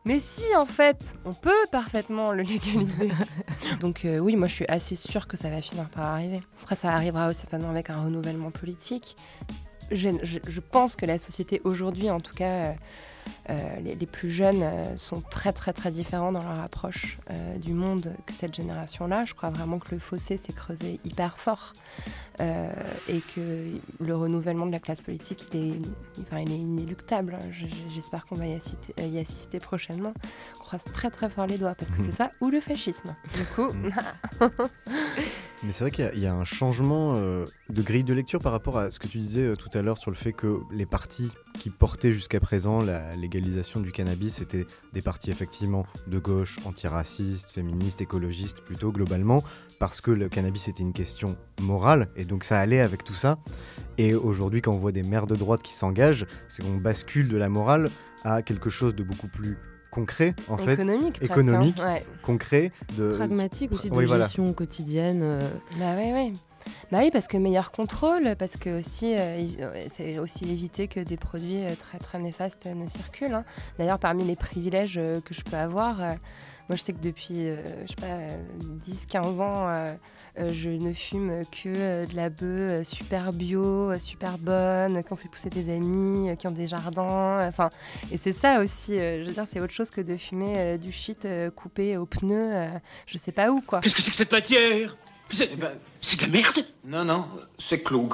mais 0.05 0.19
si, 0.19 0.43
en 0.55 0.65
fait, 0.65 1.15
on 1.25 1.33
peut 1.33 1.51
parfaitement 1.71 2.31
le 2.31 2.43
légaliser. 2.43 3.11
Donc 3.79 4.05
euh, 4.05 4.17
oui, 4.19 4.35
moi 4.35 4.47
je 4.47 4.53
suis 4.53 4.67
assez 4.67 4.95
sûre 4.95 5.27
que 5.27 5.37
ça 5.37 5.49
va 5.49 5.61
finir 5.61 5.87
par 5.89 6.05
arriver. 6.05 6.41
Après, 6.61 6.75
ça 6.75 6.89
arrivera 6.93 7.29
aussi 7.29 7.41
certainement 7.41 7.69
avec 7.69 7.89
un 7.89 8.01
renouvellement 8.03 8.51
politique. 8.51 9.15
Je, 9.91 10.09
je- 10.23 10.39
je 10.47 10.59
pense 10.61 10.95
que 10.95 11.05
la 11.05 11.17
société 11.17 11.61
aujourd'hui, 11.65 12.09
en 12.09 12.19
tout 12.19 12.33
cas, 12.33 12.45
euh, 12.49 12.73
les, 13.83 13.95
les 13.95 14.05
plus 14.05 14.31
jeunes 14.31 14.61
euh, 14.63 14.95
sont 14.97 15.21
très 15.21 15.51
très 15.53 15.73
très 15.73 15.91
différents 15.91 16.31
dans 16.31 16.41
leur 16.43 16.59
approche 16.61 17.17
euh, 17.29 17.57
du 17.57 17.73
monde 17.73 18.13
que 18.25 18.33
cette 18.33 18.55
génération-là. 18.55 19.23
Je 19.23 19.33
crois 19.33 19.49
vraiment 19.49 19.79
que 19.79 19.91
le 19.91 19.99
fossé 19.99 20.37
s'est 20.37 20.53
creusé 20.53 20.99
hyper 21.03 21.37
fort 21.37 21.73
euh, 22.39 22.71
et 23.09 23.19
que 23.21 23.65
le 23.99 24.15
renouvellement 24.15 24.65
de 24.65 24.71
la 24.71 24.79
classe 24.79 25.01
politique, 25.01 25.45
il 25.53 25.59
est, 25.59 26.21
enfin, 26.21 26.39
il 26.39 26.51
est 26.51 26.57
inéluctable. 26.57 27.37
Je- 27.51 27.65
J'espère 27.89 28.25
qu'on 28.25 28.35
va 28.35 28.47
y 28.47 28.53
assister, 28.53 28.93
y 29.05 29.19
assister 29.19 29.59
prochainement. 29.59 30.13
On 30.55 30.59
croise 30.59 30.83
très 30.85 31.09
très 31.09 31.29
fort 31.29 31.45
les 31.47 31.57
doigts 31.57 31.75
parce 31.75 31.91
que 31.91 31.97
c'est 32.01 32.11
ça 32.13 32.31
ou 32.41 32.49
le 32.49 32.61
fascisme. 32.61 33.15
Du 33.35 33.43
coup, 33.55 33.67
Mais 35.63 35.73
c'est 35.73 35.83
vrai 35.83 35.91
qu'il 35.91 36.19
y 36.19 36.25
a- 36.25 36.33
un 36.33 36.43
changement 36.43 37.13
euh, 37.17 37.45
de 37.69 37.81
grille 37.83 38.03
de 38.03 38.13
lecture 38.15 38.39
par 38.39 38.51
rapport 38.51 38.79
à 38.79 38.89
ce 38.89 38.97
que 38.99 39.07
tu 39.07 39.19
disais 39.19 39.43
euh, 39.43 39.55
tout 39.55 39.69
à 39.77 39.83
l'heure 39.83 39.99
sur 39.99 40.09
le 40.09 40.17
fait 40.17 40.33
que 40.33 40.61
les 40.71 40.87
partis 40.87 41.31
qui 41.59 41.69
portaient 41.69 42.13
jusqu'à 42.13 42.39
présent 42.39 42.81
la 42.81 43.15
légalisation 43.15 43.79
du 43.79 43.91
cannabis 43.91 44.41
étaient 44.41 44.65
des 44.93 45.03
partis 45.03 45.29
effectivement 45.29 45.85
de 46.07 46.17
gauche, 46.17 46.57
antiracistes, 46.65 47.51
féministes, 47.51 48.01
écologistes 48.01 48.61
plutôt 48.61 48.91
globalement, 48.91 49.43
parce 49.79 50.01
que 50.01 50.09
le 50.09 50.29
cannabis 50.29 50.67
était 50.67 50.81
une 50.81 50.93
question 50.93 51.37
morale 51.61 52.07
et 52.15 52.25
donc 52.25 52.43
ça 52.43 52.59
allait 52.59 52.79
avec 52.79 53.03
tout 53.03 53.13
ça. 53.13 53.37
Et 53.99 54.15
aujourd'hui 54.15 54.61
quand 54.63 54.71
on 54.73 54.79
voit 54.79 54.91
des 54.91 55.03
maires 55.03 55.27
de 55.27 55.35
droite 55.35 55.61
qui 55.61 55.73
s'engagent, 55.73 56.25
c'est 56.49 56.63
qu'on 56.63 56.77
bascule 56.77 57.27
de 57.27 57.37
la 57.37 57.49
morale 57.49 57.91
à 58.23 58.41
quelque 58.41 58.71
chose 58.71 58.95
de 58.95 59.03
beaucoup 59.03 59.27
plus 59.27 59.57
concret 59.91 60.33
en 60.47 60.57
fait 60.57 60.73
Économique 60.73 61.19
presque, 61.19 61.31
économique 61.31 61.79
hein, 61.81 61.93
ouais. 61.93 62.05
concret 62.23 62.71
de 62.97 63.13
Pragmatique 63.17 63.71
aussi 63.73 63.89
de 63.89 63.95
Oui, 63.95 64.05
voilà. 64.05 64.23
gestion 64.25 64.51
quotidienne. 64.53 65.19
euh, 65.21 65.39
Bah 65.77 65.93
oui, 65.97 66.11
oui. 66.13 66.33
Bah 66.91 66.99
oui, 67.01 67.09
parce 67.11 67.27
que 67.27 67.37
meilleur 67.37 67.71
contrôle, 67.71 68.35
parce 68.37 68.55
que 68.55 68.79
aussi, 68.79 69.15
euh, 69.17 69.41
euh, 69.61 69.85
c'est 69.89 70.19
aussi 70.19 70.49
éviter 70.51 70.87
que 70.87 70.99
des 70.99 71.17
produits 71.17 71.63
très 71.79 71.97
très 71.97 72.19
néfastes 72.19 72.67
ne 72.67 72.87
circulent. 72.87 73.33
hein. 73.33 73.43
D'ailleurs, 73.79 73.97
parmi 73.99 74.23
les 74.23 74.35
privilèges 74.35 74.95
que 75.25 75.33
je 75.33 75.41
peux 75.41 75.57
avoir, 75.57 76.01
euh, 76.01 76.13
moi 76.71 76.77
je 76.77 76.83
sais 76.83 76.93
que 76.93 77.01
depuis, 77.01 77.49
euh, 77.49 77.57
je 77.83 77.89
sais 77.89 77.95
pas, 77.95 79.19
10-15 79.19 79.41
ans, 79.41 79.67
euh, 79.67 79.93
euh, 80.39 80.53
je 80.53 80.69
ne 80.69 80.93
fume 80.93 81.43
que 81.51 81.67
euh, 81.67 82.05
de 82.05 82.15
la 82.15 82.29
bœuf 82.29 82.87
super 82.87 83.33
bio, 83.33 83.99
super 83.99 84.37
bonne, 84.37 85.03
qu'on 85.03 85.17
fait 85.17 85.27
pousser 85.27 85.49
des 85.49 85.69
amis, 85.69 86.29
euh, 86.29 86.35
qui 86.35 86.47
ont 86.47 86.51
des 86.51 86.67
jardins. 86.67 87.45
Enfin, 87.45 87.71
et 88.09 88.15
c'est 88.15 88.31
ça 88.31 88.61
aussi, 88.61 88.97
euh, 88.97 89.21
je 89.21 89.27
veux 89.27 89.33
dire, 89.33 89.43
c'est 89.51 89.59
autre 89.59 89.73
chose 89.73 89.89
que 89.91 89.99
de 89.99 90.15
fumer 90.15 90.53
euh, 90.55 90.77
du 90.77 90.93
shit 90.93 91.25
euh, 91.25 91.51
coupé 91.51 91.97
aux 91.97 92.05
pneus, 92.05 92.55
euh, 92.55 92.69
je 93.05 93.17
sais 93.17 93.33
pas 93.33 93.51
où 93.51 93.59
quoi. 93.59 93.81
Qu'est-ce 93.81 93.95
que 93.95 94.01
c'est 94.01 94.11
que 94.11 94.15
cette 94.15 94.31
matière? 94.31 94.95
C'est 95.29 95.49
c'est 95.99 96.21
de 96.21 96.21
la 96.21 96.27
merde 96.29 96.65
Non, 96.85 97.03
non, 97.03 97.25
c'est 97.59 97.83
Cloug. 97.83 98.13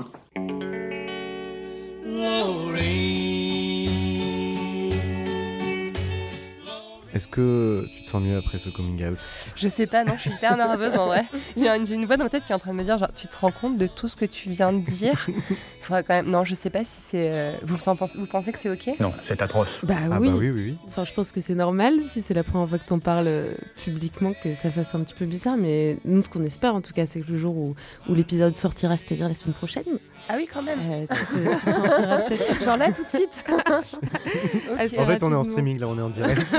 Est-ce 7.17 7.27
que 7.27 7.88
tu 7.95 8.03
te 8.03 8.08
sens 8.08 8.21
mieux 8.21 8.38
après 8.38 8.60
ce 8.60 8.69
coming 8.69 9.03
out? 9.08 9.17
Je 9.56 9.67
sais 9.67 9.88
pas, 9.88 10.03
non, 10.03 10.13
je 10.17 10.21
suis 10.21 10.30
hyper 10.30 10.56
nerveuse 10.56 10.95
en 10.95 11.08
vrai. 11.08 11.25
J'ai 11.58 11.67
une, 11.95 12.06
voix 12.06 12.15
dans 12.15 12.25
ma 12.25 12.30
tête 12.30 12.45
qui 12.45 12.51
est 12.51 12.56
en 12.56 12.60
train 12.60 12.73
de 12.73 12.77
me 12.77 12.84
dire 12.84 12.99
genre, 12.99 13.12
tu 13.15 13.25
te 13.27 13.36
rends 13.39 13.49
compte 13.51 13.75
de 13.77 13.88
tout 13.88 14.08
ce 14.08 14.15
que 14.15 14.25
tu 14.25 14.49
viens 14.51 14.71
de 14.71 14.86
dire? 14.86 15.25
Il 15.27 15.34
faudrait 15.82 16.03
quand 16.03 16.13
même. 16.13 16.30
Non, 16.30 16.43
je 16.43 16.53
sais 16.53 16.69
pas 16.69 16.84
si 16.84 17.01
c'est. 17.10 17.30
euh, 17.32 17.53
Vous, 17.63 17.75
en 17.89 17.95
pensez, 17.95 18.19
vous 18.19 18.27
pensez 18.27 18.51
que 18.51 18.60
c'est 18.60 18.69
ok? 18.69 18.99
Non, 18.99 19.12
c'est 19.23 19.41
atroce. 19.41 19.84
Bah 19.84 19.95
Ah 20.12 20.19
oui. 20.19 20.30
bah 20.30 20.36
oui, 20.38 20.49
oui, 20.51 20.63
oui. 20.69 20.77
Enfin, 20.88 21.06
je 21.06 21.13
pense 21.13 21.32
que 21.32 21.41
c'est 21.41 21.56
normal 21.56 21.95
si 22.08 22.21
c'est 22.21 22.36
la 22.36 22.43
première 22.43 22.69
fois 22.69 22.77
que 22.77 22.86
t'en 22.88 22.99
parles 22.99 23.25
euh, 23.27 23.56
publiquement 23.84 24.34
que 24.43 24.53
ça 24.53 24.69
fasse 24.69 24.93
un 24.93 24.99
petit 25.01 25.15
peu 25.15 25.25
bizarre. 25.25 25.58
Mais 25.58 25.97
nous, 26.06 26.21
ce 26.21 26.30
qu'on 26.30 26.43
espère 26.43 26.75
en 26.75 26.82
tout 26.82 26.93
cas, 26.93 27.08
c'est 27.08 27.21
que 27.21 27.32
le 27.32 27.39
jour 27.39 27.58
où, 27.58 27.73
où 28.08 28.13
l'épisode 28.13 28.56
sortira, 28.56 28.95
c'est-à-dire 28.95 29.27
la 29.27 29.34
semaine 29.34 29.56
prochaine, 29.56 29.86
Ah 30.30 30.34
oui, 30.36 30.48
quand 30.52 30.62
même. 30.62 30.80
Euh, 30.80 31.06
tu, 31.10 31.26
te, 31.26 31.50
tu 31.60 31.66
te 31.66 31.70
sentiras 31.72 32.22
peut-être. 32.24 32.63
Genre 32.63 32.78
là, 32.78 32.92
tout 32.92 33.04
de 33.04 33.08
suite. 33.10 33.44
En 35.00 35.06
fait, 35.06 35.24
on 35.24 35.32
est 35.32 35.36
en 35.36 35.44
streaming, 35.44 35.80
là, 35.80 35.88
on 35.88 35.98
est 35.98 36.02
en 36.02 36.10
direct. 36.10 36.46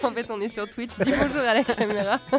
en 0.08 0.12
fait, 0.12 0.26
on 0.30 0.40
est 0.40 0.48
sur 0.48 0.68
Twitch. 0.68 0.98
Dis 0.98 1.10
bonjour 1.10 1.40
à 1.40 1.54
la 1.54 1.64
caméra. 1.64 2.20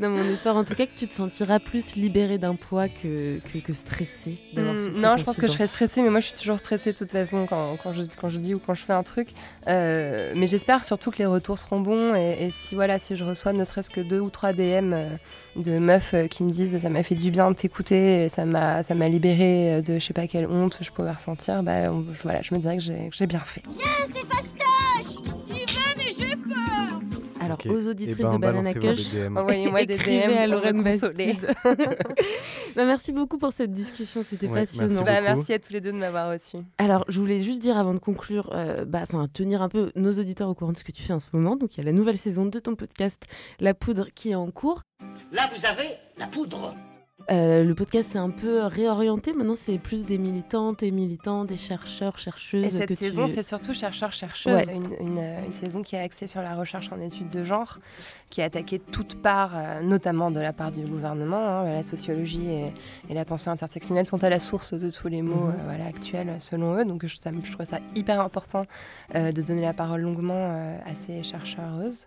Non, 0.00 0.08
mais 0.08 0.20
on 0.22 0.32
espère 0.32 0.56
en 0.56 0.64
tout 0.64 0.74
cas 0.74 0.86
que 0.86 0.94
tu 0.96 1.06
te 1.06 1.12
sentiras 1.12 1.58
plus 1.58 1.94
libéré 1.96 2.38
d'un 2.38 2.54
poids 2.54 2.88
que, 2.88 3.38
que, 3.40 3.58
que 3.58 3.72
stressé. 3.74 4.38
d'avoir 4.54 4.74
Hmm, 4.74 5.00
non, 5.00 5.16
je 5.16 5.24
pense 5.24 5.36
que 5.36 5.46
je 5.46 5.52
serais 5.52 5.66
stressée, 5.66 6.00
mais 6.02 6.08
moi 6.08 6.20
je 6.20 6.26
suis 6.26 6.34
toujours 6.34 6.58
stressée 6.58 6.92
de 6.92 6.96
toute 6.98 7.10
façon 7.12 7.46
quand, 7.46 7.76
quand, 7.82 7.92
je, 7.92 8.02
quand 8.18 8.28
je 8.30 8.38
dis 8.38 8.54
ou 8.54 8.58
quand 8.58 8.74
je 8.74 8.84
fais 8.84 8.92
un 8.94 9.02
truc. 9.02 9.28
Euh, 9.68 10.32
mais 10.34 10.46
j'espère 10.46 10.84
surtout 10.84 11.10
que 11.10 11.18
les 11.18 11.26
retours 11.26 11.58
seront 11.58 11.80
bons 11.80 12.14
et, 12.14 12.44
et 12.46 12.50
si 12.50 12.74
voilà, 12.74 12.98
si 12.98 13.16
je 13.16 13.24
reçois 13.24 13.52
ne 13.52 13.64
serait-ce 13.64 13.90
que 13.90 14.00
deux 14.00 14.20
ou 14.20 14.30
trois 14.30 14.52
DM 14.54 14.92
euh, 14.94 15.08
de 15.56 15.78
meufs 15.78 16.14
euh, 16.14 16.26
qui 16.26 16.42
me 16.42 16.50
disent 16.50 16.78
ça 16.80 16.88
m'a 16.88 17.02
fait 17.02 17.14
du 17.14 17.30
bien 17.30 17.50
de 17.50 17.56
t'écouter, 17.56 18.28
ça 18.30 18.44
m'a 18.46 18.82
ça 18.82 18.94
m'a 18.94 19.08
libéré 19.08 19.74
euh, 19.74 19.82
de 19.82 19.98
je 19.98 20.04
sais 20.04 20.14
pas 20.14 20.26
quelle 20.26 20.46
honte 20.46 20.78
je 20.80 20.90
pouvais 20.90 21.12
ressentir, 21.12 21.62
bah 21.62 21.90
on- 21.92 22.06
voilà, 22.22 22.40
je 22.42 22.54
me 22.54 22.60
dirais 22.60 22.78
que 22.78 22.82
j'ai 22.82 23.26
bien 23.26 23.40
fait. 23.40 23.62
c'est 24.14 24.26
fastoche 24.26 25.31
Alors, 27.60 27.76
aux 27.76 27.88
auditrices 27.88 28.16
Eh 28.18 28.22
ben, 28.22 28.34
de 28.34 28.38
Banana 28.38 28.74
Cush, 28.74 29.10
des 29.12 29.28
DM. 29.28 29.36
Envoyez-moi 29.36 29.84
des 29.84 29.94
écrivez 29.94 30.26
DM 30.26 30.36
à 30.36 30.46
Lorraine. 30.46 30.82
Bastide. 30.82 31.54
Merci 32.76 33.12
beaucoup 33.12 33.38
pour 33.38 33.52
cette 33.52 33.72
discussion, 33.72 34.22
c'était 34.22 34.46
Ouais, 34.46 34.54
merci 34.54 34.78
passionnant. 34.78 35.02
Bah, 35.04 35.20
merci 35.20 35.52
à 35.52 35.58
tous 35.58 35.72
les 35.72 35.80
deux 35.80 35.92
de 35.92 35.98
m'avoir 35.98 36.30
reçu. 36.30 36.58
Alors, 36.78 37.04
je 37.08 37.18
voulais 37.20 37.40
juste 37.40 37.60
dire 37.60 37.76
avant 37.76 37.94
de 37.94 37.98
conclure, 37.98 38.50
euh, 38.52 38.84
bah, 38.84 39.06
tenir 39.32 39.62
un 39.62 39.68
peu 39.68 39.92
nos 39.94 40.12
auditeurs 40.12 40.48
au 40.48 40.54
courant 40.54 40.72
de 40.72 40.76
ce 40.78 40.84
que 40.84 40.92
tu 40.92 41.02
fais 41.02 41.12
en 41.12 41.18
ce 41.20 41.28
moment. 41.32 41.56
Donc, 41.56 41.76
il 41.76 41.78
y 41.78 41.80
a 41.82 41.84
la 41.84 41.92
nouvelle 41.92 42.16
saison 42.16 42.46
de 42.46 42.58
ton 42.58 42.74
podcast, 42.74 43.26
La 43.60 43.74
Poudre, 43.74 44.08
qui 44.14 44.30
est 44.30 44.34
en 44.34 44.50
cours. 44.50 44.82
Là, 45.32 45.50
vous 45.54 45.66
avez 45.66 45.96
la 46.18 46.26
poudre. 46.26 46.72
Euh, 47.30 47.64
le 47.64 47.74
podcast 47.74 48.10
s'est 48.10 48.18
un 48.18 48.30
peu 48.30 48.62
réorienté. 48.64 49.32
Maintenant, 49.32 49.54
c'est 49.56 49.78
plus 49.78 50.04
des 50.04 50.18
militantes 50.18 50.82
et 50.82 50.90
militants, 50.90 51.44
des 51.44 51.56
chercheurs, 51.56 52.18
chercheuses. 52.18 52.64
Et 52.64 52.68
cette 52.68 52.88
que 52.88 52.94
saison, 52.94 53.26
tu... 53.26 53.34
c'est 53.34 53.42
surtout 53.42 53.72
Ouais. 54.68 54.74
une, 54.74 54.86
une, 55.06 55.18
euh, 55.18 55.44
une 55.44 55.50
saison 55.50 55.82
qui 55.82 55.94
est 55.96 56.00
axée 56.00 56.26
sur 56.26 56.42
la 56.42 56.54
recherche 56.56 56.90
en 56.92 57.00
études 57.00 57.30
de 57.30 57.44
genre, 57.44 57.78
qui 58.28 58.42
a 58.42 58.46
attaqué 58.46 58.78
toute 58.78 59.20
part, 59.22 59.52
euh, 59.54 59.80
notamment 59.82 60.30
de 60.30 60.40
la 60.40 60.52
part 60.52 60.72
du 60.72 60.80
gouvernement. 60.82 61.60
hein. 61.60 61.64
la 61.64 61.82
sociologie 61.82 62.48
et, 62.50 62.72
et 63.08 63.14
la 63.14 63.24
pensée 63.24 63.50
intersectionnelle 63.50 64.06
sont 64.06 64.22
à 64.24 64.28
la 64.28 64.38
source 64.38 64.72
de 64.74 64.90
tous 64.90 65.08
les 65.08 65.22
mots 65.22 65.46
Mhm. 65.46 65.50
euh, 65.50 65.62
voilà, 65.64 65.86
actuels, 65.86 66.36
selon 66.40 66.76
eux. 66.76 66.84
Donc 66.84 67.06
je, 67.06 67.16
ça, 67.16 67.30
je 67.44 67.52
trouve 67.52 67.66
ça 67.66 67.78
hyper 67.94 68.20
important 68.20 68.66
euh, 69.14 69.32
de 69.32 69.42
donner 69.42 69.62
la 69.62 69.72
parole 69.72 70.00
longuement 70.00 70.46
à 70.84 70.94
ces 70.94 71.22
chercheuses. 71.22 72.06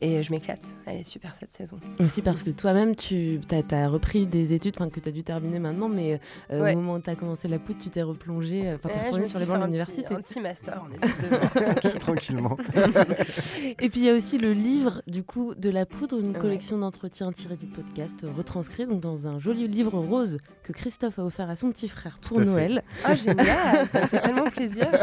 Et 0.00 0.22
je 0.22 0.30
m'éclate. 0.32 0.60
Elle 0.86 0.96
est 1.00 1.04
super 1.04 1.34
cette 1.38 1.52
saison. 1.52 1.78
Aussi 2.00 2.20
parce 2.22 2.42
que 2.42 2.50
toi-même, 2.50 2.96
tu 2.96 3.40
as, 3.70 3.88
repris 3.88 4.26
des 4.26 4.54
études, 4.56 4.74
enfin 4.78 4.88
que 4.90 4.98
tu 5.00 5.08
as 5.08 5.12
dû 5.12 5.22
terminer 5.22 5.58
maintenant, 5.58 5.88
mais 5.88 6.18
euh, 6.52 6.60
Ouais. 6.62 6.74
au 6.74 6.78
moment 6.78 6.94
où 6.94 6.98
tu 7.00 7.08
as 7.10 7.14
commencé 7.14 7.46
la 7.48 7.58
poudre, 7.58 7.78
tu 7.82 7.90
t'es 7.90 8.02
replongé, 8.02 8.68
euh, 8.68 8.76
enfin, 8.76 8.88
tu 8.92 9.04
retourné 9.04 9.26
sur 9.26 9.38
les 9.38 9.46
bancs 9.46 9.58
de 9.60 9.64
l'université. 9.64 10.14
Un 10.14 10.20
petit 10.20 10.40
master 10.40 10.74
genre, 10.74 11.50
tranquille. 11.54 11.98
Tranquillement. 12.00 12.56
Et 13.80 13.88
puis 13.88 14.00
il 14.00 14.04
y 14.06 14.10
a 14.10 14.14
aussi 14.14 14.38
le 14.38 14.52
livre 14.52 15.02
du 15.06 15.22
coup 15.22 15.54
de 15.54 15.70
la 15.70 15.86
poudre, 15.86 16.18
une 16.18 16.32
Ouais. 16.32 16.38
collection 16.38 16.78
d'entretiens 16.78 17.30
tirés 17.32 17.56
du 17.56 17.66
podcast 17.66 18.24
retranscrit 18.36 18.86
donc 18.86 19.00
dans 19.00 19.26
un 19.26 19.38
joli 19.38 19.68
livre 19.68 19.98
rose 19.98 20.38
que 20.64 20.72
Christophe 20.72 21.18
a 21.18 21.24
offert 21.24 21.48
à 21.50 21.56
son 21.56 21.70
petit 21.70 21.88
frère 21.88 22.18
pour 22.20 22.36
Tout 22.38 22.42
à 22.42 22.44
fait. 22.44 22.50
Noël. 22.50 22.82
Ah, 23.04 23.14
génial 23.14 23.86
Ça 23.92 24.06
fait 24.06 24.20
tellement 24.20 24.44
plaisir. 24.44 24.88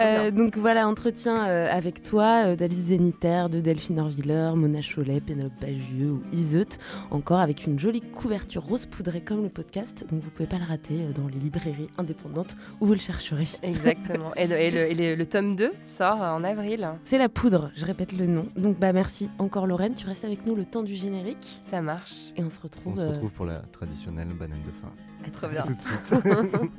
Euh, 0.00 0.30
donc 0.30 0.56
voilà, 0.58 0.88
entretien 0.88 1.46
euh, 1.46 1.70
avec 1.72 2.02
toi, 2.02 2.44
euh, 2.46 2.56
d'Alice 2.56 2.86
Zénitaire, 2.86 3.48
de 3.48 3.60
Delphine 3.60 3.98
Orviller, 4.00 4.50
Mona 4.56 4.80
Cholet, 4.82 5.20
Pénélope 5.20 5.52
Bagieux 5.60 6.10
ou 6.10 6.22
Iseut, 6.32 6.66
encore 7.10 7.38
avec 7.40 7.66
une 7.66 7.78
jolie 7.78 8.00
couverture 8.02 8.35
rose 8.56 8.86
poudrée 8.86 9.20
comme 9.20 9.42
le 9.42 9.48
podcast, 9.48 10.04
donc 10.10 10.20
vous 10.20 10.30
pouvez 10.30 10.48
pas 10.48 10.58
le 10.58 10.64
rater 10.64 10.94
euh, 11.02 11.12
dans 11.12 11.28
les 11.28 11.38
librairies 11.38 11.88
indépendantes 11.98 12.56
où 12.80 12.86
vous 12.86 12.92
le 12.94 12.98
chercherez. 13.00 13.46
Exactement. 13.62 14.34
Et, 14.34 14.46
le, 14.46 14.56
et 14.60 14.70
le- 14.70 14.90
et 14.90 14.94
le- 14.94 15.14
le 15.16 15.26
tome 15.26 15.56
2 15.56 15.70
sort 15.82 16.20
en 16.20 16.44
avril. 16.44 16.88
C'est 17.04 17.18
la 17.18 17.28
poudre, 17.28 17.70
je 17.76 17.84
répète 17.86 18.12
le 18.12 18.26
nom. 18.26 18.46
Donc 18.56 18.78
bah 18.78 18.92
merci 18.92 19.28
encore 19.38 19.66
Lorraine, 19.66 19.94
tu 19.94 20.06
restes 20.06 20.24
avec 20.24 20.44
nous 20.46 20.54
le 20.54 20.64
temps 20.64 20.82
du 20.82 20.94
générique 20.94 21.60
Ça 21.70 21.80
marche. 21.80 22.32
et 22.36 22.42
on 22.44 22.50
se 22.50 22.60
retrouve. 22.60 22.92
On 22.92 22.96
se 22.96 23.02
euh, 23.02 23.08
retrouve 23.10 23.30
pour 23.30 23.46
la 23.46 23.58
traditionnelle 23.72 24.28
banane 24.28 24.60
de 24.66 24.72
fin. 24.80 24.92
à 25.26 25.30
très 25.30 25.48
bien. 25.48 25.62
Tout 25.64 25.74
de 25.74 25.80
suite. 25.80 26.72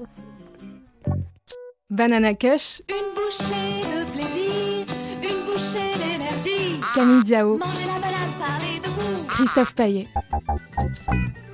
Banana 1.89 2.33
Cush, 2.33 2.81
Une 2.89 3.13
bouchée 3.15 3.81
de 3.81 4.11
plaisir, 4.11 4.85
une 5.23 5.45
bouchée 5.45 5.97
d'énergie. 5.97 6.81
Camille 6.93 7.23
Diao, 7.23 7.57
Manger 7.57 7.85
la 7.85 7.99
banane, 7.99 8.37
parler 8.39 8.79
de 8.79 8.89
vous. 9.21 9.25
Christophe 9.27 9.73
Paillet. 9.73 10.07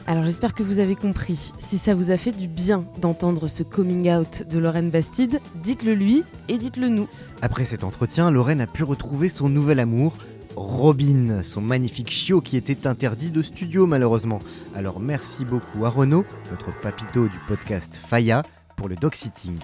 Alors 0.06 0.26
j'espère 0.26 0.54
que 0.54 0.64
vous 0.64 0.80
avez 0.80 0.96
compris. 0.96 1.54
Si 1.60 1.78
ça 1.78 1.96
vous 1.96 2.12
a 2.12 2.18
fait 2.18 2.34
du 2.34 2.50
bien 2.50 2.86
d'entendre 3.00 3.48
ce 3.48 3.64
coming 3.64 4.12
out 4.12 4.44
de 4.50 4.60
Lorraine 4.60 4.90
Bastide, 4.90 5.40
dites-le 5.64 5.94
lui 5.94 6.24
et 6.50 6.58
dites-le 6.58 6.90
nous. 6.90 7.08
Après 7.42 7.64
cet 7.66 7.86
entretien, 7.86 8.30
Lorraine 8.30 8.60
a 8.60 8.68
pu 8.68 8.84
retrouver 8.84 9.30
son 9.30 9.48
nouvel 9.48 9.80
amour, 9.80 10.14
Robin, 10.58 11.42
son 11.42 11.62
magnifique 11.62 12.12
chiot 12.12 12.42
qui 12.42 12.58
était 12.58 12.86
interdit 12.86 13.32
de 13.32 13.42
studio 13.42 13.88
malheureusement. 13.88 14.40
Alors 14.76 15.00
merci 15.00 15.46
beaucoup 15.46 15.86
à 15.86 15.90
Renaud, 15.90 16.26
notre 16.52 16.78
papito 16.82 17.30
du 17.30 17.40
podcast 17.48 17.96
Faya, 17.96 18.44
pour 18.76 18.90
le 18.90 18.96
dog 18.96 19.16
sitting. 19.16 19.56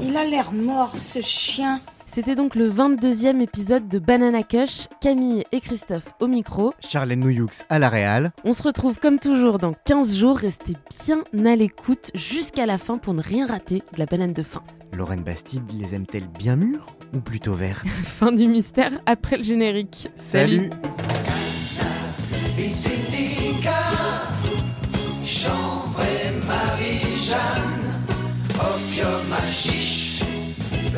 Il 0.00 0.16
a 0.16 0.24
l'air 0.24 0.52
mort, 0.52 0.94
ce 0.96 1.20
chien. 1.20 1.80
C'était 2.10 2.34
donc 2.34 2.54
le 2.54 2.70
22e 2.70 3.40
épisode 3.40 3.86
de 3.88 3.98
Banana 3.98 4.42
Cush, 4.42 4.88
Camille 5.00 5.44
et 5.52 5.60
Christophe 5.60 6.14
au 6.20 6.26
micro. 6.26 6.72
Charlène 6.80 7.20
Nouyux 7.20 7.62
à 7.68 7.78
la 7.78 7.90
Réal. 7.90 8.32
On 8.44 8.54
se 8.54 8.62
retrouve 8.62 8.98
comme 8.98 9.18
toujours 9.18 9.58
dans 9.58 9.74
15 9.84 10.16
jours, 10.16 10.38
restez 10.38 10.72
bien 11.04 11.22
à 11.46 11.54
l'écoute 11.54 12.10
jusqu'à 12.14 12.64
la 12.66 12.78
fin 12.78 12.96
pour 12.96 13.12
ne 13.12 13.22
rien 13.22 13.46
rater 13.46 13.82
de 13.92 13.98
la 13.98 14.06
banane 14.06 14.32
de 14.32 14.42
fin. 14.42 14.62
Lorraine 14.92 15.22
Bastide 15.22 15.70
les 15.78 15.94
aime-t-elle 15.94 16.28
bien 16.28 16.56
mûres 16.56 16.96
ou 17.14 17.20
plutôt 17.20 17.52
vertes 17.52 17.86
Fin 17.88 18.32
du 18.32 18.48
mystère 18.48 18.92
après 19.06 19.36
le 19.36 19.44
générique. 19.44 20.08
Salut 20.16 20.70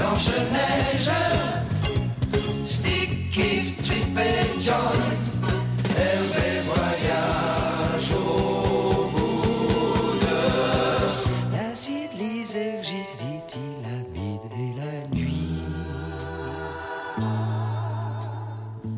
Blanche-Neige, 0.01 1.13
stick, 2.65 3.31
kiff, 3.31 3.83
trip 3.83 4.19
et 4.19 4.59
joint, 4.59 4.75
Hervé 5.95 6.63
voyage 6.65 8.11
au 8.15 9.11
bout 9.11 10.19
de 10.23 11.53
l'acide 11.53 12.13
lysergique, 12.19 13.15
dit-il, 13.19 13.85
et 14.57 14.75
la 14.75 15.15
nuit. 15.15 15.63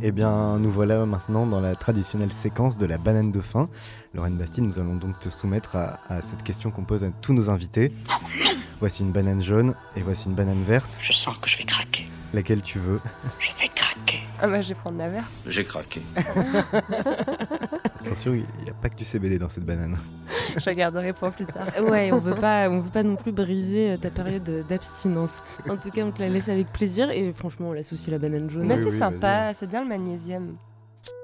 Eh 0.03 0.13
bien, 0.13 0.59
nous 0.61 0.71
voilà 0.71 1.05
maintenant 1.05 1.47
dans 1.49 1.61
la 1.61 1.75
traditionnelle 1.75 2.33
séquence 2.33 2.77
de 2.77 2.87
la 2.87 2.99
banane 2.99 3.33
de 3.33 3.41
fin. 3.41 3.69
Lorraine 4.15 4.37
Bastide, 4.37 4.63
nous 4.63 4.79
allons 4.79 4.95
donc 4.95 5.19
te 5.19 5.31
soumettre 5.31 5.75
à, 5.75 5.99
à 6.09 6.23
cette 6.23 6.45
question 6.45 6.71
qu'on 6.71 6.85
pose 6.85 7.03
à 7.03 7.11
tous 7.11 7.33
nos 7.33 7.51
invités. 7.51 7.93
Voici 8.83 9.05
une 9.05 9.13
banane 9.13 9.41
jaune 9.41 9.75
et 9.95 10.01
voici 10.03 10.27
une 10.27 10.35
banane 10.35 10.65
verte. 10.65 10.91
Je 11.01 11.13
sens 11.13 11.37
que 11.39 11.49
je 11.49 11.57
vais 11.57 11.63
craquer. 11.63 12.09
Laquelle 12.35 12.63
tu 12.63 12.81
veux? 12.81 12.99
Je 13.39 13.51
vais 13.61 13.69
craquer. 13.69 14.19
Ah 14.41 14.49
bah 14.49 14.61
je 14.61 14.71
vais 14.71 14.75
prendre 14.75 14.99
la 14.99 15.09
verte. 15.09 15.31
J'ai 15.47 15.65
craqué. 15.65 16.03
Attention, 18.01 18.35
il 18.35 18.41
n'y 18.65 18.71
a 18.71 18.75
pas 18.75 18.89
que 18.89 18.97
du 18.97 19.05
CBD 19.05 19.39
dans 19.39 19.49
cette 19.49 19.65
banane. 19.65 19.97
Je 20.57 20.63
la 20.67 20.75
garderai 20.75 21.13
pour 21.13 21.31
plus 21.31 21.47
tard. 21.47 21.69
Ouais, 21.93 22.11
on 22.11 22.19
veut 22.19 22.35
pas, 22.35 22.69
on 22.69 22.81
veut 22.81 22.91
pas 22.91 23.05
non 23.05 23.15
plus 23.15 23.31
briser 23.31 23.93
euh, 23.93 23.97
ta 23.97 24.11
période 24.11 24.43
de- 24.43 24.63
d'abstinence. 24.69 25.43
En 25.69 25.77
tout 25.77 25.91
cas, 25.91 26.03
on 26.03 26.11
te 26.11 26.21
la 26.21 26.29
laisse 26.29 26.49
avec 26.49 26.73
plaisir 26.73 27.09
et 27.11 27.33
franchement, 27.33 27.69
on 27.69 27.73
laisse 27.73 27.93
aussi 27.93 28.11
la 28.11 28.19
banane 28.19 28.51
jaune. 28.51 28.67
Mais 28.67 28.75
Oui, 28.79 28.83
c'est 28.83 28.91
oui, 28.91 28.99
sympa, 28.99 29.53
c'est 29.55 29.69
bien 29.69 29.83
le 29.83 29.89
magnésium. 29.89 30.57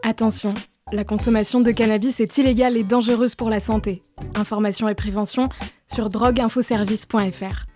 Attention, 0.04 0.54
la 0.92 1.04
consommation 1.04 1.60
de 1.60 1.70
cannabis 1.70 2.20
est 2.20 2.38
illégale 2.38 2.76
et 2.76 2.84
dangereuse 2.84 3.34
pour 3.34 3.50
la 3.50 3.60
santé. 3.60 4.02
Information 4.34 4.88
et 4.88 4.94
prévention 4.94 5.48
sur 5.86 6.08
drogueinfoservice.fr. 6.08 7.66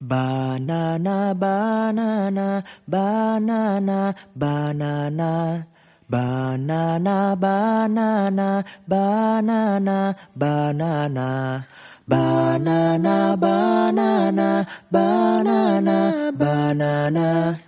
Banana, 0.00 1.34
banana, 1.34 2.62
banana, 2.86 4.14
banana. 4.34 5.66
Banana, 6.10 7.36
banana, 7.36 8.64
banana, 8.88 10.14
banana. 10.34 11.66
banana 12.08 13.36
banana 13.36 14.66
banana 14.90 16.32
banana. 16.40 17.58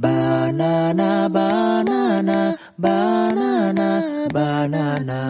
Banana 0.00 1.28
banana 1.28 2.56
banana 2.78 3.88
banana. 4.32 5.20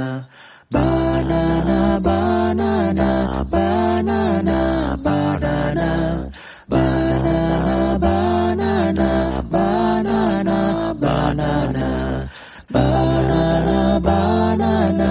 Banana 0.71 1.99
banana 2.07 3.09
banana 3.51 4.61
banana. 5.05 5.89
Banana 6.71 7.99
banana 8.05 9.11
banana 9.51 10.59
banana. 11.03 11.89
Banana 12.71 13.99
banana 14.07 15.11